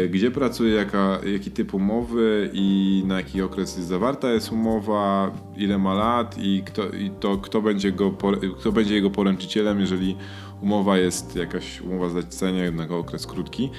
e, 0.04 0.08
gdzie 0.08 0.30
pracuje, 0.30 0.74
jaka, 0.74 1.18
jaki 1.32 1.50
typ 1.50 1.74
umowy 1.74 2.50
i 2.52 3.02
na 3.06 3.16
jaki 3.16 3.42
okres 3.42 3.76
jest 3.76 3.88
zawarta 3.88 4.30
jest 4.30 4.52
umowa, 4.52 5.32
ile 5.56 5.78
ma 5.78 5.94
lat 5.94 6.38
i 6.38 6.62
kto, 6.66 6.88
i 6.88 7.10
to, 7.20 7.38
kto, 7.38 7.62
będzie, 7.62 7.92
go, 7.92 8.16
kto 8.58 8.72
będzie 8.72 8.94
jego 8.94 9.10
poręczycielem, 9.10 9.80
jeżeli 9.80 10.16
umowa 10.62 10.98
jest 10.98 11.36
jakaś 11.36 11.80
umowa 11.80 12.08
zlecenia, 12.08 12.64
jednak 12.64 12.90
okres 12.90 13.26
krótki. 13.26 13.70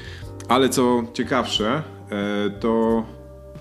Ale 0.47 0.69
co 0.69 1.03
ciekawsze, 1.13 1.83
E, 1.83 1.94
to 2.59 3.03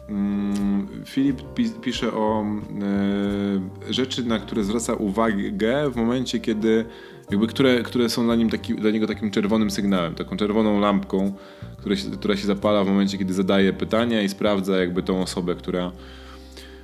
mm, 0.08 0.88
Filip 1.06 1.42
pisze 1.82 2.12
o 2.12 2.44
e, 3.88 3.92
rzeczy, 3.92 4.24
na 4.24 4.38
które 4.38 4.64
zwraca 4.64 4.94
uwagę 4.94 5.90
w 5.90 5.96
momencie, 5.96 6.40
kiedy 6.40 6.84
jakby 7.30 7.46
które, 7.46 7.82
które 7.82 8.08
są 8.08 8.24
dla, 8.24 8.34
nim 8.34 8.50
taki, 8.50 8.74
dla 8.74 8.90
niego 8.90 9.06
takim 9.06 9.30
czerwonym 9.30 9.70
sygnałem, 9.70 10.14
taką 10.14 10.36
czerwoną 10.36 10.80
lampką, 10.80 11.32
która 11.76 11.96
się, 11.96 12.10
która 12.10 12.36
się 12.36 12.46
zapala 12.46 12.84
w 12.84 12.86
momencie, 12.86 13.18
kiedy 13.18 13.34
zadaje 13.34 13.72
pytania 13.72 14.22
i 14.22 14.28
sprawdza 14.28 14.76
jakby 14.76 15.02
tą 15.02 15.22
osobę, 15.22 15.54
która, 15.54 15.92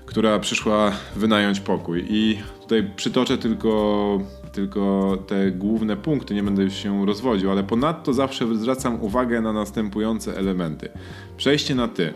która 0.07 0.38
przyszła 0.38 0.92
wynająć 1.16 1.61
pokój. 1.61 2.05
I 2.09 2.38
tutaj 2.61 2.90
przytoczę 2.96 3.38
tylko, 3.38 4.20
tylko 4.52 5.16
te 5.26 5.50
główne 5.50 5.96
punkty, 5.96 6.34
nie 6.34 6.42
będę 6.42 6.62
już 6.62 6.74
się 6.74 7.06
rozwodził, 7.06 7.50
ale 7.50 7.64
ponadto 7.64 8.12
zawsze 8.12 8.56
zwracam 8.56 9.02
uwagę 9.02 9.40
na 9.40 9.52
następujące 9.52 10.38
elementy. 10.38 10.88
Przejście 11.36 11.74
na 11.74 11.88
ty. 11.88 12.14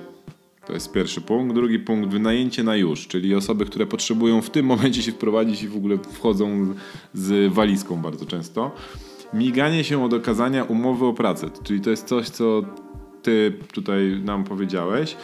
To 0.66 0.72
jest 0.72 0.92
pierwszy 0.92 1.20
punkt. 1.20 1.54
Drugi 1.54 1.78
punkt, 1.78 2.10
wynajęcie 2.10 2.62
na 2.62 2.76
już, 2.76 3.06
czyli 3.06 3.34
osoby, 3.34 3.66
które 3.66 3.86
potrzebują 3.86 4.42
w 4.42 4.50
tym 4.50 4.66
momencie 4.72 5.02
się 5.02 5.12
wprowadzić 5.12 5.62
i 5.62 5.68
w 5.68 5.76
ogóle 5.76 5.98
wchodzą 5.98 6.74
z 7.14 7.52
walizką 7.52 7.96
bardzo 7.96 8.26
często. 8.26 8.70
Miganie 9.34 9.84
się 9.84 10.04
od 10.04 10.12
okazania 10.12 10.64
umowy 10.64 11.06
o 11.06 11.12
pracę, 11.12 11.50
czyli 11.62 11.80
to 11.80 11.90
jest 11.90 12.06
coś, 12.06 12.28
co 12.28 12.62
ty 13.22 13.58
tutaj 13.72 14.20
nam 14.24 14.44
powiedziałeś. 14.44 15.16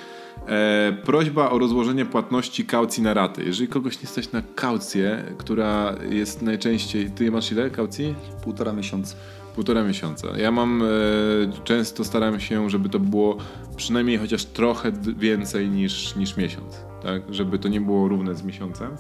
E, 0.49 0.93
prośba 1.05 1.51
o 1.51 1.59
rozłożenie 1.59 2.07
płatności 2.07 2.65
kaucji 2.65 3.03
na 3.03 3.15
raty. 3.15 3.45
Jeżeli 3.45 3.69
kogoś 3.69 4.03
nie 4.03 4.09
stać 4.09 4.33
na 4.33 4.43
kaucję, 4.55 5.25
która 5.39 5.95
jest 6.11 6.43
najczęściej. 6.43 7.11
Ty 7.11 7.31
masz 7.31 7.53
ile 7.53 7.71
kaucji? 7.71 8.15
Półtora 8.45 8.73
miesiąca. 8.73 9.17
Półtora 9.55 9.85
miesiąca. 9.85 10.39
Ja 10.39 10.51
mam. 10.51 10.83
E, 10.83 10.87
często 11.65 12.05
staram 12.05 12.41
się, 12.41 12.71
żeby 12.71 12.89
to 12.89 12.99
było 12.99 13.37
przynajmniej 13.77 14.19
chociaż 14.19 14.45
trochę 14.45 14.93
więcej 15.17 15.69
niż, 15.69 16.17
niż 16.17 16.37
miesiąc. 16.37 16.85
Tak? 17.03 17.23
Żeby 17.31 17.59
to 17.59 17.69
nie 17.69 17.81
było 17.81 18.09
równe 18.09 18.35
z 18.35 18.43
miesiącem. 18.43 18.97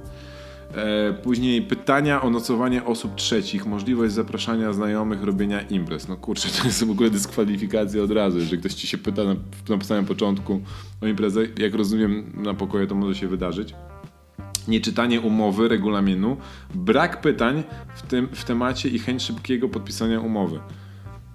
E, 0.74 1.12
później 1.12 1.62
pytania 1.62 2.22
o 2.22 2.30
nocowanie 2.30 2.84
osób 2.84 3.14
trzecich, 3.14 3.66
możliwość 3.66 4.14
zapraszania 4.14 4.72
znajomych, 4.72 5.22
robienia 5.22 5.60
imprez. 5.60 6.08
No 6.08 6.16
kurczę, 6.16 6.48
to 6.60 6.64
jest 6.64 6.84
w 6.84 6.90
ogóle 6.90 7.10
dyskwalifikacja 7.10 8.02
od 8.02 8.10
razu. 8.10 8.38
Jeżeli 8.38 8.58
ktoś 8.58 8.74
ci 8.74 8.86
się 8.86 8.98
pyta 8.98 9.22
na, 9.24 9.36
na 9.68 9.84
samym 9.84 10.04
początku 10.04 10.60
o 11.00 11.06
imprezę, 11.06 11.40
jak 11.58 11.74
rozumiem, 11.74 12.32
na 12.34 12.54
pokoje 12.54 12.86
to 12.86 12.94
może 12.94 13.14
się 13.14 13.28
wydarzyć. 13.28 13.74
Nieczytanie 14.68 15.20
umowy, 15.20 15.68
regulaminu, 15.68 16.36
brak 16.74 17.20
pytań 17.20 17.62
w, 17.94 18.02
tym, 18.02 18.28
w 18.32 18.44
temacie 18.44 18.88
i 18.88 18.98
chęć 18.98 19.22
szybkiego 19.22 19.68
podpisania 19.68 20.20
umowy. 20.20 20.60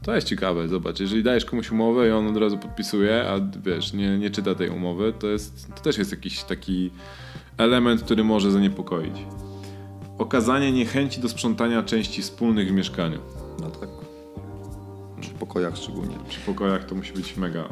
To 0.02 0.16
jest 0.16 0.28
ciekawe, 0.28 0.68
zobacz, 0.68 1.00
jeżeli 1.00 1.24
dajesz 1.24 1.46
komuś 1.46 1.72
umowę 1.72 2.08
i 2.08 2.12
on 2.12 2.28
od 2.28 2.38
razu 2.38 2.58
podpisuje, 2.58 3.30
a 3.30 3.40
wiesz, 3.66 3.94
nie, 3.94 4.18
nie 4.18 4.30
czyta 4.30 4.56
tej 4.56 4.70
umowy, 4.70 5.14
to, 5.20 5.28
jest, 5.28 5.76
to 5.76 5.82
też 5.82 5.98
jest 5.98 6.12
jakiś 6.12 6.44
taki 6.44 6.92
element, 7.58 8.04
który 8.04 8.24
może 8.24 8.52
zaniepokoić. 8.52 9.26
Okazanie 10.18 10.72
niechęci 10.72 11.22
do 11.22 11.30
sprzątania 11.30 11.84
części 11.84 12.22
wspólnych 12.22 12.70
w 12.70 12.72
mieszkaniu. 12.72 13.20
No 13.62 13.70
tak. 13.70 13.90
Przy 15.22 15.32
pokojach 15.32 15.78
szczególnie. 15.78 16.16
Przy 16.30 16.40
pokojach 16.40 16.86
to 16.86 16.96
musi 16.96 17.14
być 17.14 17.38
mega 17.38 17.62
e, 17.62 17.68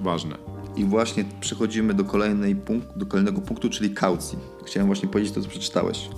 ważne. 0.00 0.36
I 0.76 0.84
właśnie 0.84 1.24
przechodzimy 1.40 1.94
do, 1.94 2.04
kolejnej 2.04 2.56
punkt, 2.56 2.98
do 2.98 3.06
kolejnego 3.06 3.40
punktu, 3.40 3.70
czyli 3.70 3.90
kaucji. 3.90 4.38
Chciałem 4.64 4.86
właśnie 4.86 5.08
powiedzieć 5.08 5.34
to, 5.34 5.40
co 5.40 5.48
przeczytałeś. 5.48 6.08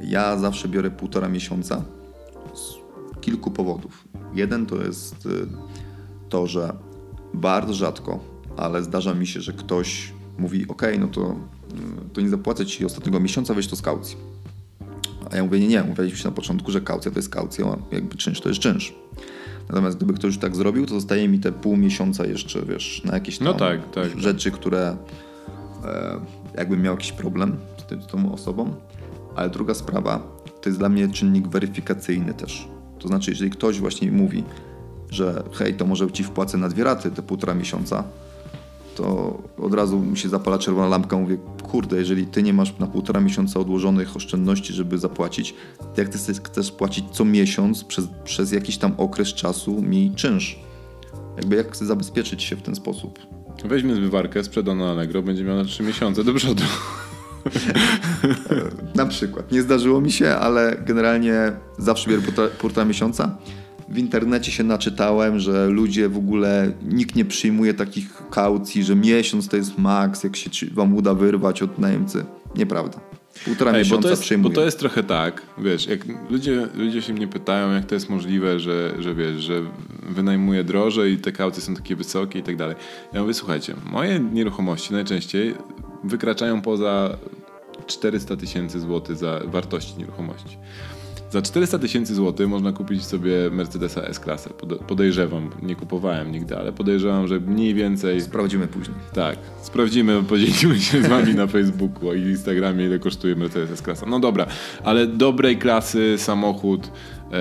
Ja 0.00 0.36
zawsze 0.36 0.68
biorę 0.68 0.90
półtora 0.90 1.28
miesiąca 1.28 1.84
kilku 3.20 3.50
powodów. 3.50 4.08
Jeden 4.34 4.66
to 4.66 4.76
jest 4.76 5.26
y, 5.26 5.46
to, 6.28 6.46
że 6.46 6.76
bardzo 7.34 7.74
rzadko, 7.74 8.20
ale 8.56 8.82
zdarza 8.82 9.14
mi 9.14 9.26
się, 9.26 9.40
że 9.40 9.52
ktoś 9.52 10.12
mówi: 10.42 10.68
OK, 10.68 10.82
no 10.98 11.06
to, 11.06 11.36
y, 12.06 12.10
to 12.12 12.20
nie 12.20 12.28
zapłacę 12.28 12.66
ci 12.66 12.84
ostatniego 12.84 13.20
miesiąca, 13.20 13.54
weź 13.54 13.68
to 13.68 13.76
z 13.76 13.82
kaucji. 13.82 14.16
A 15.30 15.36
ja 15.36 15.44
mówię: 15.44 15.60
Nie, 15.60 15.68
nie, 15.68 15.82
mówiliśmy 15.82 16.30
na 16.30 16.36
początku, 16.36 16.70
że 16.70 16.80
kaucja 16.80 17.10
to 17.10 17.18
jest 17.18 17.28
kaucja, 17.28 17.66
a 17.66 17.94
jakby 17.94 18.16
czynsz 18.16 18.40
to 18.40 18.48
jest 18.48 18.60
czynsz. 18.60 18.94
Natomiast 19.68 19.96
gdyby 19.96 20.14
ktoś 20.14 20.24
już 20.24 20.38
tak 20.38 20.56
zrobił, 20.56 20.86
to 20.86 20.94
zostaje 20.94 21.28
mi 21.28 21.38
te 21.38 21.52
pół 21.52 21.76
miesiąca 21.76 22.26
jeszcze, 22.26 22.62
wiesz, 22.62 23.02
na 23.04 23.14
jakieś 23.14 23.40
no 23.40 23.54
tak, 23.54 23.90
tak, 23.90 24.20
rzeczy, 24.20 24.50
tak. 24.50 24.60
które 24.60 24.96
e, 25.84 26.20
jakbym 26.56 26.82
miał 26.82 26.94
jakiś 26.94 27.12
problem 27.12 27.56
z, 27.78 27.84
tym, 27.84 28.02
z 28.02 28.06
tą 28.06 28.32
osobą. 28.32 28.74
Ale 29.36 29.50
druga 29.50 29.74
sprawa, 29.74 30.22
to 30.62 30.68
jest 30.68 30.78
dla 30.78 30.88
mnie 30.88 31.08
czynnik 31.08 31.48
weryfikacyjny 31.48 32.34
też. 32.34 32.68
To 32.98 33.08
znaczy, 33.08 33.30
jeżeli 33.30 33.50
ktoś 33.50 33.80
właśnie 33.80 34.12
mówi, 34.12 34.44
że 35.10 35.42
hej, 35.52 35.74
to 35.74 35.86
może 35.86 36.10
ci 36.10 36.24
wpłacę 36.24 36.58
na 36.58 36.68
dwie 36.68 36.84
raty 36.84 37.10
te 37.10 37.22
półtora 37.22 37.54
miesiąca, 37.54 38.04
to 38.94 39.38
od 39.58 39.74
razu 39.74 39.98
mi 39.98 40.18
się 40.18 40.28
zapala 40.28 40.58
czerwona 40.58 40.88
lampka. 40.88 41.16
Mówię, 41.16 41.36
kurde, 41.62 41.96
jeżeli 41.96 42.26
ty 42.26 42.42
nie 42.42 42.52
masz 42.52 42.78
na 42.78 42.86
półtora 42.86 43.20
miesiąca 43.20 43.60
odłożonych 43.60 44.16
oszczędności, 44.16 44.72
żeby 44.72 44.98
zapłacić, 44.98 45.54
to 45.78 46.00
jak 46.00 46.08
ty 46.08 46.18
chcesz 46.18 46.72
płacić 46.72 47.04
co 47.12 47.24
miesiąc 47.24 47.84
przez, 47.84 48.04
przez 48.24 48.52
jakiś 48.52 48.78
tam 48.78 48.94
okres 48.96 49.28
czasu 49.28 49.82
mi 49.82 50.12
czynsz? 50.16 50.58
Jakby 51.36 51.56
jak 51.56 51.72
chcę 51.72 51.86
zabezpieczyć 51.86 52.42
się 52.42 52.56
w 52.56 52.62
ten 52.62 52.74
sposób? 52.74 53.18
Weźmy 53.64 53.94
zbywarkę, 53.94 54.44
sprzeda 54.44 54.74
na 54.74 54.90
Allegro, 54.90 55.22
będzie 55.22 55.44
miał 55.44 55.56
na 55.56 55.64
trzy 55.64 55.82
miesiące 55.82 56.24
do 56.24 56.34
przodu. 56.34 56.62
na 58.94 59.06
przykład. 59.06 59.52
Nie 59.52 59.62
zdarzyło 59.62 60.00
mi 60.00 60.12
się, 60.12 60.36
ale 60.36 60.82
generalnie 60.86 61.52
zawsze 61.78 62.10
biorę 62.10 62.22
półtora 62.58 62.84
miesiąca 62.84 63.38
w 63.92 63.98
internecie 63.98 64.52
się 64.52 64.64
naczytałem, 64.64 65.38
że 65.38 65.66
ludzie 65.66 66.08
w 66.08 66.16
ogóle, 66.16 66.72
nikt 66.82 67.16
nie 67.16 67.24
przyjmuje 67.24 67.74
takich 67.74 68.22
kaucji, 68.30 68.84
że 68.84 68.96
miesiąc 68.96 69.48
to 69.48 69.56
jest 69.56 69.78
maks, 69.78 70.24
jak 70.24 70.36
się 70.36 70.66
wam 70.66 70.94
uda 70.94 71.14
wyrwać 71.14 71.62
od 71.62 71.78
najemcy. 71.78 72.24
Nieprawda. 72.56 73.00
Półtora 73.44 73.72
Ej, 73.72 73.78
miesiąca 73.78 73.96
bo 73.96 74.02
to, 74.02 74.10
jest, 74.10 74.22
przyjmuję. 74.22 74.50
bo 74.50 74.54
to 74.54 74.64
jest 74.64 74.78
trochę 74.78 75.02
tak, 75.02 75.42
wiesz, 75.58 75.86
jak 75.86 76.00
ludzie, 76.30 76.68
ludzie 76.74 77.02
się 77.02 77.12
mnie 77.12 77.28
pytają, 77.28 77.72
jak 77.72 77.84
to 77.84 77.94
jest 77.94 78.10
możliwe, 78.10 78.60
że, 78.60 78.94
że 78.98 79.14
wiesz, 79.14 79.42
że 79.42 79.62
wynajmuję 80.08 80.64
drożej 80.64 81.12
i 81.12 81.18
te 81.18 81.32
kaucje 81.32 81.62
są 81.62 81.74
takie 81.74 81.96
wysokie 81.96 82.38
i 82.38 82.42
tak 82.42 82.56
dalej. 82.56 82.76
Ja 83.12 83.20
mówię, 83.20 83.34
słuchajcie, 83.34 83.74
moje 83.92 84.20
nieruchomości 84.20 84.92
najczęściej 84.92 85.54
wykraczają 86.04 86.60
poza 86.60 87.16
400 87.86 88.36
tysięcy 88.36 88.80
złotych 88.80 89.16
za 89.16 89.40
wartości 89.44 89.98
nieruchomości. 89.98 90.58
Za 91.32 91.42
400 91.42 91.78
tysięcy 91.78 92.14
złotych 92.14 92.48
można 92.48 92.72
kupić 92.72 93.04
sobie 93.04 93.50
Mercedesa 93.50 94.02
S-klasę. 94.02 94.50
Podejrzewam, 94.86 95.50
nie 95.62 95.76
kupowałem 95.76 96.32
nigdy, 96.32 96.56
ale 96.56 96.72
podejrzewam, 96.72 97.28
że 97.28 97.40
mniej 97.40 97.74
więcej... 97.74 98.20
Sprawdzimy 98.20 98.66
później. 98.66 98.96
Tak, 99.14 99.38
sprawdzimy, 99.62 100.22
podzielimy 100.22 100.80
się 100.80 101.02
z 101.02 101.06
wami 101.06 101.34
na 101.34 101.46
Facebooku 101.46 102.14
i 102.14 102.20
Instagramie, 102.20 102.84
ile 102.84 102.98
kosztuje 102.98 103.36
Mercedes 103.36 103.70
S-klasa. 103.70 104.06
No 104.06 104.20
dobra, 104.20 104.46
ale 104.84 105.06
dobrej 105.06 105.58
klasy 105.58 106.14
samochód 106.18 106.86
e, 106.86 107.38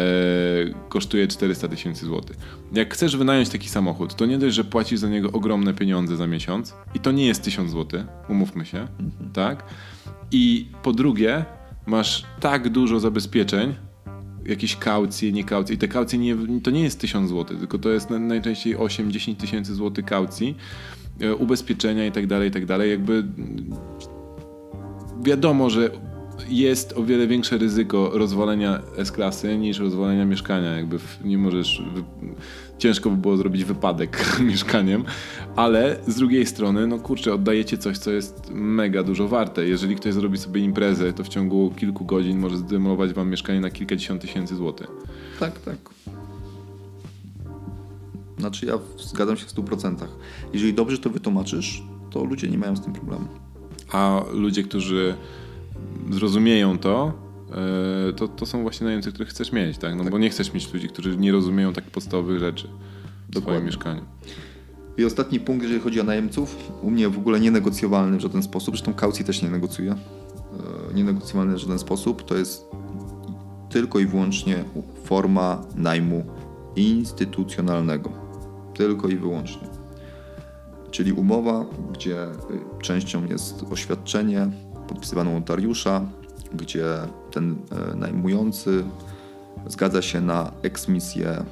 kosztuje 0.90 1.28
400 1.28 1.68
tysięcy 1.68 2.06
złotych. 2.06 2.38
Jak 2.74 2.94
chcesz 2.94 3.18
wynająć 3.18 3.50
taki 3.50 3.70
samochód, 3.70 4.16
to 4.16 4.26
nie 4.26 4.38
dość, 4.38 4.56
że 4.56 4.64
płacisz 4.64 5.00
za 5.00 5.10
niego 5.10 5.32
ogromne 5.32 5.74
pieniądze 5.74 6.18
za 6.18 6.28
miesiąc 6.28 6.74
i 6.94 7.00
to 7.00 7.12
nie 7.12 7.28
jest 7.28 7.44
1000 7.44 7.72
złotych, 7.72 8.04
umówmy 8.30 8.66
się, 8.66 8.80
mhm. 8.80 9.32
tak? 9.34 9.64
I 10.32 10.68
po 10.84 10.94
drugie, 10.94 11.46
masz 11.86 12.26
tak 12.40 12.70
dużo 12.70 13.00
zabezpieczeń, 13.00 13.76
jakieś 14.46 14.76
kaucje, 14.76 15.32
nie 15.32 15.44
kaucje. 15.44 15.76
I 15.76 15.78
te 15.78 15.88
kaucje 15.88 16.20
nie, 16.20 16.36
to 16.64 16.72
nie 16.72 16.84
jest 16.84 17.00
1000 17.00 17.30
zł, 17.30 17.58
tylko 17.58 17.80
to 17.80 17.90
jest 17.90 18.10
najczęściej 18.10 18.78
8-10 18.78 19.36
tysięcy 19.36 19.76
złotych 19.76 20.06
kaucji, 20.06 20.58
e, 21.22 21.36
ubezpieczenia 21.36 22.06
i 22.06 22.12
tak 22.12 22.28
dalej, 22.28 22.50
i 22.50 22.52
tak 22.52 22.66
dalej. 22.66 22.92
Jakby 22.92 23.24
wiadomo, 25.24 25.70
że 25.70 25.90
jest 26.50 26.94
o 26.98 27.04
wiele 27.04 27.28
większe 27.28 27.58
ryzyko 27.58 28.12
rozwalenia 28.14 28.82
S-klasy 28.98 29.58
niż 29.58 29.80
rozwalenia 29.80 30.26
mieszkania. 30.26 30.78
Jakby 30.78 31.00
nie 31.24 31.38
możesz 31.38 31.84
ciężko 32.82 33.10
by 33.10 33.18
było 33.18 33.38
zrobić 33.38 33.64
wypadek 33.64 34.26
mieszkaniem, 34.50 35.04
ale 35.56 36.00
z 36.08 36.16
drugiej 36.16 36.46
strony, 36.46 36.88
no 36.88 37.00
kurczę, 37.00 37.34
oddajecie 37.34 37.78
coś, 37.78 37.98
co 37.98 38.12
jest 38.12 38.50
mega 38.54 39.04
dużo 39.04 39.28
warte. 39.28 39.68
Jeżeli 39.68 39.96
ktoś 39.96 40.14
zrobi 40.14 40.38
sobie 40.38 40.62
imprezę, 40.62 41.14
to 41.14 41.24
w 41.24 41.28
ciągu 41.28 41.74
kilku 41.78 42.06
godzin 42.06 42.40
może 42.40 42.58
zdemolować 42.58 43.14
wam 43.14 43.30
mieszkanie 43.30 43.62
na 43.62 43.70
kilkadziesiąt 43.70 44.22
tysięcy 44.22 44.56
złotych. 44.56 44.88
Tak, 45.40 45.60
tak. 45.60 45.78
Znaczy 48.38 48.66
ja 48.66 48.74
zgadzam 48.98 49.38
się 49.38 49.46
w 49.46 49.54
100%. 49.54 49.96
Jeżeli 50.54 50.74
dobrze 50.74 50.98
to 50.98 51.10
wytłumaczysz, 51.10 51.84
to 52.10 52.24
ludzie 52.24 52.50
nie 52.50 52.58
mają 52.58 52.76
z 52.76 52.82
tym 52.82 52.94
problemu. 52.94 53.28
A 53.92 54.24
ludzie, 54.34 54.64
którzy 54.64 55.16
zrozumieją 56.10 56.78
to, 56.78 57.14
to, 58.16 58.28
to 58.28 58.46
są 58.46 58.62
właśnie 58.62 58.86
najemcy, 58.86 59.12
których 59.12 59.30
chcesz 59.30 59.52
mieć, 59.52 59.78
tak? 59.78 59.96
No 59.96 60.04
tak. 60.04 60.12
bo 60.12 60.18
nie 60.18 60.30
chcesz 60.30 60.54
mieć 60.54 60.74
ludzi, 60.74 60.88
którzy 60.88 61.18
nie 61.18 61.32
rozumieją 61.32 61.74
tak 61.74 61.84
podstawowych 61.84 62.40
rzeczy 62.40 62.68
w 63.30 63.32
Dokładnie. 63.32 63.54
swoim 63.54 63.66
mieszkaniu. 63.66 64.02
I 64.98 65.06
ostatni 65.06 65.40
punkt, 65.40 65.64
jeżeli 65.64 65.82
chodzi 65.82 66.02
o 66.02 66.04
najemców, 66.04 66.72
u 66.82 66.92
mnie 66.92 67.10
w 67.10 67.18
ogóle 67.18 67.40
nienegocjowalny 67.40 68.18
w 68.18 68.22
żaden 68.22 68.44
sposób, 68.44 68.76
zresztą 68.76 68.94
kaucji 68.94 69.26
też 69.26 69.42
nie 69.42 69.50
negocjuję, 69.50 69.92
e, 69.92 70.94
nienegocjowalny 70.94 71.56
w 71.56 71.58
żaden 71.58 71.80
sposób, 71.80 72.24
to 72.24 72.38
jest 72.38 72.66
tylko 73.70 74.00
i 74.00 74.06
wyłącznie 74.06 74.64
forma 75.04 75.66
najmu 75.76 76.26
instytucjonalnego. 76.76 78.12
Tylko 78.74 79.08
i 79.08 79.16
wyłącznie. 79.16 79.68
Czyli 80.92 81.14
umowa, 81.14 81.66
gdzie 81.94 82.24
y, 82.24 82.32
częścią 82.82 83.26
jest 83.26 83.64
oświadczenie 83.72 84.48
podpisywane 84.88 85.34
notariusza, 85.34 86.06
gdzie 86.54 86.86
ten 87.32 87.56
e, 87.92 87.96
najmujący 87.96 88.84
zgadza 89.68 90.02
się 90.02 90.22
na 90.22 90.52
eksmisję 90.62 91.28
e, 91.30 91.44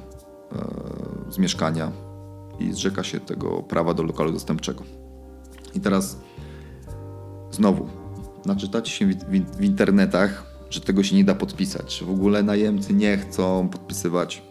z 1.28 1.38
mieszkania 1.38 1.92
i 2.58 2.72
zrzeka 2.72 3.04
się 3.04 3.20
tego 3.20 3.62
prawa 3.62 3.94
do 3.94 4.02
lokalu 4.02 4.32
zastępczego. 4.32 4.84
I 5.74 5.80
teraz 5.80 6.20
znowu, 7.50 7.88
naczytacie 8.46 8.92
się 8.92 9.06
w, 9.06 9.16
w 9.56 9.64
internetach, 9.64 10.46
że 10.70 10.80
tego 10.80 11.02
się 11.02 11.16
nie 11.16 11.24
da 11.24 11.34
podpisać, 11.34 11.98
że 11.98 12.04
w 12.04 12.10
ogóle 12.10 12.42
najemcy 12.42 12.94
nie 12.94 13.18
chcą 13.18 13.68
podpisywać. 13.68 14.42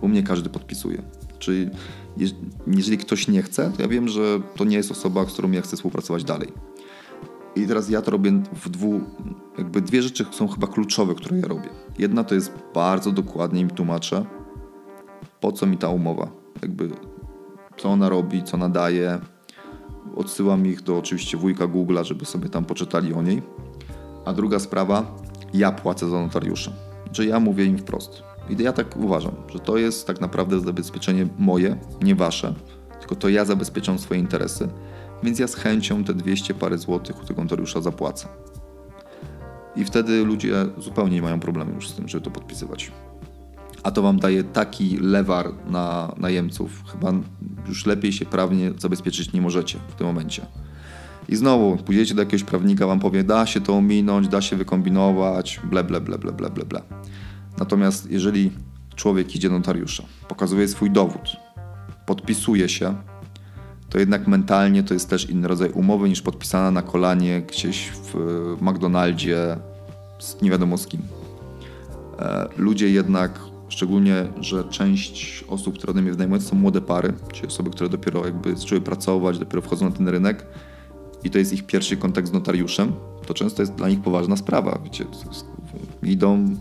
U 0.00 0.08
mnie 0.08 0.22
każdy 0.22 0.50
podpisuje. 0.50 1.02
Czyli 1.38 1.70
jeżeli 2.66 2.98
ktoś 2.98 3.28
nie 3.28 3.42
chce, 3.42 3.72
to 3.76 3.82
ja 3.82 3.88
wiem, 3.88 4.08
że 4.08 4.40
to 4.56 4.64
nie 4.64 4.76
jest 4.76 4.90
osoba, 4.90 5.26
z 5.26 5.32
którą 5.32 5.50
ja 5.50 5.62
chcę 5.62 5.76
współpracować 5.76 6.24
dalej. 6.24 6.52
I 7.56 7.66
teraz 7.66 7.90
ja 7.90 8.02
to 8.02 8.10
robię 8.10 8.32
w 8.52 8.68
dwu, 8.68 9.00
jakby 9.58 9.80
dwie 9.80 10.02
rzeczy 10.02 10.26
są 10.30 10.48
chyba 10.48 10.66
kluczowe, 10.66 11.14
które 11.14 11.38
ja 11.38 11.48
robię. 11.48 11.68
Jedna 11.98 12.24
to 12.24 12.34
jest 12.34 12.52
bardzo 12.74 13.12
dokładnie 13.12 13.60
im 13.60 13.70
tłumaczę, 13.70 14.24
po 15.40 15.52
co 15.52 15.66
mi 15.66 15.78
ta 15.78 15.88
umowa, 15.88 16.30
jakby 16.62 16.90
co 17.76 17.88
ona 17.88 18.08
robi, 18.08 18.42
co 18.42 18.54
ona 18.54 18.68
daje. 18.68 19.18
Odsyłam 20.16 20.66
ich 20.66 20.82
do 20.82 20.98
oczywiście 20.98 21.36
wujka 21.36 21.64
Google'a, 21.64 22.04
żeby 22.04 22.24
sobie 22.24 22.48
tam 22.48 22.64
poczytali 22.64 23.14
o 23.14 23.22
niej. 23.22 23.42
A 24.24 24.32
druga 24.32 24.58
sprawa, 24.58 25.16
ja 25.54 25.72
płacę 25.72 26.08
za 26.08 26.20
notariusza. 26.20 26.72
Że 27.12 27.26
ja 27.26 27.40
mówię 27.40 27.64
im 27.64 27.78
wprost. 27.78 28.22
I 28.50 28.62
ja 28.62 28.72
tak 28.72 28.96
uważam, 28.96 29.32
że 29.48 29.58
to 29.58 29.78
jest 29.78 30.06
tak 30.06 30.20
naprawdę 30.20 30.60
zabezpieczenie 30.60 31.28
moje, 31.38 31.76
nie 32.02 32.14
wasze, 32.14 32.54
tylko 33.00 33.14
to 33.14 33.28
ja 33.28 33.44
zabezpieczam 33.44 33.98
swoje 33.98 34.20
interesy 34.20 34.68
więc 35.22 35.38
ja 35.38 35.48
z 35.48 35.54
chęcią 35.54 36.04
te 36.04 36.14
200 36.14 36.54
parę 36.54 36.78
złotych 36.78 37.22
u 37.22 37.26
tego 37.26 37.42
notariusza 37.42 37.80
zapłacę. 37.80 38.28
I 39.76 39.84
wtedy 39.84 40.24
ludzie 40.24 40.54
zupełnie 40.78 41.14
nie 41.14 41.22
mają 41.22 41.40
problemu 41.40 41.74
już 41.74 41.88
z 41.88 41.94
tym, 41.94 42.08
żeby 42.08 42.24
to 42.24 42.30
podpisywać. 42.30 42.92
A 43.82 43.90
to 43.90 44.02
wam 44.02 44.18
daje 44.18 44.44
taki 44.44 44.96
lewar 44.96 45.50
na 45.66 46.14
najemców. 46.16 46.84
Chyba 46.92 47.12
już 47.68 47.86
lepiej 47.86 48.12
się 48.12 48.26
prawnie 48.26 48.72
zabezpieczyć 48.78 49.32
nie 49.32 49.40
możecie 49.40 49.78
w 49.88 49.94
tym 49.94 50.06
momencie. 50.06 50.46
I 51.28 51.36
znowu 51.36 51.76
pójdziecie 51.76 52.14
do 52.14 52.22
jakiegoś 52.22 52.44
prawnika, 52.44 52.86
wam 52.86 53.00
powie, 53.00 53.24
da 53.24 53.46
się 53.46 53.60
to 53.60 53.76
ominąć, 53.76 54.28
da 54.28 54.40
się 54.40 54.56
wykombinować, 54.56 55.60
ble, 55.64 55.84
ble, 55.84 56.00
ble, 56.00 56.18
ble, 56.18 56.32
ble, 56.32 56.50
ble, 56.50 56.64
ble. 56.64 56.82
Natomiast 57.58 58.10
jeżeli 58.10 58.50
człowiek 58.94 59.36
idzie 59.36 59.48
do 59.48 59.54
notariusza, 59.54 60.04
pokazuje 60.28 60.68
swój 60.68 60.90
dowód, 60.90 61.36
podpisuje 62.06 62.68
się, 62.68 62.94
to 63.92 63.98
jednak 63.98 64.28
mentalnie 64.28 64.82
to 64.82 64.94
jest 64.94 65.10
też 65.10 65.30
inny 65.30 65.48
rodzaj 65.48 65.70
umowy 65.70 66.08
niż 66.08 66.22
podpisana 66.22 66.70
na 66.70 66.82
kolanie 66.82 67.42
gdzieś 67.42 67.90
w 67.90 68.14
McDonaldzie 68.60 69.56
z 70.18 70.42
nie 70.42 70.50
wiadomo 70.50 70.78
z 70.78 70.86
kim. 70.86 71.00
E, 72.18 72.48
ludzie 72.56 72.90
jednak, 72.90 73.40
szczególnie, 73.68 74.28
że 74.40 74.64
część 74.64 75.44
osób, 75.48 75.78
które 75.78 75.90
ode 75.90 76.02
mnie 76.02 76.10
wynajmują, 76.10 76.40
są 76.40 76.56
młode 76.56 76.80
pary, 76.80 77.12
czyli 77.32 77.46
osoby, 77.46 77.70
które 77.70 77.90
dopiero 77.90 78.26
jakby 78.26 78.56
zaczęły 78.56 78.80
pracować, 78.80 79.38
dopiero 79.38 79.62
wchodzą 79.62 79.88
na 79.88 79.96
ten 79.96 80.08
rynek 80.08 80.46
i 81.24 81.30
to 81.30 81.38
jest 81.38 81.52
ich 81.52 81.66
pierwszy 81.66 81.96
kontakt 81.96 82.28
z 82.28 82.32
notariuszem, 82.32 82.92
to 83.26 83.34
często 83.34 83.62
jest 83.62 83.74
dla 83.74 83.88
nich 83.88 84.00
poważna 84.00 84.36
sprawa. 84.36 84.78
Wiecie, 84.84 85.04
idą 86.02 86.56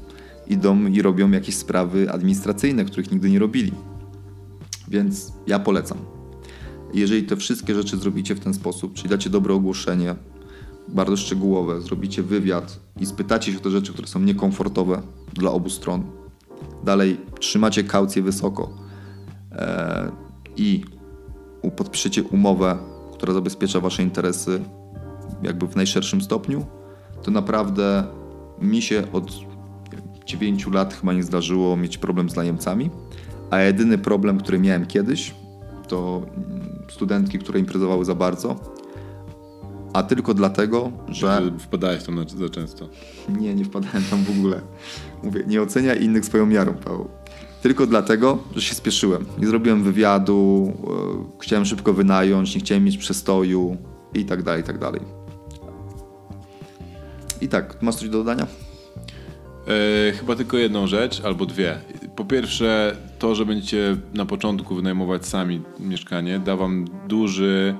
idą 0.47 0.85
i 0.85 1.01
robią 1.01 1.31
jakieś 1.31 1.55
sprawy 1.55 2.11
administracyjne, 2.11 2.85
których 2.85 3.11
nigdy 3.11 3.29
nie 3.29 3.39
robili. 3.39 3.71
Więc 4.87 5.33
ja 5.47 5.59
polecam. 5.59 6.10
Jeżeli 6.93 7.23
te 7.23 7.35
wszystkie 7.35 7.75
rzeczy 7.75 7.97
zrobicie 7.97 8.35
w 8.35 8.39
ten 8.39 8.53
sposób, 8.53 8.93
czyli 8.93 9.09
dacie 9.09 9.29
dobre 9.29 9.53
ogłoszenie, 9.53 10.15
bardzo 10.87 11.17
szczegółowe, 11.17 11.81
zrobicie 11.81 12.23
wywiad 12.23 12.79
i 12.99 13.05
spytacie 13.05 13.51
się 13.51 13.57
o 13.57 13.61
te 13.61 13.69
rzeczy, 13.69 13.93
które 13.93 14.07
są 14.07 14.19
niekomfortowe 14.19 15.01
dla 15.33 15.51
obu 15.51 15.69
stron, 15.69 16.03
dalej 16.83 17.17
trzymacie 17.39 17.83
kaucję 17.83 18.21
wysoko 18.21 18.77
e, 19.51 20.11
i 20.57 20.83
podpiszecie 21.75 22.23
umowę, 22.23 22.77
która 23.13 23.33
zabezpiecza 23.33 23.79
wasze 23.79 24.03
interesy 24.03 24.61
jakby 25.43 25.67
w 25.67 25.75
najszerszym 25.75 26.21
stopniu, 26.21 26.65
to 27.23 27.31
naprawdę 27.31 28.03
mi 28.61 28.81
się 28.81 29.03
od 29.13 29.31
9 30.25 30.67
lat 30.67 30.93
chyba 30.93 31.13
nie 31.13 31.23
zdarzyło 31.23 31.77
mieć 31.77 31.97
problem 31.97 32.29
z 32.29 32.35
najemcami, 32.35 32.89
a 33.49 33.59
jedyny 33.59 33.97
problem, 33.97 34.37
który 34.37 34.59
miałem 34.59 34.85
kiedyś, 34.85 35.35
to 35.91 36.21
studentki, 36.89 37.39
które 37.39 37.59
imprezowały 37.59 38.05
za 38.05 38.15
bardzo, 38.15 38.55
a 39.93 40.03
tylko 40.03 40.33
dlatego, 40.33 40.91
że... 41.07 41.41
że 41.43 41.51
wpadałeś 41.59 42.03
tam 42.03 42.25
za 42.27 42.49
często. 42.49 42.89
Nie, 43.39 43.55
nie 43.55 43.65
wpadałem 43.65 44.03
tam 44.09 44.23
w 44.23 44.29
ogóle. 44.29 44.61
Mówię, 45.23 45.43
nie 45.47 45.61
oceniaj 45.61 46.03
innych 46.03 46.25
swoją 46.25 46.45
miarą, 46.45 46.73
Paweł. 46.73 47.07
Tylko 47.61 47.87
dlatego, 47.87 48.37
że 48.55 48.61
się 48.61 48.75
spieszyłem. 48.75 49.25
Nie 49.37 49.47
zrobiłem 49.47 49.83
wywiadu, 49.83 50.73
e, 51.37 51.39
chciałem 51.41 51.65
szybko 51.65 51.93
wynająć, 51.93 52.55
nie 52.55 52.61
chciałem 52.61 52.83
mieć 52.83 52.97
przestoju 52.97 53.77
i 54.13 54.25
tak 54.25 54.43
dalej, 54.43 54.61
i 54.61 54.65
tak 54.65 54.77
dalej. 54.77 55.01
I 57.41 57.47
tak, 57.47 57.81
masz 57.81 57.95
coś 57.95 58.09
do 58.09 58.17
dodania? 58.17 58.47
E, 59.67 60.11
chyba 60.11 60.35
tylko 60.35 60.57
jedną 60.57 60.87
rzecz, 60.87 61.21
albo 61.25 61.45
dwie. 61.45 61.77
Po 62.15 62.25
pierwsze, 62.25 62.97
to, 63.21 63.35
że 63.35 63.45
będziecie 63.45 63.97
na 64.13 64.25
początku 64.25 64.75
wynajmować 64.75 65.25
sami 65.25 65.61
mieszkanie, 65.79 66.39
da 66.39 66.55
wam 66.55 66.85
duży, 67.07 67.75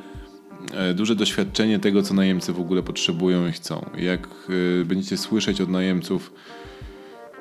e, 0.74 0.94
duże 0.94 1.16
doświadczenie 1.16 1.80
tego, 1.80 2.04
co 2.04 2.14
najemcy 2.14 2.54
w 2.54 2.60
ogóle 2.60 2.84
potrzebują 2.84 3.48
i 3.48 3.52
chcą. 3.52 3.86
Jak 3.98 4.28
e, 4.82 4.86
będziecie 4.86 5.18
słyszeć 5.18 5.62
od 5.62 5.70
najemców 5.70 6.34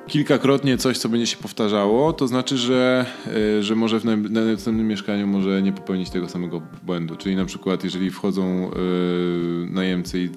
kilkakrotnie 0.07 0.79
coś, 0.79 0.99
co 0.99 1.09
będzie 1.09 1.27
się 1.27 1.37
powtarzało, 1.37 2.13
to 2.13 2.29
znaczy, 2.29 2.57
że, 2.57 3.07
e, 3.59 3.63
że 3.63 3.77
może 3.77 4.01
w 4.01 4.05
następnym 4.31 4.89
mieszkaniu 4.89 5.27
może 5.27 5.63
nie 5.63 5.73
popełnić 5.73 6.11
tego 6.11 6.29
samego 6.29 6.63
błędu. 6.83 7.17
Czyli 7.17 7.37
na 7.37 7.45
przykład, 7.45 7.85
jeżeli 7.85 8.11
wchodzą 8.11 8.71
najemcy 9.71 10.21
i 10.21 10.31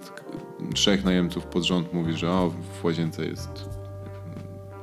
trzech 0.74 1.04
najemców 1.04 1.46
pod 1.46 1.64
rząd 1.64 1.94
mówi, 1.94 2.14
że 2.14 2.32
o, 2.32 2.54
w 2.82 2.86
łazience 2.86 3.26
jest 3.26 3.70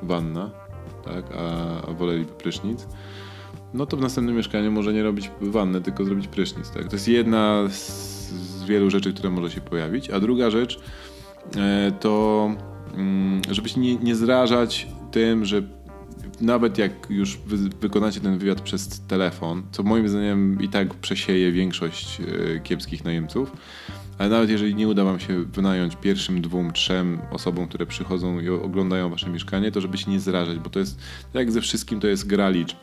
wanna, 0.02 0.59
tak, 1.04 1.24
a, 1.36 1.88
a 1.88 1.92
woleliby 1.92 2.32
prysznic, 2.32 2.86
no 3.74 3.86
to 3.86 3.96
w 3.96 4.00
następnym 4.00 4.36
mieszkaniu 4.36 4.72
może 4.72 4.92
nie 4.92 5.02
robić 5.02 5.30
wanny, 5.40 5.80
tylko 5.80 6.04
zrobić 6.04 6.28
prysznic. 6.28 6.70
Tak? 6.70 6.88
To 6.88 6.96
jest 6.96 7.08
jedna 7.08 7.68
z, 7.68 8.64
wielu 8.64 8.90
rzeczy, 8.90 9.12
które 9.12 9.30
może 9.30 9.50
się 9.50 9.60
pojawić. 9.60 10.10
A 10.10 10.20
druga 10.20 10.50
rzecz 10.50 10.80
e, 11.56 11.92
to, 12.00 12.50
mm, 12.94 13.42
żebyś 13.50 13.76
nie, 13.76 13.96
nie 13.96 14.16
zrażać 14.16 14.86
tym, 15.10 15.44
że 15.44 15.62
nawet 16.40 16.78
jak 16.78 16.92
już 17.10 17.36
wy, 17.46 17.56
wykonacie 17.80 18.20
ten 18.20 18.38
wywiad 18.38 18.60
przez 18.60 19.00
telefon, 19.00 19.62
co 19.72 19.82
moim 19.82 20.08
zdaniem 20.08 20.62
i 20.62 20.68
tak 20.68 20.94
przesieje 20.94 21.52
większość 21.52 22.20
e, 22.20 22.60
kiepskich 22.60 23.04
najemców, 23.04 23.52
ale 24.20 24.28
nawet 24.28 24.50
jeżeli 24.50 24.74
nie 24.74 24.88
uda 24.88 25.04
wam 25.04 25.20
się 25.20 25.44
wynająć 25.44 25.96
pierwszym 25.96 26.42
dwóm, 26.42 26.72
trzem 26.72 27.18
osobom, 27.30 27.68
które 27.68 27.86
przychodzą 27.86 28.40
i 28.40 28.48
oglądają 28.48 29.10
wasze 29.10 29.30
mieszkanie, 29.30 29.72
to 29.72 29.80
żeby 29.80 29.98
się 29.98 30.10
nie 30.10 30.20
zrażać, 30.20 30.58
bo 30.58 30.70
to 30.70 30.78
jest, 30.78 30.98
jak 31.34 31.52
ze 31.52 31.60
wszystkim, 31.60 32.00
to 32.00 32.06
jest 32.06 32.26
gra 32.26 32.48
liczb. 32.48 32.76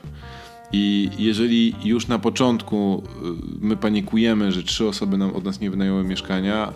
I 0.71 1.09
jeżeli 1.17 1.75
już 1.83 2.07
na 2.07 2.19
początku 2.19 3.03
y, 3.05 3.65
my 3.65 3.77
panikujemy, 3.77 4.51
że 4.51 4.63
trzy 4.63 4.87
osoby 4.87 5.17
nam 5.17 5.35
od 5.35 5.43
nas 5.43 5.59
nie 5.59 5.69
wynajęły 5.69 6.03
mieszkania 6.03 6.73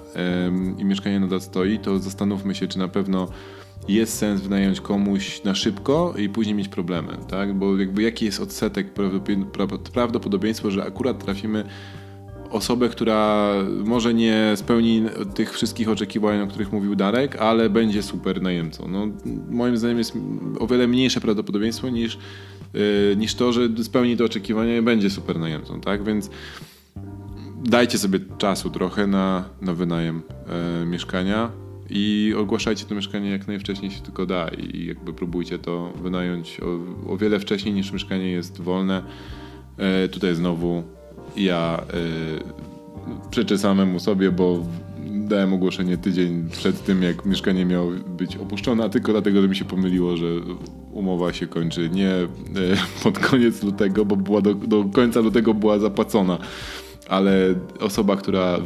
i 0.78 0.86
mieszkanie 0.86 1.20
nadal 1.20 1.41
stoi, 1.41 1.80
to 1.80 1.99
zastanówmy 1.99 2.55
się, 2.55 2.68
czy 2.68 2.80
na 2.80 2.88
pewno 2.88 3.28
jest 3.88 4.18
sens 4.18 4.41
wynająć 4.41 4.82
komuś 4.82 5.43
na 5.43 5.55
szybko 5.55 6.14
i 6.18 6.30
później 6.30 6.55
mieć 6.55 6.68
problemy, 6.68 7.18
tak? 7.30 7.53
Bo 7.53 7.78
jakby 7.78 8.01
jaki 8.01 8.26
jest 8.26 8.39
odsetek 8.39 8.93
prawdopodobieństwo, 9.93 10.72
że 10.72 10.84
akurat 10.84 11.26
trafimy 11.26 11.66
osobę, 12.52 12.89
która 12.89 13.54
może 13.86 14.14
nie 14.14 14.54
spełni 14.56 15.04
tych 15.36 15.54
wszystkich 15.54 15.89
oczekiwań, 15.89 16.41
o 16.41 16.47
których 16.47 16.72
mówił 16.72 16.95
Darek, 16.95 17.36
ale 17.36 17.70
będzie 17.70 18.04
super 18.04 18.41
najemcą. 18.41 18.88
No, 18.88 19.08
moim 19.49 19.78
zdaniem 19.78 19.97
jest 19.97 20.18
o 20.60 20.68
wiele 20.68 20.88
mniejsze 20.88 21.22
prawdopodobieństwo 21.22 21.89
niż, 21.89 22.18
yy, 22.74 23.16
niż 23.18 23.36
to, 23.36 23.54
że 23.54 23.62
spełni 23.84 24.18
te 24.18 24.26
oczekiwania 24.26 24.78
i 24.78 24.82
będzie 24.82 25.10
super 25.10 25.39
najemcą, 25.39 25.82
tak? 25.82 26.04
Więc 26.04 26.30
dajcie 27.64 27.97
sobie 27.97 28.20
czasu 28.38 28.70
trochę 28.70 29.08
na, 29.08 29.49
na 29.62 29.74
wynajem 29.74 30.22
yy, 30.80 30.86
mieszkania 30.86 31.52
i 31.89 32.34
ogłaszajcie 32.38 32.86
to 32.86 32.95
mieszkanie 32.95 33.30
jak 33.30 33.47
najwcześniej 33.47 33.91
się 33.91 34.02
tylko 34.02 34.26
da 34.26 34.47
i 34.47 34.86
jakby 34.86 35.14
próbujcie 35.14 35.60
to 35.60 35.93
wynająć 36.02 36.60
o, 36.62 36.80
o 37.14 37.18
wiele 37.18 37.39
wcześniej 37.39 37.74
niż 37.74 37.91
mieszkanie 37.91 38.32
jest 38.32 38.62
wolne. 38.62 39.04
Yy, 39.78 40.10
tutaj 40.10 40.36
znowu 40.36 40.84
ja 41.38 41.84
y, 43.28 43.30
przeczę 43.30 43.58
samemu 43.58 44.00
sobie, 44.00 44.32
bo 44.32 44.60
dałem 45.12 45.54
ogłoszenie 45.54 45.98
tydzień 45.98 46.50
przed 46.50 46.86
tym, 46.86 47.04
jak 47.04 47.26
mieszkanie 47.26 47.66
miało 47.66 47.92
być 47.92 48.38
opuszczone, 48.38 48.84
a 48.84 48.90
tylko 48.90 49.12
dlatego, 49.12 49.42
że 49.42 49.48
mi 49.48 49.56
się 49.56 49.66
pomyliło, 49.66 50.18
że 50.18 50.26
umowa 50.92 51.34
się 51.34 51.48
kończy 51.48 51.90
nie 51.90 52.12
y, 52.16 52.28
pod 53.04 53.20
koniec 53.20 53.64
lutego, 53.64 54.06
bo 54.06 54.16
była 54.16 54.42
do, 54.42 54.54
do 54.54 54.84
końca 54.84 55.20
lutego 55.20 55.54
była 55.54 55.80
zapłacona, 55.80 56.38
ale 57.10 57.56
osoba, 57.80 58.16
która 58.16 58.60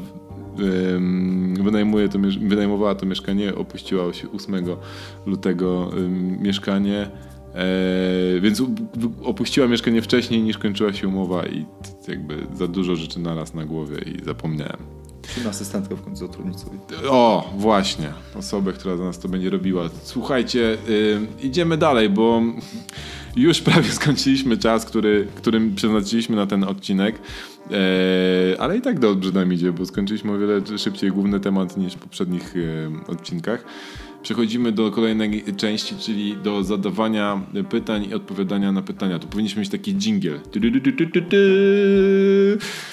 wynajmuje 1.64 2.10
to, 2.10 2.20
wynajmowała 2.42 2.96
to 2.96 3.06
mieszkanie, 3.06 3.56
opuściła 3.56 4.04
8 4.34 4.66
lutego 5.26 5.92
mieszkanie 6.40 7.10
Eee, 7.56 8.42
więc 8.42 8.64
opuściła 9.24 9.68
mieszkanie 9.68 10.02
wcześniej 10.02 10.42
niż 10.42 10.58
kończyła 10.58 10.94
się 10.94 11.08
umowa 11.08 11.46
i 11.46 11.66
jakby 12.08 12.38
za 12.54 12.68
dużo 12.68 12.96
rzeczy 12.96 13.20
naraz 13.20 13.54
na 13.54 13.66
głowie 13.66 13.98
i 13.98 14.26
zapomniałem. 14.26 14.78
Musimy 15.28 15.50
asystentkę 15.50 15.96
w 15.96 16.02
końcu 16.02 16.28
zatrudnić 16.28 16.60
sobie. 16.60 16.78
O, 17.10 17.54
właśnie. 17.58 18.10
Osobę, 18.36 18.74
która 18.74 18.98
za 18.98 19.04
nas 19.04 19.20
to 19.20 19.30
będzie 19.30 19.50
robiła. 19.50 19.90
Słuchajcie, 20.04 20.78
yy, 20.88 21.22
idziemy 21.42 21.78
dalej, 21.78 22.10
bo 22.10 22.42
już 23.36 23.62
prawie 23.62 23.90
skończyliśmy 23.90 24.58
czas, 24.58 24.86
który, 24.86 25.28
którym 25.36 25.76
przeznaczyliśmy 25.76 26.36
na 26.36 26.48
ten 26.48 26.64
odcinek. 26.64 27.20
Yy, 27.70 27.78
ale 28.60 28.78
i 28.78 28.82
tak 28.82 29.00
dobrze 29.00 29.32
nam 29.32 29.54
idzie, 29.54 29.72
bo 29.72 29.86
skończyliśmy 29.86 30.32
o 30.32 30.38
wiele 30.38 30.62
szybciej 30.78 31.12
główny 31.12 31.40
temat 31.40 31.78
niż 31.78 31.94
w 31.94 31.98
poprzednich 31.98 32.56
yy, 32.56 32.92
odcinkach. 33.08 33.66
Przechodzimy 34.26 34.72
do 34.72 34.92
kolejnej 34.92 35.44
części, 35.58 35.96
czyli 35.96 36.38
do 36.38 36.64
zadawania 36.64 37.42
pytań 37.70 38.08
i 38.10 38.14
odpowiadania 38.14 38.72
na 38.72 38.82
pytania. 38.82 39.20
Tu 39.20 39.28
powinniśmy 39.28 39.60
mieć 39.60 39.70
taki 39.70 39.96
dżingiel. 39.96 40.40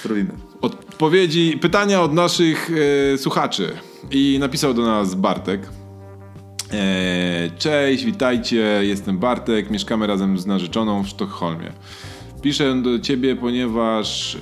Zrobimy. 0.03 0.31
Odpowiedzi, 0.61 1.59
pytania 1.61 2.03
od 2.03 2.13
naszych 2.13 2.71
e, 3.15 3.19
słuchaczy. 3.19 3.69
I 4.11 4.37
napisał 4.41 4.75
do 4.75 4.83
nas 4.83 5.15
Bartek. 5.15 5.69
E, 6.73 7.51
cześć, 7.59 8.05
witajcie, 8.05 8.81
jestem 8.83 9.19
Bartek, 9.19 9.71
mieszkamy 9.71 10.07
razem 10.07 10.39
z 10.39 10.47
narzeczoną 10.47 11.03
w 11.03 11.09
Sztokholmie. 11.09 11.73
Piszę 12.43 12.83
do 12.83 12.99
ciebie, 12.99 13.37
ponieważ 13.37 14.37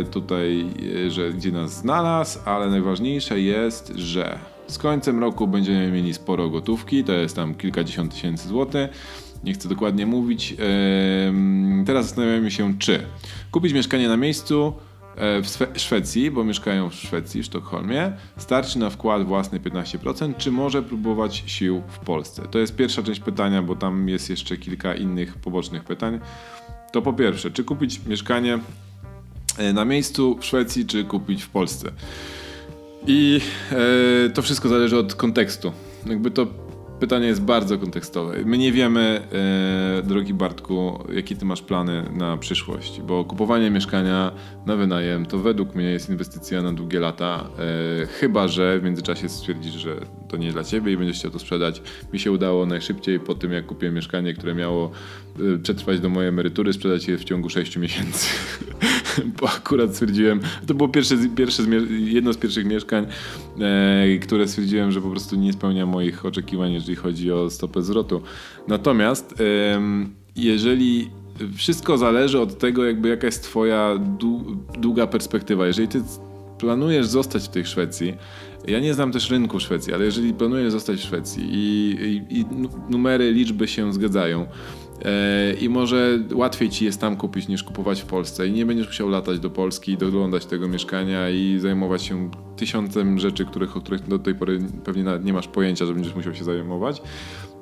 e, 0.00 0.04
tutaj, 0.04 0.66
e, 1.06 1.10
że 1.10 1.30
gdzie 1.30 1.52
nas 1.52 1.76
znalazł, 1.76 2.38
ale 2.44 2.70
najważniejsze 2.70 3.40
jest, 3.40 3.92
że 3.96 4.51
z 4.72 4.78
końcem 4.78 5.20
roku 5.20 5.48
będziemy 5.48 5.90
mieli 5.90 6.14
sporo 6.14 6.50
gotówki, 6.50 7.04
to 7.04 7.12
jest 7.12 7.36
tam 7.36 7.54
kilkadziesiąt 7.54 8.14
tysięcy 8.14 8.48
złotych. 8.48 8.90
Nie 9.44 9.52
chcę 9.52 9.68
dokładnie 9.68 10.06
mówić. 10.06 10.56
Teraz 11.86 12.06
zastanawiamy 12.06 12.50
się, 12.50 12.78
czy 12.78 13.06
kupić 13.50 13.72
mieszkanie 13.72 14.08
na 14.08 14.16
miejscu 14.16 14.72
e, 15.16 15.42
w 15.42 15.80
Szwecji, 15.80 16.30
bo 16.30 16.44
mieszkają 16.44 16.90
w 16.90 16.94
Szwecji, 16.94 17.42
w 17.42 17.44
Sztokholmie, 17.44 18.12
starczy 18.36 18.78
na 18.78 18.90
wkład 18.90 19.24
własny 19.24 19.60
15%, 19.60 20.36
czy 20.36 20.52
może 20.52 20.82
próbować 20.82 21.44
sił 21.46 21.82
w 21.88 21.98
Polsce? 21.98 22.42
To 22.50 22.58
jest 22.58 22.76
pierwsza 22.76 23.02
część 23.02 23.20
pytania, 23.20 23.62
bo 23.62 23.76
tam 23.76 24.08
jest 24.08 24.30
jeszcze 24.30 24.56
kilka 24.56 24.94
innych 24.94 25.38
pobocznych 25.38 25.84
pytań. 25.84 26.20
To 26.92 27.02
po 27.02 27.12
pierwsze, 27.12 27.50
czy 27.50 27.64
kupić 27.64 28.00
mieszkanie 28.06 28.58
e, 29.58 29.72
na 29.72 29.84
miejscu 29.84 30.38
w 30.40 30.44
Szwecji, 30.44 30.86
czy 30.86 31.04
kupić 31.04 31.42
w 31.42 31.48
Polsce? 31.48 31.92
I 33.06 33.40
e, 34.26 34.30
to 34.30 34.42
wszystko 34.42 34.68
zależy 34.68 34.98
od 34.98 35.14
kontekstu. 35.14 35.72
Jakby 36.06 36.30
to 36.30 36.46
pytanie 37.02 37.26
jest 37.26 37.42
bardzo 37.42 37.78
kontekstowe. 37.78 38.36
My 38.44 38.58
nie 38.58 38.72
wiemy, 38.72 39.22
e, 40.00 40.02
drogi 40.02 40.34
Bartku, 40.34 41.04
jakie 41.14 41.36
ty 41.36 41.44
masz 41.44 41.62
plany 41.62 42.04
na 42.12 42.36
przyszłość, 42.36 43.00
bo 43.00 43.24
kupowanie 43.24 43.70
mieszkania 43.70 44.32
na 44.66 44.76
wynajem 44.76 45.26
to 45.26 45.38
według 45.38 45.74
mnie 45.74 45.84
jest 45.84 46.10
inwestycja 46.10 46.62
na 46.62 46.72
długie 46.72 47.00
lata. 47.00 47.48
E, 48.02 48.06
chyba, 48.06 48.48
że 48.48 48.78
w 48.78 48.82
międzyczasie 48.82 49.28
stwierdzisz, 49.28 49.72
że 49.72 49.96
to 50.28 50.36
nie 50.36 50.52
dla 50.52 50.64
ciebie 50.64 50.92
i 50.92 50.96
będziesz 50.96 51.18
chciał 51.18 51.30
to 51.30 51.38
sprzedać. 51.38 51.82
Mi 52.12 52.18
się 52.18 52.32
udało 52.32 52.66
najszybciej 52.66 53.20
po 53.20 53.34
tym, 53.34 53.52
jak 53.52 53.66
kupiłem 53.66 53.94
mieszkanie, 53.94 54.34
które 54.34 54.54
miało 54.54 54.90
e, 55.54 55.58
przetrwać 55.58 56.00
do 56.00 56.08
mojej 56.08 56.28
emerytury, 56.28 56.72
sprzedać 56.72 57.08
je 57.08 57.18
w 57.18 57.24
ciągu 57.24 57.50
6 57.50 57.76
miesięcy. 57.76 58.26
bo 59.40 59.48
akurat 59.48 59.94
stwierdziłem, 59.94 60.40
to 60.66 60.74
było 60.74 60.88
pierwsze, 60.88 61.16
pierwsze 61.36 61.62
jedno 61.88 62.32
z 62.32 62.36
pierwszych 62.36 62.66
mieszkań, 62.66 63.06
e, 63.60 64.18
które 64.18 64.48
stwierdziłem, 64.48 64.92
że 64.92 65.00
po 65.00 65.10
prostu 65.10 65.36
nie 65.36 65.52
spełnia 65.52 65.86
moich 65.86 66.26
oczekiwań, 66.26 66.72
jeżeli 66.72 66.96
chodzi 66.96 67.32
o 67.32 67.50
stopę 67.50 67.82
zwrotu. 67.82 68.22
Natomiast 68.68 69.40
e, 69.40 69.80
jeżeli 70.36 71.10
wszystko 71.56 71.98
zależy 71.98 72.40
od 72.40 72.58
tego, 72.58 72.84
jakby 72.84 73.08
jaka 73.08 73.26
jest 73.26 73.42
twoja 73.42 73.98
długa 74.78 75.06
perspektywa. 75.06 75.66
Jeżeli 75.66 75.88
ty 75.88 76.02
planujesz 76.58 77.06
zostać 77.06 77.44
w 77.44 77.48
tej 77.48 77.64
Szwecji, 77.64 78.14
ja 78.68 78.80
nie 78.80 78.94
znam 78.94 79.12
też 79.12 79.30
rynku 79.30 79.60
Szwecji, 79.60 79.94
ale 79.94 80.04
jeżeli 80.04 80.34
planujesz 80.34 80.72
zostać 80.72 80.98
w 81.00 81.04
Szwecji 81.04 81.44
i, 81.52 81.96
i, 82.30 82.38
i 82.40 82.44
numery, 82.90 83.32
liczby 83.32 83.68
się 83.68 83.92
zgadzają, 83.92 84.46
i 85.60 85.68
może 85.68 86.18
łatwiej 86.34 86.70
ci 86.70 86.84
jest 86.84 87.00
tam 87.00 87.16
kupić 87.16 87.48
niż 87.48 87.62
kupować 87.62 88.02
w 88.02 88.06
Polsce 88.06 88.46
i 88.46 88.52
nie 88.52 88.66
będziesz 88.66 88.86
musiał 88.86 89.08
latać 89.08 89.38
do 89.38 89.50
Polski 89.50 89.92
i 89.92 89.96
doglądać 89.96 90.46
tego 90.46 90.68
mieszkania 90.68 91.30
i 91.30 91.58
zajmować 91.58 92.02
się 92.02 92.30
tysiącem 92.56 93.18
rzeczy, 93.18 93.44
których, 93.44 93.76
o 93.76 93.80
których 93.80 94.08
do 94.08 94.18
tej 94.18 94.34
pory 94.34 94.58
pewnie 94.84 95.04
nie 95.22 95.32
masz 95.32 95.48
pojęcia, 95.48 95.86
że 95.86 95.94
będziesz 95.94 96.14
musiał 96.14 96.34
się 96.34 96.44
zajmować, 96.44 97.02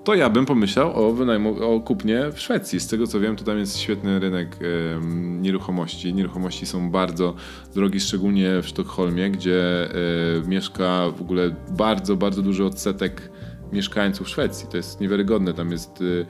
to 0.04 0.14
ja 0.14 0.30
bym 0.30 0.46
pomyślał 0.46 1.04
o 1.04 1.12
wynajmu, 1.12 1.64
o 1.64 1.80
kupnie 1.80 2.30
w 2.32 2.40
Szwecji. 2.40 2.80
Z 2.80 2.86
tego 2.86 3.06
co 3.06 3.20
wiem, 3.20 3.36
to 3.36 3.44
tam 3.44 3.58
jest 3.58 3.78
świetny 3.78 4.18
rynek 4.18 4.58
e, 4.60 5.06
nieruchomości. 5.40 6.14
Nieruchomości 6.14 6.66
są 6.66 6.90
bardzo 6.90 7.34
drogie, 7.74 8.00
szczególnie 8.00 8.62
w 8.62 8.66
Sztokholmie, 8.66 9.30
gdzie 9.30 9.84
e, 9.84 10.48
mieszka 10.48 11.10
w 11.16 11.20
ogóle 11.20 11.54
bardzo, 11.70 12.16
bardzo 12.16 12.42
duży 12.42 12.64
odsetek 12.64 13.30
mieszkańców 13.72 14.28
Szwecji. 14.28 14.68
To 14.70 14.76
jest 14.76 15.00
niewiarygodne. 15.00 15.54
Tam 15.54 15.70
jest 15.70 16.02
e, 16.02 16.26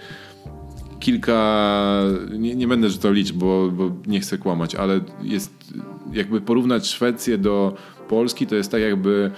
kilka, 1.01 2.03
nie, 2.39 2.55
nie 2.55 2.69
będę 2.69 2.91
rzucał 2.91 3.13
liczb, 3.13 3.37
bo, 3.37 3.71
bo 3.71 3.91
nie 4.07 4.21
chcę 4.21 4.39
kłamać, 4.39 4.75
ale 4.75 5.01
jest 5.23 5.75
jakby 6.13 6.41
porównać 6.41 6.87
Szwecję 6.87 7.39
do 7.39 7.75
Polski, 8.09 8.47
to 8.47 8.55
jest 8.55 8.71
tak 8.71 8.81
jakby 8.81 9.31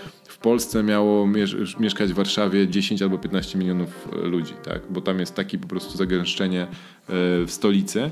Polsce 0.42 0.82
miało 0.82 1.26
mieszkać 1.80 2.12
w 2.12 2.14
Warszawie 2.14 2.68
10 2.68 3.02
albo 3.02 3.18
15 3.18 3.58
milionów 3.58 4.08
e, 4.12 4.26
ludzi, 4.26 4.54
tak? 4.64 4.82
bo 4.90 5.00
tam 5.00 5.20
jest 5.20 5.34
takie 5.34 5.58
po 5.58 5.68
prostu 5.68 5.98
zagęszczenie 5.98 6.62
e, 6.62 6.68
w 7.46 7.46
stolicy. 7.48 8.10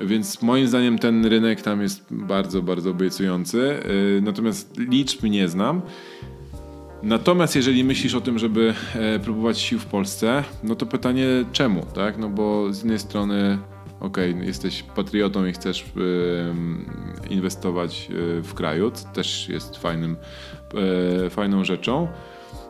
Więc 0.00 0.42
moim 0.42 0.68
zdaniem 0.68 0.98
ten 0.98 1.26
rynek 1.26 1.62
tam 1.62 1.82
jest 1.82 2.06
bardzo, 2.10 2.62
bardzo 2.62 2.90
obiecujący. 2.90 3.80
E, 4.18 4.20
natomiast 4.20 4.78
liczb 4.78 5.22
nie 5.22 5.48
znam. 5.48 5.82
Natomiast 7.06 7.56
jeżeli 7.56 7.84
myślisz 7.84 8.14
o 8.14 8.20
tym, 8.20 8.38
żeby 8.38 8.74
próbować 9.24 9.58
sił 9.58 9.78
w 9.78 9.86
Polsce, 9.86 10.44
no 10.62 10.74
to 10.74 10.86
pytanie 10.86 11.26
czemu, 11.52 11.86
tak? 11.94 12.18
No 12.18 12.28
bo 12.28 12.72
z 12.72 12.78
jednej 12.78 12.98
strony 12.98 13.58
okej, 14.00 14.34
okay, 14.34 14.46
jesteś 14.46 14.82
patriotą 14.82 15.46
i 15.46 15.52
chcesz 15.52 15.84
inwestować 17.30 18.08
w 18.42 18.54
kraju, 18.54 18.90
co 18.90 19.08
też 19.08 19.48
jest 19.48 19.76
fajnym 19.76 20.16
e, 21.26 21.30
fajną 21.30 21.64
rzeczą. 21.64 22.08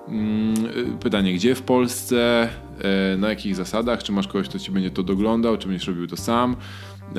Mm, 0.09 0.99
pytanie, 0.99 1.35
gdzie 1.35 1.55
w 1.55 1.63
Polsce, 1.63 2.49
e, 2.79 3.17
na 3.17 3.29
jakich 3.29 3.57
zasadach, 3.57 4.03
czy 4.03 4.13
masz 4.13 4.27
kogoś, 4.27 4.49
kto 4.49 4.59
ci 4.59 4.71
będzie 4.71 4.91
to 4.91 5.03
doglądał, 5.03 5.57
czy 5.57 5.69
będziesz 5.69 5.89
robił 5.89 6.07
to 6.07 6.17
sam, 6.17 6.57
e, 6.57 7.17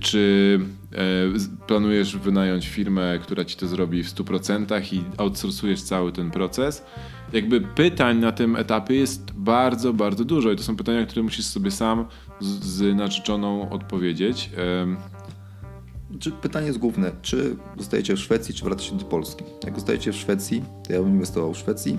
czy 0.00 0.60
e, 0.92 1.66
planujesz 1.66 2.16
wynająć 2.16 2.68
firmę, 2.68 3.18
która 3.22 3.44
ci 3.44 3.56
to 3.56 3.66
zrobi 3.66 4.02
w 4.02 4.08
100% 4.08 4.92
i 4.94 5.02
outsourcujesz 5.16 5.82
cały 5.82 6.12
ten 6.12 6.30
proces. 6.30 6.84
Jakby 7.32 7.60
pytań 7.60 8.18
na 8.18 8.32
tym 8.32 8.56
etapie 8.56 8.94
jest 8.94 9.32
bardzo, 9.32 9.92
bardzo 9.92 10.24
dużo 10.24 10.52
i 10.52 10.56
to 10.56 10.62
są 10.62 10.76
pytania, 10.76 11.06
które 11.06 11.22
musisz 11.22 11.44
sobie 11.44 11.70
sam 11.70 12.04
z, 12.40 12.46
z 12.46 12.96
narzeczoną 12.96 13.70
odpowiedzieć. 13.70 14.50
Czy 16.20 16.32
pytanie 16.32 16.66
jest 16.66 16.78
główne, 16.78 17.12
czy 17.22 17.56
zostajecie 17.78 18.16
w 18.16 18.18
Szwecji, 18.18 18.54
czy 18.54 18.64
wracacie 18.64 18.96
do 18.96 19.04
Polski? 19.04 19.44
Jak 19.64 19.74
zostajecie 19.74 20.12
w 20.12 20.16
Szwecji, 20.16 20.64
to 20.86 20.92
ja 20.92 21.02
bym 21.02 21.10
inwestował 21.10 21.54
w 21.54 21.58
Szwecji. 21.58 21.98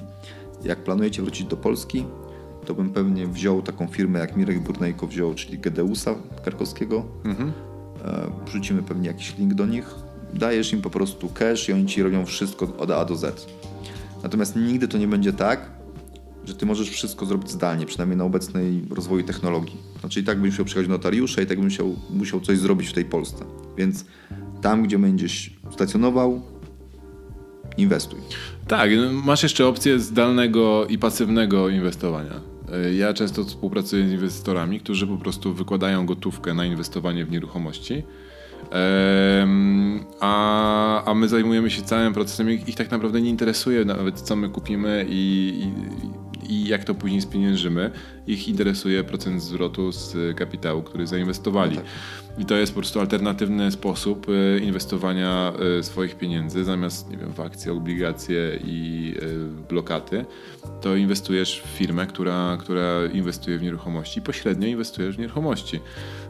Jak 0.64 0.84
planujecie 0.84 1.22
wrócić 1.22 1.48
do 1.48 1.58
Polski, 1.58 2.06
to 2.66 2.74
bym 2.74 2.90
pewnie 2.90 3.28
wziął 3.28 3.62
taką 3.62 3.88
firmę 3.88 4.20
jak 4.20 4.38
Mirek 4.38 4.60
Burnejko 4.60 5.08
wziął, 5.08 5.34
czyli 5.34 5.60
Gedeusa 5.60 6.16
Karkowskiego. 6.46 7.06
Mhm. 7.26 7.52
E, 8.06 8.32
wrzucimy 8.46 8.84
pewnie 8.84 9.08
jakiś 9.08 9.38
link 9.38 9.54
do 9.54 9.66
nich. 9.66 9.96
Dajesz 10.34 10.74
im 10.74 10.82
po 10.82 10.90
prostu 10.90 11.30
cash 11.30 11.70
i 11.70 11.74
oni 11.74 11.86
ci 11.86 12.04
robią 12.04 12.26
wszystko 12.26 12.78
od 12.78 12.92
A 12.92 13.06
do 13.06 13.16
Z. 13.16 13.48
Natomiast 14.24 14.56
nigdy 14.56 14.88
to 14.88 14.98
nie 14.98 15.08
będzie 15.08 15.34
tak, 15.34 15.72
że 16.46 16.56
ty 16.56 16.66
możesz 16.66 16.90
wszystko 16.90 17.26
zrobić 17.26 17.52
zdalnie, 17.52 17.86
przynajmniej 17.86 18.18
na 18.18 18.24
obecnej 18.24 18.86
rozwoju 18.90 19.24
technologii. 19.24 19.78
Znaczy 20.00 20.20
i 20.20 20.24
tak 20.24 20.42
byś 20.42 20.52
musiał 20.52 20.66
przychodzić 20.66 20.90
notariusza 20.90 21.42
i 21.42 21.46
tak 21.46 21.58
byś 21.58 21.66
musiał, 21.66 21.96
musiał 22.10 22.42
coś 22.42 22.58
zrobić 22.58 22.90
w 22.90 22.94
tej 22.94 23.06
Polsce. 23.06 23.46
Więc 23.80 24.06
tam, 24.62 24.84
gdzie 24.84 25.00
będziesz 25.00 25.54
stacjonował, 25.72 26.42
inwestuj. 27.78 28.20
Tak, 28.68 28.90
no, 28.96 29.22
masz 29.26 29.44
jeszcze 29.44 29.68
opcję 29.68 30.00
zdalnego 30.00 30.86
i 30.86 30.98
pasywnego 30.98 31.70
inwestowania. 31.70 32.42
E, 32.74 32.94
ja 32.94 33.14
często 33.14 33.44
współpracuję 33.44 34.08
z 34.08 34.12
inwestorami, 34.12 34.80
którzy 34.80 35.08
po 35.08 35.18
prostu 35.18 35.54
wykładają 35.54 36.06
gotówkę 36.06 36.54
na 36.54 36.66
inwestowanie 36.66 37.26
w 37.26 37.32
nieruchomości. 37.32 38.04
A, 40.20 41.04
a 41.06 41.14
my 41.14 41.28
zajmujemy 41.28 41.70
się 41.70 41.82
całym 41.82 42.14
procesem. 42.14 42.52
Ich, 42.52 42.68
ich 42.68 42.76
tak 42.76 42.92
naprawdę 42.92 43.22
nie 43.22 43.30
interesuje 43.30 43.86
nawet, 43.86 44.22
co 44.22 44.36
my 44.36 44.50
kupimy 44.50 45.06
i, 45.10 45.54
i 45.64 45.72
i 46.50 46.68
jak 46.68 46.84
to 46.84 46.96
później 46.96 47.22
spieniężymy. 47.22 47.92
Ich 48.28 48.48
interesuje 48.48 49.04
procent 49.04 49.44
zwrotu 49.44 49.92
z 49.92 50.38
kapitału, 50.38 50.84
który 50.84 51.08
zainwestowali. 51.08 51.76
No 51.76 51.82
tak. 51.82 51.92
I 52.38 52.46
to 52.46 52.56
jest 52.56 52.72
po 52.72 52.80
prostu 52.80 53.00
alternatywny 53.00 53.72
sposób 53.72 54.28
e, 54.30 54.60
inwestowania 54.60 55.54
e, 55.80 55.84
swoich 55.84 56.18
pieniędzy. 56.18 56.64
Zamiast 56.64 57.10
nie 57.12 57.18
wiem, 57.18 57.34
w 57.34 57.40
akcje, 57.40 57.72
obligacje 57.72 58.60
i 58.64 59.14
e, 59.22 59.70
blokaty, 59.70 60.26
to 60.82 60.96
inwestujesz 60.96 61.62
w 61.66 61.78
firmę, 61.78 62.08
która, 62.08 62.58
która 62.60 63.06
inwestuje 63.14 63.58
w 63.58 63.62
nieruchomości. 63.62 64.22
Pośrednio 64.22 64.68
inwestujesz 64.68 65.16
w 65.16 65.20
nieruchomości. 65.20 65.80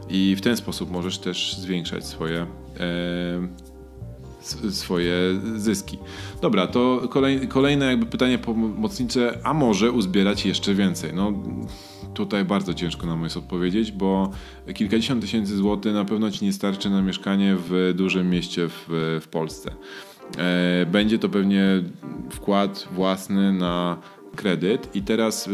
I 0.08 0.36
w 0.38 0.40
ten 0.40 0.56
sposób 0.56 0.90
możesz 0.90 1.18
też 1.18 1.56
zwiększać 1.56 2.06
swoje 2.06 2.46
swoje 4.70 5.12
zyski. 5.56 5.98
Dobra, 6.42 6.66
to 6.66 7.08
kolej, 7.10 7.48
kolejne 7.48 7.86
jakby 7.86 8.06
pytanie 8.06 8.38
pomocnicze, 8.38 9.38
a 9.44 9.54
może 9.54 9.92
uzbierać 9.92 10.46
jeszcze 10.46 10.74
więcej? 10.74 11.14
No 11.14 11.32
tutaj 12.14 12.44
bardzo 12.44 12.74
ciężko 12.74 13.06
nam 13.06 13.24
jest 13.24 13.36
odpowiedzieć, 13.36 13.92
bo 13.92 14.30
kilkadziesiąt 14.74 15.20
tysięcy 15.20 15.56
złotych 15.56 15.94
na 15.94 16.04
pewno 16.04 16.30
ci 16.30 16.44
nie 16.44 16.52
starczy 16.52 16.90
na 16.90 17.02
mieszkanie 17.02 17.56
w 17.68 17.92
dużym 17.96 18.30
mieście 18.30 18.68
w, 18.68 18.84
w 19.22 19.28
Polsce. 19.28 19.70
E, 20.38 20.86
będzie 20.86 21.18
to 21.18 21.28
pewnie 21.28 21.64
wkład 22.30 22.88
własny 22.92 23.52
na 23.52 23.96
kredyt 24.36 24.96
i 24.96 25.02
teraz 25.02 25.48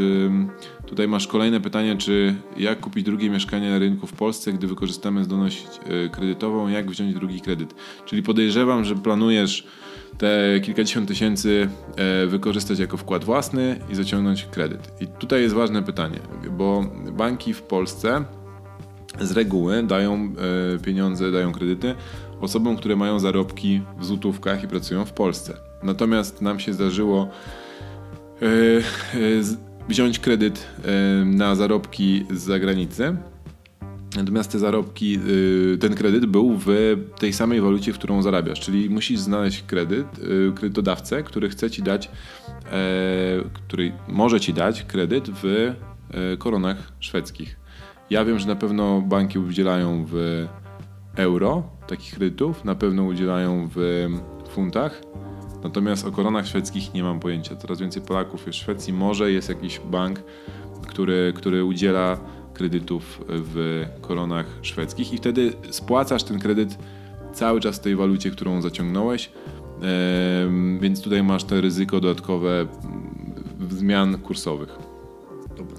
tutaj 0.86 1.08
masz 1.08 1.26
kolejne 1.26 1.60
pytanie, 1.60 1.96
czy 1.96 2.34
jak 2.56 2.80
kupić 2.80 3.04
drugie 3.04 3.30
mieszkanie 3.30 3.70
na 3.70 3.78
rynku 3.78 4.06
w 4.06 4.12
Polsce, 4.12 4.52
gdy 4.52 4.66
wykorzystamy 4.66 5.24
zdolność 5.24 5.66
y, 6.06 6.10
kredytową, 6.10 6.68
jak 6.68 6.90
wziąć 6.90 7.14
drugi 7.14 7.40
kredyt. 7.40 7.74
Czyli 8.04 8.22
podejrzewam, 8.22 8.84
że 8.84 8.94
planujesz 8.94 9.66
te 10.18 10.60
kilkadziesiąt 10.60 11.08
tysięcy 11.08 11.68
e, 11.96 12.26
wykorzystać 12.26 12.78
jako 12.78 12.96
wkład 12.96 13.24
własny 13.24 13.80
i 13.90 13.94
zaciągnąć 13.94 14.44
kredyt. 14.44 14.90
I 15.00 15.06
tutaj 15.06 15.42
jest 15.42 15.54
ważne 15.54 15.82
pytanie, 15.82 16.18
bo 16.50 16.84
banki 17.12 17.54
w 17.54 17.62
Polsce 17.62 18.24
z 19.20 19.32
reguły 19.32 19.82
dają 19.82 20.32
e, 20.74 20.78
pieniądze, 20.78 21.32
dają 21.32 21.52
kredyty 21.52 21.94
osobom, 22.40 22.76
które 22.76 22.96
mają 22.96 23.18
zarobki 23.18 23.82
w 23.98 24.04
złotówkach 24.04 24.64
i 24.64 24.68
pracują 24.68 25.04
w 25.04 25.12
Polsce. 25.12 25.56
Natomiast 25.82 26.42
nam 26.42 26.60
się 26.60 26.72
zdarzyło 26.72 27.28
wziąć 29.88 30.18
kredyt 30.18 30.66
e, 30.84 31.24
na 31.24 31.54
zarobki 31.54 32.26
z 32.30 32.42
zagranicy. 32.42 33.16
Natomiast 34.16 34.52
te 34.52 34.58
zarobki, 34.58 35.18
ten 35.80 35.94
kredyt 35.94 36.26
był 36.26 36.58
w 36.66 36.96
tej 37.18 37.32
samej 37.32 37.60
walucie, 37.60 37.92
w 37.92 37.98
którą 37.98 38.22
zarabiasz, 38.22 38.60
czyli 38.60 38.90
musisz 38.90 39.18
znaleźć 39.18 39.62
kredyt, 39.62 40.06
kredytodawcę, 40.54 41.22
który 41.22 41.48
chce 41.48 41.70
ci 41.70 41.82
dać, 41.82 42.10
który 43.52 43.92
może 44.08 44.40
ci 44.40 44.54
dać 44.54 44.82
kredyt 44.82 45.30
w 45.42 45.72
koronach 46.38 46.92
szwedzkich. 47.00 47.56
Ja 48.10 48.24
wiem, 48.24 48.38
że 48.38 48.46
na 48.46 48.56
pewno 48.56 49.00
banki 49.00 49.38
udzielają 49.38 50.06
w 50.08 50.46
euro 51.16 51.62
takich 51.86 52.14
kredytów, 52.14 52.64
na 52.64 52.74
pewno 52.74 53.04
udzielają 53.04 53.68
w 53.74 54.08
funtach 54.48 55.02
Natomiast 55.62 56.06
o 56.06 56.12
koronach 56.12 56.46
szwedzkich 56.46 56.94
nie 56.94 57.02
mam 57.02 57.20
pojęcia. 57.20 57.56
Coraz 57.56 57.80
więcej 57.80 58.02
Polaków 58.02 58.46
jest 58.46 58.58
w 58.58 58.62
Szwecji. 58.62 58.92
Może 58.92 59.32
jest 59.32 59.48
jakiś 59.48 59.80
bank, 59.80 60.22
który, 60.88 61.32
który 61.36 61.64
udziela 61.64 62.18
kredytów 62.54 63.24
w 63.28 63.84
koronach 64.00 64.46
szwedzkich 64.62 65.12
i 65.12 65.16
wtedy 65.16 65.52
spłacasz 65.70 66.22
ten 66.22 66.38
kredyt 66.38 66.78
cały 67.32 67.60
czas 67.60 67.76
w 67.76 67.80
tej 67.80 67.96
walucie, 67.96 68.30
którą 68.30 68.62
zaciągnąłeś. 68.62 69.32
Więc 70.80 71.02
tutaj 71.02 71.22
masz 71.22 71.44
te 71.44 71.60
ryzyko 71.60 72.00
dodatkowe 72.00 72.60
mm, 72.60 73.70
zmian 73.70 74.18
kursowych. 74.18 74.78
Dobra. 75.56 75.76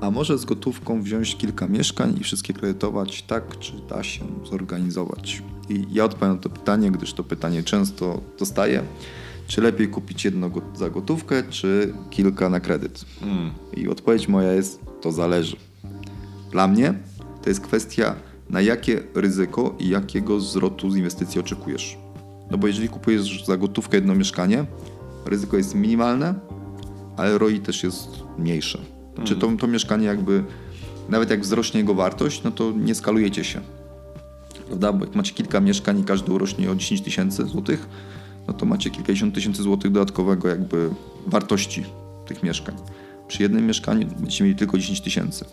A 0.00 0.10
może 0.10 0.38
z 0.38 0.44
gotówką 0.44 1.02
wziąć 1.02 1.36
kilka 1.36 1.68
mieszkań 1.68 2.16
i 2.20 2.24
wszystkie 2.24 2.52
kredytować 2.52 3.22
tak, 3.22 3.58
czy 3.58 3.72
da 3.88 4.02
się 4.02 4.24
zorganizować? 4.44 5.42
I 5.68 5.86
ja 5.92 6.04
odpowiem 6.04 6.34
na 6.34 6.40
to 6.40 6.50
pytanie, 6.50 6.90
gdyż 6.90 7.12
to 7.12 7.24
pytanie 7.24 7.62
często 7.62 8.20
dostaję. 8.38 8.82
Czy 9.46 9.60
lepiej 9.60 9.88
kupić 9.88 10.24
jedno 10.24 10.50
za 10.74 10.90
gotówkę, 10.90 11.42
czy 11.50 11.94
kilka 12.10 12.48
na 12.48 12.60
kredyt? 12.60 13.04
Hmm. 13.20 13.50
I 13.76 13.88
odpowiedź 13.88 14.28
moja 14.28 14.52
jest, 14.52 14.80
to 15.00 15.12
zależy. 15.12 15.56
Dla 16.50 16.68
mnie 16.68 16.94
to 17.42 17.50
jest 17.50 17.60
kwestia, 17.60 18.14
na 18.50 18.60
jakie 18.60 19.02
ryzyko 19.14 19.76
i 19.78 19.88
jakiego 19.88 20.40
zwrotu 20.40 20.90
z 20.90 20.96
inwestycji 20.96 21.40
oczekujesz. 21.40 21.98
No 22.50 22.58
bo 22.58 22.66
jeżeli 22.66 22.88
kupujesz 22.88 23.44
za 23.44 23.56
gotówkę 23.56 23.96
jedno 23.96 24.14
mieszkanie, 24.14 24.64
ryzyko 25.26 25.56
jest 25.56 25.74
minimalne, 25.74 26.34
ale 27.16 27.38
ROI 27.38 27.60
też 27.60 27.82
jest 27.82 28.08
mniejsze. 28.38 28.78
Znaczy 29.14 29.36
to, 29.36 29.48
to 29.58 29.66
mieszkanie 29.66 30.06
jakby, 30.06 30.44
nawet 31.08 31.30
jak 31.30 31.40
wzrośnie 31.40 31.80
jego 31.80 31.94
wartość, 31.94 32.42
no 32.42 32.50
to 32.50 32.72
nie 32.72 32.94
skalujecie 32.94 33.44
się. 33.44 33.60
Prawda? 34.72 34.92
Bo 34.92 35.04
jak 35.04 35.14
macie 35.14 35.34
kilka 35.34 35.60
mieszkań 35.60 36.00
i 36.00 36.04
każdy 36.04 36.32
urośnie 36.32 36.70
o 36.70 36.74
10 36.74 37.00
tysięcy 37.00 37.46
złotych, 37.46 37.88
no 38.48 38.54
to 38.54 38.66
macie 38.66 38.90
kilkadziesiąt 38.90 39.34
tysięcy 39.34 39.62
złotych 39.62 39.92
dodatkowego 39.92 40.48
jakby 40.48 40.90
wartości 41.26 41.84
tych 42.26 42.42
mieszkań. 42.42 42.74
Przy 43.28 43.42
jednym 43.42 43.66
mieszkaniu 43.66 44.06
będziecie 44.06 44.44
mieli 44.44 44.56
tylko 44.56 44.78
10 44.78 45.00
tysięcy. 45.00 45.44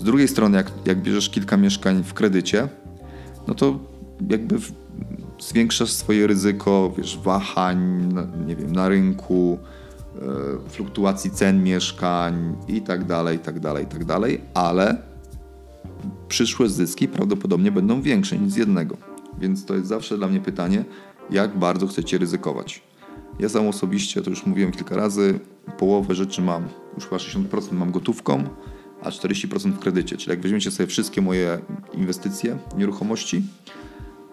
Z 0.00 0.04
drugiej 0.04 0.28
strony, 0.28 0.56
jak, 0.56 0.70
jak 0.84 1.02
bierzesz 1.02 1.30
kilka 1.30 1.56
mieszkań 1.56 2.04
w 2.04 2.14
kredycie, 2.14 2.68
no 3.48 3.54
to 3.54 3.78
jakby 4.30 4.56
zwiększasz 5.38 5.90
swoje 5.90 6.26
ryzyko, 6.26 6.92
wiesz, 6.98 7.18
wahań, 7.18 8.08
nie 8.46 8.56
wiem, 8.56 8.72
na 8.72 8.88
rynku, 8.88 9.58
E, 10.16 10.70
fluktuacji 10.70 11.30
cen 11.30 11.62
mieszkań 11.62 12.56
i 12.68 12.82
tak 12.82 13.04
dalej, 13.04 13.36
i 13.36 13.38
tak 13.38 13.60
dalej, 13.60 13.84
i 13.84 13.86
tak 13.86 14.04
dalej, 14.04 14.40
ale 14.54 14.96
przyszłe 16.28 16.68
zyski 16.68 17.08
prawdopodobnie 17.08 17.72
będą 17.72 18.02
większe 18.02 18.38
niż 18.38 18.52
z 18.52 18.56
jednego. 18.56 18.96
Więc 19.40 19.64
to 19.64 19.74
jest 19.74 19.86
zawsze 19.86 20.16
dla 20.16 20.28
mnie 20.28 20.40
pytanie, 20.40 20.84
jak 21.30 21.58
bardzo 21.58 21.86
chcecie 21.86 22.18
ryzykować. 22.18 22.82
Ja 23.38 23.48
sam 23.48 23.68
osobiście, 23.68 24.22
to 24.22 24.30
już 24.30 24.46
mówiłem 24.46 24.72
kilka 24.72 24.96
razy, 24.96 25.40
połowę 25.78 26.14
rzeczy 26.14 26.42
mam, 26.42 26.68
już 26.94 27.04
chyba 27.04 27.16
60% 27.16 27.72
mam 27.72 27.90
gotówką, 27.90 28.44
a 29.02 29.10
40% 29.10 29.72
w 29.72 29.78
kredycie. 29.78 30.16
Czyli 30.16 30.30
jak 30.30 30.40
weźmiecie 30.40 30.70
sobie 30.70 30.86
wszystkie 30.86 31.22
moje 31.22 31.58
inwestycje, 31.94 32.58
nieruchomości, 32.78 33.42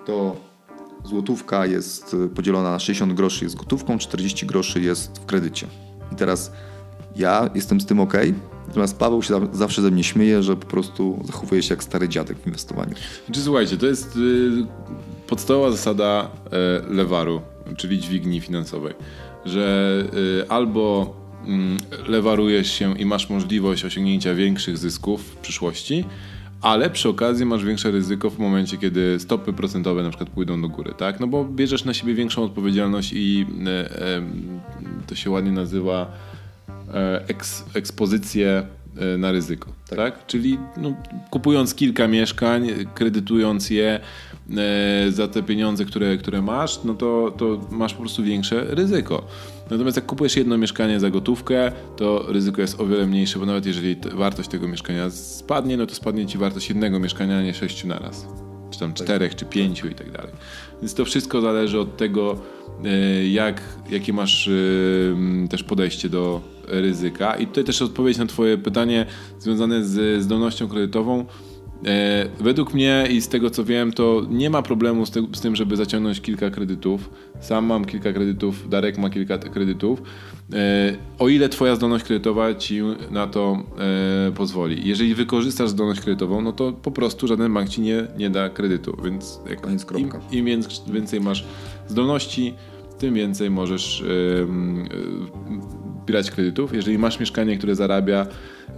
to 0.06 0.36
złotówka 1.04 1.66
jest 1.66 2.14
y, 2.14 2.30
podzielona 2.30 2.72
na 2.72 2.80
60 2.80 3.14
groszy 3.14 3.46
jest 3.46 3.56
gotówką, 3.56 3.98
40 3.98 4.46
groszy 4.46 4.82
jest 4.82 5.20
w 5.20 5.26
kredycie. 5.26 5.68
I 6.12 6.16
teraz 6.16 6.52
ja 7.16 7.50
jestem 7.56 7.82
z 7.82 7.86
tym 7.86 8.00
ok, 8.00 8.14
natomiast 8.68 9.00
Paweł 9.00 9.24
się 9.24 9.48
zawsze 9.54 9.82
ze 9.82 9.92
mnie 9.92 10.04
śmieje, 10.04 10.44
że 10.44 10.56
po 10.56 10.66
prostu 10.66 11.20
zachowuje 11.26 11.64
się 11.64 11.74
jak 11.74 11.84
stary 11.84 12.10
dziadek 12.10 12.38
w 12.38 12.48
inwestowaniu. 12.48 12.96
Czy 13.32 13.42
słuchajcie, 13.42 13.78
to 13.78 13.86
jest 13.86 14.16
y, 14.16 14.50
podstawowa 15.28 15.72
zasada 15.72 16.32
y, 16.90 16.94
lewaru, 16.94 17.42
czyli 17.78 18.00
dźwigni 18.00 18.42
finansowej, 18.42 18.94
że 19.46 19.98
y, 20.44 20.50
albo 20.50 21.16
mm, 21.46 21.78
lewarujesz 22.08 22.72
się 22.72 22.98
i 22.98 23.06
masz 23.06 23.30
możliwość 23.30 23.86
osiągnięcia 23.86 24.34
większych 24.34 24.78
zysków 24.78 25.24
w 25.24 25.36
przyszłości, 25.36 26.06
ale 26.64 26.90
przy 26.90 27.10
okazji 27.10 27.46
masz 27.46 27.66
większe 27.66 27.92
ryzyko 27.92 28.30
w 28.30 28.40
momencie, 28.40 28.78
kiedy 28.78 29.20
stopy 29.20 29.54
procentowe 29.54 30.04
na 30.04 30.10
przykład 30.10 30.30
pójdą 30.30 30.62
do 30.62 30.70
góry, 30.70 30.94
tak? 30.98 31.20
No 31.20 31.28
bo 31.28 31.46
bierzesz 31.46 31.86
na 31.86 31.94
siebie 31.94 32.14
większą 32.14 32.44
odpowiedzialność 32.44 33.14
i 33.14 33.46
e, 33.66 34.02
e, 34.02 34.22
to 35.08 35.16
się 35.16 35.30
ładnie 35.30 35.52
nazywa 35.52 36.02
e, 36.02 36.33
eks, 37.28 37.66
ekspozycję 37.74 38.64
e, 38.98 39.18
na 39.18 39.32
ryzyko, 39.32 39.74
tak? 39.90 39.98
tak? 39.98 40.28
Czyli 40.28 40.58
no, 40.78 40.94
kupując 41.30 41.76
kilka 41.76 42.08
mieszkań, 42.08 42.68
kredytując 42.96 43.70
je 43.70 44.00
e, 44.58 45.12
za 45.12 45.28
te 45.28 45.44
pieniądze, 45.44 45.86
które, 45.86 46.18
które 46.18 46.42
masz, 46.42 46.84
no 46.84 46.94
to, 46.94 47.34
to 47.38 47.62
masz 47.72 47.94
po 47.94 48.00
prostu 48.00 48.24
większe 48.24 48.66
ryzyko. 48.70 49.28
Natomiast 49.70 49.98
jak 49.98 50.06
kupujesz 50.06 50.36
jedno 50.36 50.58
mieszkanie 50.58 51.00
za 51.00 51.10
gotówkę, 51.10 51.72
to 51.98 52.26
ryzyko 52.28 52.62
jest 52.62 52.80
o 52.80 52.86
wiele 52.86 53.08
mniejsze, 53.08 53.40
bo 53.40 53.46
nawet 53.46 53.66
jeżeli 53.66 53.96
wartość 54.14 54.50
tego 54.50 54.68
mieszkania 54.68 55.10
spadnie, 55.10 55.78
no 55.78 55.86
to 55.86 55.96
spadnie 55.96 56.26
ci 56.26 56.38
wartość 56.38 56.70
jednego 56.70 57.00
mieszkania, 57.00 57.38
a 57.38 57.42
nie 57.42 57.54
sześciu 57.54 57.88
naraz. 57.88 58.28
Czy 58.72 58.80
tam 58.80 58.94
tak. 58.94 59.06
czterech, 59.06 59.36
czy 59.36 59.46
pięciu 59.46 59.88
i 59.88 59.96
tak 59.96 60.12
dalej. 60.12 60.34
Więc 60.82 60.94
to 60.94 61.06
wszystko 61.06 61.42
zależy 61.42 61.80
od 61.80 61.98
tego, 61.98 62.40
e, 62.86 63.28
jak, 63.28 63.62
jakie 63.90 64.14
masz 64.14 64.48
e, 64.48 65.48
też 65.48 65.64
podejście 65.64 66.10
do 66.10 66.42
ryzyka. 66.68 67.36
I 67.36 67.48
tutaj 67.48 67.64
też 67.64 67.82
odpowiedź 67.82 68.18
na 68.18 68.26
Twoje 68.26 68.58
pytanie 68.58 69.06
związane 69.40 69.84
z 69.84 70.24
zdolnością 70.24 70.68
kredytową. 70.68 71.26
E, 71.86 72.26
według 72.40 72.74
mnie 72.74 73.08
i 73.12 73.22
z 73.22 73.28
tego 73.28 73.50
co 73.50 73.64
wiem, 73.64 73.94
to 73.94 74.22
nie 74.30 74.50
ma 74.50 74.62
problemu 74.62 75.06
z, 75.06 75.42
tym, 75.42 75.56
żeby 75.56 75.76
zaciągnąć 75.76 76.22
kilka 76.22 76.50
kredytów. 76.50 77.10
Sam 77.40 77.66
mam 77.66 77.86
kilka 77.86 78.14
kredytów, 78.14 78.70
Darek 78.70 78.98
ma 78.98 79.10
kilka 79.10 79.38
kredytów. 79.38 80.02
E, 80.54 80.96
o 81.20 81.30
ile 81.30 81.50
Twoja 81.50 81.76
zdolność 81.76 82.06
kredytowa 82.06 82.56
ci 82.56 82.82
na 83.12 83.28
to 83.28 83.64
e, 84.28 84.32
pozwoli. 84.32 84.88
Jeżeli 84.88 85.16
wykorzystasz 85.16 85.70
zdolność 85.70 86.02
kredytową, 86.02 86.42
no 86.42 86.52
to 86.52 86.72
po 86.72 86.92
prostu 86.92 87.28
żaden 87.28 87.54
bank 87.54 87.70
ci 87.70 87.82
nie, 87.82 88.08
nie 88.18 88.30
da 88.30 88.50
kredytu. 88.50 88.98
Więc 89.04 89.40
jak, 89.50 89.68
im, 90.32 90.48
im 90.48 90.62
więcej 90.94 91.22
masz 91.22 91.46
zdolności, 91.88 92.54
tym 93.00 93.14
więcej 93.14 93.50
możesz 93.50 94.04
brać 96.08 96.32
kredytów. 96.32 96.74
Jeżeli 96.74 96.98
masz 96.98 97.20
mieszkanie, 97.20 97.58
które 97.58 97.76
zarabia 97.76 98.28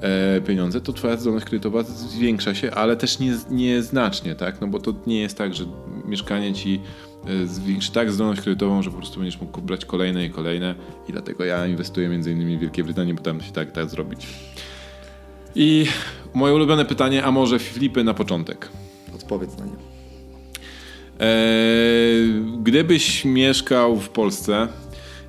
e, 0.01 0.41
pieniądze, 0.41 0.81
to 0.81 0.93
twoja 0.93 1.17
zdolność 1.17 1.45
kredytowa 1.45 1.83
zwiększa 1.83 2.55
się, 2.55 2.71
ale 2.71 2.97
też 2.97 3.19
nie, 3.19 3.33
nieznacznie, 3.49 4.35
tak? 4.35 4.61
No 4.61 4.67
bo 4.67 4.79
to 4.79 4.93
nie 5.07 5.19
jest 5.19 5.37
tak, 5.37 5.53
że 5.53 5.65
mieszkanie 6.05 6.53
ci 6.53 6.81
e, 7.27 7.47
zwiększy 7.47 7.91
tak 7.91 8.11
zdolność 8.11 8.41
kredytową, 8.41 8.81
że 8.81 8.91
po 8.91 8.97
prostu 8.97 9.19
będziesz 9.19 9.41
mógł 9.41 9.61
brać 9.61 9.85
kolejne 9.85 10.25
i 10.25 10.29
kolejne 10.29 10.75
i 11.09 11.11
dlatego 11.11 11.45
ja 11.45 11.67
inwestuję 11.67 12.09
między 12.09 12.31
innymi 12.31 12.57
w 12.57 12.59
Wielkiej 12.59 12.83
Brytanii, 12.83 13.13
bo 13.13 13.21
tam 13.21 13.41
się 13.41 13.51
tak, 13.51 13.71
tak 13.71 13.89
zrobić. 13.89 14.27
I 15.55 15.85
moje 16.33 16.53
ulubione 16.53 16.85
pytanie, 16.85 17.23
a 17.23 17.31
może 17.31 17.59
flipy 17.59 18.03
na 18.03 18.13
początek? 18.13 18.69
Odpowiedz 19.15 19.57
na 19.57 19.65
nie. 19.65 19.95
Eee, 21.19 22.43
gdybyś 22.63 23.25
mieszkał 23.25 23.95
w 23.95 24.09
Polsce, 24.09 24.67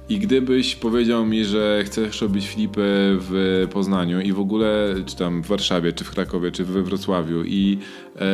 i 0.08 0.18
gdybyś 0.18 0.76
powiedział 0.76 1.26
mi, 1.26 1.44
że 1.44 1.82
chcesz 1.84 2.22
robić 2.22 2.48
flipy 2.48 3.16
w 3.20 3.66
Poznaniu 3.72 4.20
i 4.20 4.32
w 4.32 4.40
ogóle, 4.40 4.94
czy 5.06 5.16
tam 5.16 5.42
w 5.42 5.46
Warszawie, 5.46 5.92
czy 5.92 6.04
w 6.04 6.10
Krakowie, 6.10 6.52
czy 6.52 6.64
we 6.64 6.82
Wrocławiu 6.82 7.44
i, 7.44 7.78
e, 8.16 8.26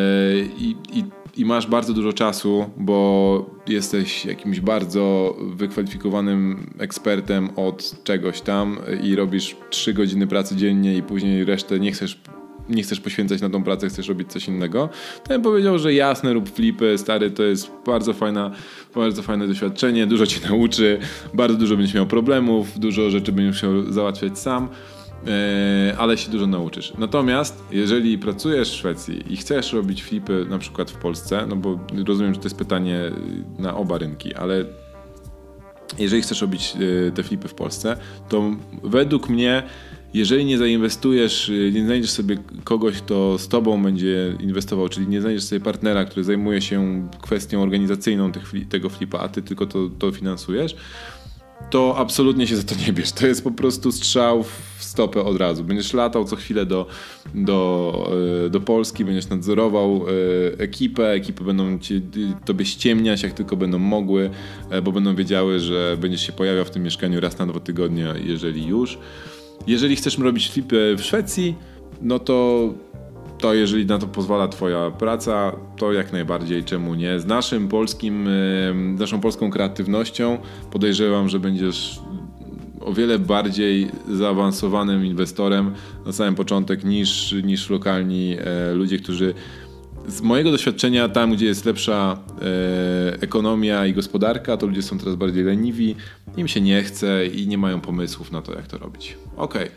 i, 0.59 0.77
i, 0.93 1.05
i 1.37 1.45
masz 1.45 1.66
bardzo 1.66 1.93
dużo 1.93 2.12
czasu, 2.12 2.70
bo 2.77 3.51
jesteś 3.68 4.25
jakimś 4.25 4.61
bardzo 4.61 5.37
wykwalifikowanym 5.41 6.70
ekspertem 6.79 7.49
od 7.57 8.05
czegoś 8.05 8.41
tam 8.41 8.79
i 9.03 9.14
robisz 9.14 9.57
3 9.70 9.95
godziny 9.95 10.27
pracy 10.27 10.57
dziennie 10.57 10.97
i 10.97 11.03
później 11.03 11.45
resztę 11.45 11.81
nie 11.81 11.93
chcesz 11.93 12.18
nie 12.68 12.83
chcesz 12.83 13.01
poświęcać 13.01 13.41
na 13.41 13.51
tą 13.51 13.64
pracę, 13.64 13.89
chcesz 13.89 14.09
robić 14.09 14.33
coś 14.33 14.49
innego, 14.49 14.89
to 15.23 15.29
bym 15.29 15.43
powiedział, 15.43 15.79
że 15.79 15.95
jasne, 15.95 16.33
rób 16.33 16.51
flipy, 16.51 16.99
stary, 16.99 17.31
to 17.31 17.43
jest 17.43 17.70
bardzo 17.87 18.12
fajna, 18.12 18.51
bardzo 18.95 19.22
fajne 19.22 19.49
doświadczenie, 19.49 20.07
dużo 20.07 20.26
cię 20.26 20.49
nauczy, 20.49 20.99
bardzo 21.34 21.59
dużo 21.59 21.76
będziesz 21.76 21.95
miał 21.95 22.07
problemów, 22.07 22.78
dużo 22.78 23.11
rzeczy 23.11 23.32
będziesz 23.32 23.62
musiał 23.62 23.93
załatwiać 23.93 24.38
sam, 24.38 24.68
e, 25.26 25.95
ale 25.99 26.18
się 26.18 26.30
dużo 26.30 26.47
nauczysz. 26.47 26.93
Natomiast 26.99 27.62
jeżeli 27.70 28.18
pracujesz 28.18 28.70
w 28.70 28.74
Szwecji 28.74 29.32
i 29.32 29.36
chcesz 29.36 29.72
robić 29.72 30.03
flipy 30.03 30.47
na 30.51 30.59
przykład 30.59 30.90
w 30.90 30.97
Polsce, 30.97 31.47
no 31.49 31.57
bo 31.57 31.78
rozumiem, 32.07 32.34
że 32.34 32.40
to 32.40 32.47
jest 32.47 32.59
pytanie 32.59 33.01
na 33.59 33.76
oba 33.76 33.99
rynki, 33.99 34.34
ale 34.34 34.64
jeżeli 35.99 36.22
chcesz 36.22 36.40
robić 36.40 36.74
e, 37.09 37.11
te 37.11 37.22
flipy 37.22 37.49
w 37.49 37.55
Polsce, 37.55 37.97
to 38.28 38.51
według 38.82 39.28
mnie 39.28 39.62
jeżeli 40.15 40.45
nie 40.45 40.59
zainwestujesz, 40.59 41.49
y, 41.49 41.71
nie 41.75 41.85
znajdziesz 41.85 42.11
sobie 42.11 42.37
kogoś, 42.65 42.97
kto 42.97 43.39
z 43.39 43.49
tobą 43.49 43.83
będzie 43.83 44.37
inwestował, 44.41 44.89
czyli 44.89 45.09
nie 45.09 45.21
znajdziesz 45.21 45.45
sobie 45.45 45.61
partnera, 45.61 46.05
który 46.05 46.25
zajmuje 46.25 46.61
się 46.61 47.09
kwestią 47.23 47.63
organizacyjną 47.63 48.33
tych, 48.33 48.53
tego 48.69 48.89
flipa, 48.89 49.19
a 49.19 49.29
ty 49.29 49.43
tylko 49.43 49.67
to, 49.67 49.89
to 49.99 50.13
finansujesz, 50.13 50.77
to 51.71 51.97
absolutnie 51.97 52.47
się 52.47 52.57
za 52.57 52.63
to 52.63 52.75
nie 52.87 52.93
bierz. 52.93 53.13
To 53.13 53.27
jest 53.27 53.45
po 53.45 53.51
prostu 53.51 53.93
strzał 53.93 54.43
w 54.43 54.85
stopę 54.85 55.25
od 55.25 55.37
razu. 55.37 55.65
Będziesz 55.65 55.93
latał 55.93 56.25
co 56.25 56.37
chwilę 56.37 56.67
do, 56.67 56.87
do, 57.35 58.11
e, 58.47 58.51
do 58.51 58.61
Polski, 58.61 59.05
będziesz 59.05 59.29
nadzorował 59.29 60.05
e, 60.57 60.61
ekipę, 60.61 61.11
ekipy 61.11 61.45
będą 61.45 61.79
ci, 61.79 62.03
tobie 62.45 62.65
ściemniać 62.65 63.23
jak 63.23 63.33
tylko 63.33 63.57
będą 63.57 63.79
mogły, 63.79 64.31
e, 64.71 64.83
bo 64.83 64.93
będą 64.93 65.15
wiedziały, 65.15 65.61
że 65.61 65.97
będziesz 66.01 66.27
się 66.27 66.33
pojawiał 66.33 66.65
w 66.65 66.71
tym 66.71 66.83
mieszkaniu 66.83 67.21
raz 67.21 67.39
na 67.39 67.47
dwa 67.47 67.61
tygodnie, 67.61 68.15
jeżeli 68.25 68.67
już. 68.67 68.99
Jeżeli 69.67 69.97
chcesz 69.97 70.19
robić 70.19 70.51
flipy 70.51 70.95
w 70.99 71.03
Szwecji, 71.03 71.55
no 72.03 72.19
to 72.19 72.69
to 73.39 73.55
jeżeli 73.55 73.87
na 73.87 73.99
to 73.99 74.07
pozwala 74.07 74.49
Twoja 74.49 74.91
praca, 74.91 75.53
to 75.77 75.93
jak 75.93 76.13
najbardziej, 76.13 76.65
czemu 76.65 76.95
nie? 76.95 77.21
Z 77.21 77.27
naszym 77.27 77.69
polskim, 77.69 78.29
naszą 78.99 79.21
polską 79.21 79.51
kreatywnością 79.51 80.39
podejrzewam, 80.71 81.29
że 81.29 81.41
będziesz 81.41 82.01
o 82.81 82.93
wiele 82.93 83.19
bardziej 83.19 83.89
zaawansowanym 84.11 85.07
inwestorem 85.07 85.75
na 86.07 86.13
samym 86.13 86.35
początek 86.35 86.85
niż, 86.85 87.35
niż 87.45 87.71
lokalni 87.71 88.37
e, 88.39 88.73
ludzie, 88.75 88.99
którzy 88.99 89.35
z 90.07 90.21
mojego 90.21 90.51
doświadczenia, 90.51 91.09
tam 91.09 91.33
gdzie 91.33 91.47
jest 91.47 91.65
lepsza 91.65 92.19
e, 92.43 93.23
ekonomia 93.23 93.87
i 93.87 93.93
gospodarka, 93.93 94.57
to 94.57 94.67
ludzie 94.67 94.83
są 94.83 94.99
teraz 94.99 95.15
bardziej 95.15 95.45
leniwi, 95.45 95.97
im 96.37 96.49
się 96.49 96.61
nie 96.61 96.83
chce 96.83 97.27
i 97.27 97.47
nie 97.47 97.59
mają 97.59 97.81
pomysłów 97.81 98.33
na 98.33 98.43
to, 98.43 98.55
jak 98.55 98.67
to 98.67 98.79
robić. 98.79 99.17
Okej. 99.37 99.63
Okay. 99.63 99.71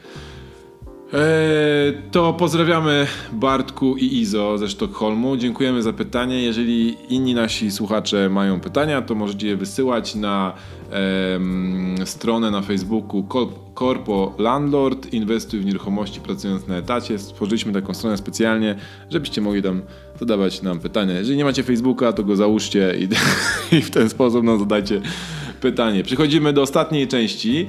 E, 1.13 1.93
to 2.11 2.33
pozdrawiamy 2.33 3.07
Bartku 3.31 3.97
i 3.97 4.19
Izo 4.19 4.57
ze 4.57 4.69
Sztokholmu. 4.69 5.37
Dziękujemy 5.37 5.81
za 5.81 5.93
pytanie. 5.93 6.43
Jeżeli 6.43 6.97
inni 7.09 7.33
nasi 7.33 7.71
słuchacze 7.71 8.29
mają 8.29 8.59
pytania, 8.59 9.01
to 9.01 9.15
możecie 9.15 9.47
je 9.47 9.57
wysyłać 9.57 10.15
na 10.15 10.53
stronę 12.05 12.51
na 12.51 12.61
Facebooku 12.61 13.27
Corpo 13.79 14.35
Landlord. 14.37 15.13
Inwestuj 15.13 15.59
w 15.59 15.65
nieruchomości 15.65 16.19
pracując 16.19 16.67
na 16.67 16.77
etacie. 16.77 17.19
Stworzyliśmy 17.19 17.73
taką 17.73 17.93
stronę 17.93 18.17
specjalnie, 18.17 18.75
żebyście 19.09 19.41
mogli 19.41 19.63
tam 19.63 19.81
zadawać 20.19 20.61
nam 20.61 20.79
pytania. 20.79 21.13
Jeżeli 21.13 21.37
nie 21.37 21.43
macie 21.43 21.63
Facebooka, 21.63 22.13
to 22.13 22.23
go 22.23 22.35
załóżcie 22.35 22.95
i, 22.99 23.07
i 23.77 23.81
w 23.81 23.91
ten 23.91 24.09
sposób 24.09 24.43
nam 24.43 24.59
zadajcie 24.59 25.01
pytanie. 25.61 26.03
Przechodzimy 26.03 26.53
do 26.53 26.61
ostatniej 26.61 27.07
części. 27.07 27.67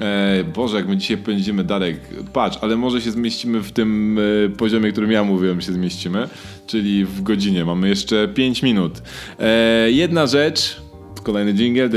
E, 0.00 0.44
Boże, 0.44 0.76
jak 0.76 0.88
my 0.88 0.96
dzisiaj 0.96 1.16
będziemy 1.16 1.64
Darek, 1.64 2.00
patrz, 2.32 2.58
ale 2.60 2.76
może 2.76 3.00
się 3.00 3.10
zmieścimy 3.10 3.60
w 3.60 3.72
tym 3.72 4.18
e, 4.46 4.48
poziomie, 4.48 4.92
którym 4.92 5.12
ja 5.12 5.24
mówiłem, 5.24 5.60
się 5.60 5.72
zmieścimy, 5.72 6.28
czyli 6.66 7.04
w 7.04 7.22
godzinie. 7.22 7.64
Mamy 7.64 7.88
jeszcze 7.88 8.28
5 8.28 8.62
minut. 8.62 9.02
E, 9.38 9.90
jedna 9.90 10.26
rzecz, 10.26 10.82
kolejny 11.22 11.52
jingle, 11.52 11.88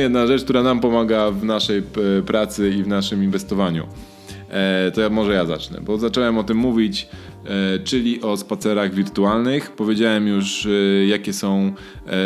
jedna 0.00 0.26
rzecz, 0.26 0.44
która 0.44 0.62
nam 0.62 0.80
pomaga 0.80 1.30
w 1.30 1.44
naszej 1.44 1.82
pracy 2.26 2.70
i 2.78 2.82
w 2.82 2.88
naszym 2.88 3.24
inwestowaniu. 3.24 3.86
To 4.94 5.00
ja, 5.00 5.10
może 5.10 5.32
ja 5.32 5.46
zacznę, 5.46 5.80
bo 5.80 5.98
zacząłem 5.98 6.38
o 6.38 6.44
tym 6.44 6.56
mówić, 6.56 7.08
czyli 7.84 8.22
o 8.22 8.36
spacerach 8.36 8.94
wirtualnych. 8.94 9.70
Powiedziałem 9.70 10.28
już, 10.28 10.68
jakie 11.06 11.32
są 11.32 11.72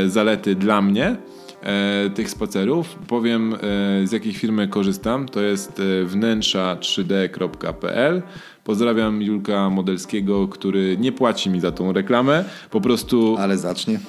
zalety 0.07 0.55
dla 0.55 0.83
mnie 0.83 1.16
e, 1.62 2.11
tych 2.14 2.31
spacerów. 2.31 2.99
Powiem 3.09 3.55
e, 3.55 3.59
z 4.07 4.12
jakiej 4.12 4.33
firmy 4.33 4.68
korzystam. 4.68 5.29
To 5.29 5.41
jest 5.41 5.81
e, 5.81 6.05
wnętrza3d.pl. 6.05 8.23
Pozdrawiam 8.65 9.23
Julka 9.23 9.71
Modelskiego, 9.71 10.49
który 10.49 10.97
nie 11.01 11.13
płaci 11.13 11.51
mi 11.51 11.61
za 11.61 11.73
tą 11.73 11.93
reklamę. 11.93 12.45
Po 12.71 12.81
prostu. 12.81 13.37
Ale 13.39 13.59
zacznie. 13.59 14.01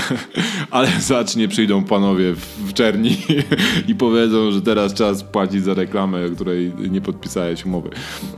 Ale 0.70 0.88
zacznie, 1.00 1.48
przyjdą 1.48 1.84
panowie 1.84 2.32
w 2.66 2.72
czerni 2.72 3.16
i 3.88 3.94
powiedzą, 3.94 4.50
że 4.50 4.62
teraz 4.62 4.94
czas 4.94 5.24
płacić 5.24 5.64
za 5.64 5.74
reklamę, 5.74 6.26
o 6.26 6.30
której 6.30 6.72
nie 6.90 7.00
podpisałeś 7.00 7.66
umowy. 7.66 7.90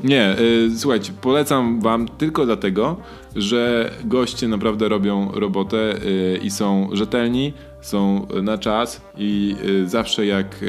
Nie, 0.05 0.37
y, 0.41 0.71
słuchajcie, 0.79 1.13
polecam 1.21 1.81
wam 1.81 2.09
tylko 2.09 2.47
dlatego, 2.47 2.97
że 3.37 3.91
goście 4.05 4.49
naprawdę 4.49 4.89
robią 4.89 5.33
robotę 5.33 5.95
y, 6.07 6.41
i 6.43 6.51
są 6.51 6.89
rzetelni, 6.93 7.53
są 7.81 8.27
na 8.43 8.59
czas 8.59 9.01
i 9.19 9.57
y, 9.65 9.89
zawsze 9.89 10.27
jak 10.27 10.65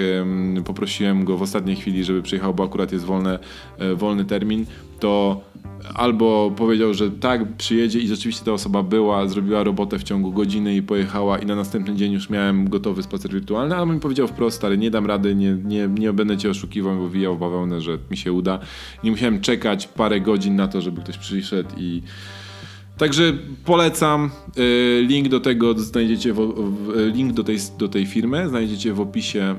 poprosiłem 0.66 1.26
go 1.26 1.38
w 1.38 1.42
ostatniej 1.42 1.76
chwili, 1.76 2.04
żeby 2.04 2.22
przyjechał, 2.22 2.54
bo 2.54 2.64
akurat 2.64 2.92
jest 2.92 3.06
wolne, 3.06 3.40
wolny 3.96 4.26
termin, 4.26 4.66
to 5.00 5.42
albo 5.94 6.52
powiedział, 6.56 6.94
że 6.94 7.12
tak, 7.12 7.56
przyjedzie 7.58 8.00
i 8.00 8.08
rzeczywiście 8.08 8.46
ta 8.46 8.52
osoba 8.52 8.84
była, 8.84 9.28
zrobiła 9.28 9.64
robotę 9.64 10.00
w 10.00 10.04
ciągu 10.04 10.32
godziny 10.32 10.76
i 10.76 10.82
pojechała 10.82 11.40
i 11.40 11.46
na 11.46 11.56
następny 11.56 11.96
dzień 11.96 12.14
już 12.14 12.30
miałem 12.30 12.70
gotowy 12.70 13.04
spacer 13.04 13.32
wirtualny, 13.32 13.76
albo 13.76 13.94
mi 13.94 14.00
powiedział 14.00 14.28
wprost, 14.28 14.58
stary, 14.58 14.78
nie 14.78 14.92
dam 14.92 15.06
rady, 15.06 15.36
nie, 15.36 15.54
nie, 15.54 15.88
nie 15.88 16.14
będę 16.14 16.38
cię 16.38 16.50
oszukiwał, 16.50 16.98
bo 16.98 17.10
wijał 17.10 17.38
bawełnę, 17.38 17.82
że 17.82 17.98
mi 18.12 18.18
się 18.18 18.34
uda. 18.34 18.60
Nie 19.04 19.12
musiałem 19.12 19.42
czekać 19.42 19.88
parę 19.88 20.22
godzin 20.22 20.56
na 20.56 20.68
to, 20.68 20.82
żeby 20.82 21.02
ktoś 21.02 21.18
przyszedł 21.18 21.70
i 21.78 22.02
Także 23.00 23.34
polecam. 23.66 24.30
Y, 24.58 25.06
link 25.08 25.28
do 25.28 25.40
tego 25.40 25.74
znajdziecie, 25.74 26.34
w, 26.34 26.42
link 27.14 27.34
do 27.34 27.44
tej, 27.44 27.58
do 27.78 27.88
tej 27.88 28.06
firmy 28.06 28.50
znajdziecie 28.50 28.94
w 28.94 29.00
opisie 29.00 29.56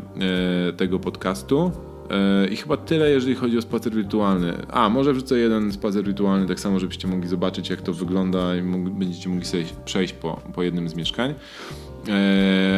y, 0.71 0.73
tego 0.73 0.99
podcastu. 0.99 1.73
E, 2.11 2.49
I 2.49 2.57
chyba 2.57 2.77
tyle, 2.77 3.11
jeżeli 3.11 3.35
chodzi 3.35 3.59
o 3.59 3.63
spacer 3.63 3.93
wirtualny. 3.93 4.67
A, 4.69 4.89
może 4.89 5.13
wrzucę 5.13 5.39
jeden 5.39 5.73
spacer 5.73 6.05
wirtualny, 6.05 6.47
tak 6.47 6.61
samo, 6.61 6.81
żebyście 6.81 7.09
mogli 7.09 7.29
zobaczyć, 7.29 7.71
jak 7.71 7.83
to 7.83 7.93
wygląda 7.93 8.57
i 8.57 8.63
będziecie 8.91 9.29
mogli 9.29 9.45
sobie 9.45 9.65
przejść 9.85 10.13
po, 10.13 10.41
po 10.55 10.63
jednym 10.63 10.89
z 10.89 10.95
mieszkań. 10.95 11.35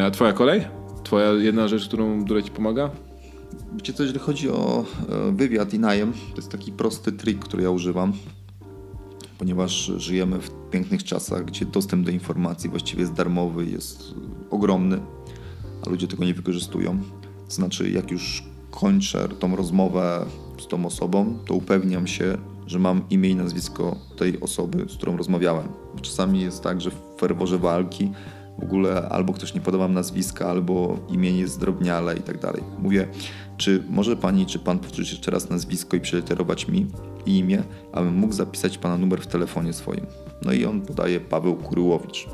A 0.05 0.11
twoja 0.11 0.33
kolej? 0.33 0.61
Twoja 1.03 1.31
jedna 1.31 1.67
rzecz, 1.67 1.87
którą, 1.87 2.25
która 2.25 2.41
ci 2.41 2.51
pomaga? 2.51 2.89
Wiecie 3.75 3.93
co, 3.93 4.03
jeżeli 4.03 4.19
chodzi 4.19 4.49
o 4.49 4.85
e, 5.09 5.31
wywiad 5.31 5.73
i 5.73 5.79
najem, 5.79 6.13
to 6.13 6.35
jest 6.35 6.51
taki 6.51 6.71
prosty 6.71 7.11
trik, 7.11 7.39
który 7.39 7.63
ja 7.63 7.69
używam, 7.69 8.13
ponieważ 9.43 9.91
żyjemy 9.97 10.41
w 10.41 10.51
pięknych 10.71 11.03
czasach, 11.03 11.45
gdzie 11.45 11.65
dostęp 11.65 12.05
do 12.05 12.11
informacji 12.11 12.69
właściwie 12.69 13.01
jest 13.01 13.13
darmowy, 13.13 13.65
jest 13.65 14.03
ogromny, 14.49 14.99
a 15.85 15.89
ludzie 15.89 16.07
tego 16.07 16.25
nie 16.25 16.33
wykorzystują. 16.33 16.99
To 17.47 17.55
znaczy, 17.55 17.89
jak 17.89 18.11
już 18.11 18.43
kończę 18.71 19.29
tą 19.39 19.55
rozmowę 19.55 20.25
z 20.59 20.67
tą 20.67 20.85
osobą, 20.85 21.37
to 21.45 21.53
upewniam 21.53 22.07
się, 22.07 22.37
że 22.67 22.79
mam 22.79 23.01
imię 23.09 23.29
i 23.29 23.35
nazwisko 23.35 23.95
tej 24.17 24.39
osoby, 24.39 24.85
z 24.89 24.97
którą 24.97 25.17
rozmawiałem. 25.17 25.67
Czasami 26.01 26.41
jest 26.41 26.63
tak, 26.63 26.81
że 26.81 26.91
w 26.91 27.19
ferworze 27.19 27.57
walki 27.57 28.11
w 28.59 28.63
ogóle 28.63 29.09
albo 29.09 29.33
ktoś 29.33 29.53
nie 29.53 29.61
podoba 29.61 29.87
nazwiska, 29.87 30.49
albo 30.49 30.99
imię 31.09 31.31
jest 31.31 31.53
zdrobniale 31.53 32.15
i 32.15 32.21
tak 32.21 32.39
dalej. 32.39 32.63
Mówię, 32.79 33.07
czy 33.57 33.83
może 33.89 34.15
pani, 34.15 34.45
czy 34.45 34.59
pan 34.59 34.79
powtórzyć 34.79 35.11
jeszcze 35.11 35.31
raz 35.31 35.49
nazwisko 35.49 35.97
i 35.97 36.01
przeliterować 36.01 36.67
mi 36.67 36.87
i 37.25 37.37
imię, 37.37 37.63
abym 37.91 38.15
mógł 38.15 38.33
zapisać 38.33 38.77
pana 38.77 38.97
numer 38.97 39.21
w 39.21 39.27
telefonie 39.27 39.73
swoim. 39.73 40.05
No 40.45 40.53
i 40.53 40.65
on 40.65 40.81
podaje 40.81 41.19
Paweł 41.19 41.55
Kuryłowicz. 41.55 42.27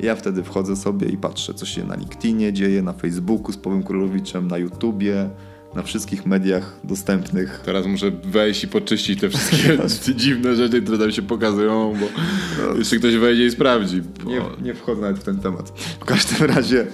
Ja 0.00 0.16
wtedy 0.16 0.42
wchodzę 0.42 0.76
sobie 0.76 1.08
i 1.08 1.16
patrzę, 1.16 1.54
co 1.54 1.66
się 1.66 1.84
na 1.84 1.94
LinkedInie 1.94 2.52
dzieje, 2.52 2.82
na 2.82 2.92
Facebooku 2.92 3.52
z 3.52 3.56
Pawłem 3.56 3.82
Kuryłowiczem, 3.82 4.48
na 4.48 4.58
YouTubie, 4.58 5.30
na 5.74 5.82
wszystkich 5.82 6.26
mediach 6.26 6.80
dostępnych. 6.84 7.60
Teraz 7.64 7.86
muszę 7.86 8.10
wejść 8.10 8.64
i 8.64 8.68
poczyścić 8.68 9.20
te 9.20 9.28
wszystkie 9.28 9.78
dziwne 10.16 10.56
rzeczy, 10.56 10.82
które 10.82 10.98
tam 10.98 11.12
się 11.12 11.22
pokazują, 11.22 11.94
bo 12.00 12.06
no. 12.58 12.78
jeszcze 12.78 12.96
ktoś 12.96 13.16
wejdzie 13.16 13.46
i 13.46 13.50
sprawdzi. 13.50 14.02
Bo... 14.24 14.30
Nie, 14.30 14.42
nie 14.62 14.74
wchodzę 14.74 15.00
nawet 15.00 15.18
w 15.18 15.24
ten 15.24 15.38
temat. 15.38 15.72
W 16.00 16.04
każdym 16.04 16.46
razie 16.46 16.86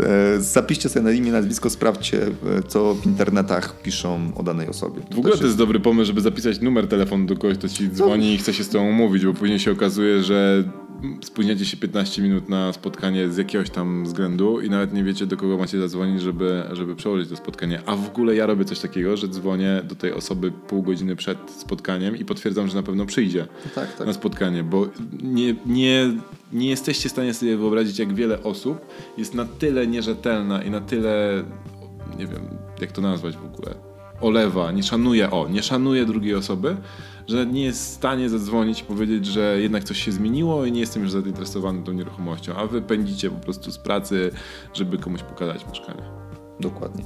e, 0.00 0.40
zapiszcie 0.40 0.88
sobie 0.88 1.04
na 1.04 1.12
imię, 1.12 1.32
nazwisko, 1.32 1.70
sprawdźcie, 1.70 2.26
e, 2.26 2.62
co 2.68 2.94
w 2.94 3.06
internetach 3.06 3.82
piszą 3.82 4.32
o 4.34 4.42
danej 4.42 4.68
osobie. 4.68 5.00
W 5.14 5.18
ogóle 5.18 5.36
to 5.36 5.44
jest 5.44 5.56
dobry 5.56 5.80
pomysł, 5.80 6.06
żeby 6.06 6.20
zapisać 6.20 6.60
numer 6.60 6.88
telefonu 6.88 7.26
do 7.26 7.36
kogoś, 7.36 7.58
kto 7.58 7.68
ci 7.68 7.90
dzwoni 7.90 8.26
no. 8.26 8.32
i 8.34 8.38
chce 8.38 8.54
się 8.54 8.64
z 8.64 8.68
tobą 8.68 8.88
umówić, 8.88 9.24
bo 9.24 9.34
później 9.34 9.58
się 9.58 9.72
okazuje, 9.72 10.22
że 10.22 10.64
spóźniacie 11.22 11.64
się 11.64 11.76
15 11.76 12.22
minut 12.22 12.48
na 12.48 12.72
spotkanie 12.72 13.28
z 13.28 13.36
jakiegoś 13.36 13.70
tam 13.70 14.04
względu 14.04 14.60
i 14.60 14.70
nawet 14.70 14.92
nie 14.92 15.04
wiecie, 15.04 15.26
do 15.26 15.36
kogo 15.36 15.58
macie 15.58 15.80
zadzwonić, 15.80 16.22
żeby, 16.22 16.62
żeby 16.72 16.96
przełożyć 16.96 17.28
to 17.28 17.36
spotkanie. 17.36 17.82
A 17.86 17.96
w 17.96 18.06
ogóle 18.06 18.34
ja 18.34 18.46
robię 18.46 18.64
coś 18.64 18.80
takiego, 18.80 19.16
że 19.16 19.28
dzwonię 19.28 19.82
do 19.84 19.94
tej 19.94 20.12
osoby 20.12 20.52
pół 20.52 20.82
godziny 20.82 21.16
przed 21.16 21.50
spotkaniem 21.50 22.16
i 22.16 22.24
potwierdzam, 22.24 22.68
że 22.68 22.74
na 22.74 22.82
pewno 22.82 23.06
przyjdzie 23.06 23.46
tak, 23.74 23.96
tak. 23.96 24.06
na 24.06 24.12
spotkanie, 24.12 24.64
bo 24.64 24.88
nie, 25.22 25.54
nie, 25.66 26.10
nie 26.52 26.70
jesteście 26.70 27.08
w 27.08 27.12
stanie 27.12 27.34
sobie 27.34 27.56
wyobrazić, 27.56 27.98
jak 27.98 28.14
wiele 28.14 28.42
osób 28.42 28.86
jest 29.18 29.34
na 29.34 29.44
tyle 29.44 29.86
nierzetelna 29.86 30.62
i 30.62 30.70
na 30.70 30.80
tyle, 30.80 31.44
nie 32.18 32.26
wiem, 32.26 32.48
jak 32.80 32.92
to 32.92 33.02
nazwać 33.02 33.36
w 33.36 33.44
ogóle, 33.44 33.74
olewa, 34.20 34.72
nie 34.72 34.82
szanuje, 34.82 35.30
o, 35.30 35.48
nie 35.48 35.62
szanuje 35.62 36.06
drugiej 36.06 36.34
osoby, 36.34 36.76
że 37.32 37.46
nie 37.46 37.64
jest 37.64 37.82
w 37.82 37.94
stanie 37.94 38.28
zadzwonić 38.28 38.80
i 38.80 38.84
powiedzieć, 38.84 39.26
że 39.26 39.60
jednak 39.60 39.84
coś 39.84 40.04
się 40.04 40.12
zmieniło 40.12 40.66
i 40.66 40.72
nie 40.72 40.80
jestem 40.80 41.02
już 41.02 41.10
zainteresowany 41.10 41.82
tą 41.82 41.92
nieruchomością, 41.92 42.54
a 42.56 42.66
wy 42.66 42.82
pędzicie 42.82 43.30
po 43.30 43.40
prostu 43.40 43.70
z 43.70 43.78
pracy, 43.78 44.30
żeby 44.74 44.98
komuś 44.98 45.22
pokazać 45.22 45.66
mieszkanie. 45.68 46.02
Dokładnie. 46.60 47.04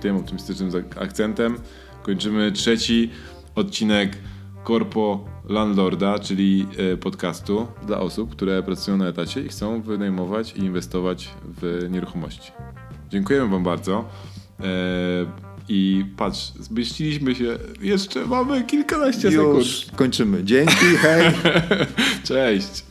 Tym 0.00 0.16
optymistycznym 0.16 0.70
akcentem 1.00 1.58
kończymy 2.02 2.52
trzeci 2.52 3.10
odcinek 3.54 4.16
Korpo 4.64 5.24
Landlorda, 5.48 6.18
czyli 6.18 6.66
e, 6.92 6.96
podcastu 6.96 7.66
dla 7.86 8.00
osób, 8.00 8.30
które 8.30 8.62
pracują 8.62 8.96
na 8.96 9.08
etacie 9.08 9.40
i 9.40 9.48
chcą 9.48 9.82
wynajmować 9.82 10.52
i 10.56 10.58
inwestować 10.58 11.30
w 11.44 11.86
nieruchomości. 11.90 12.52
Dziękujemy 13.10 13.48
Wam 13.48 13.64
bardzo. 13.64 14.04
I 15.68 16.04
patrz, 16.16 16.52
zmieściliśmy 16.60 17.34
się. 17.34 17.58
Jeszcze 17.80 18.26
mamy 18.26 18.64
kilkanaście 18.64 19.30
sekund. 19.30 19.58
Już 19.58 19.86
kończymy. 19.96 20.44
Dzięki, 20.44 20.74
hej! 21.02 21.32
Cześć. 22.28 22.84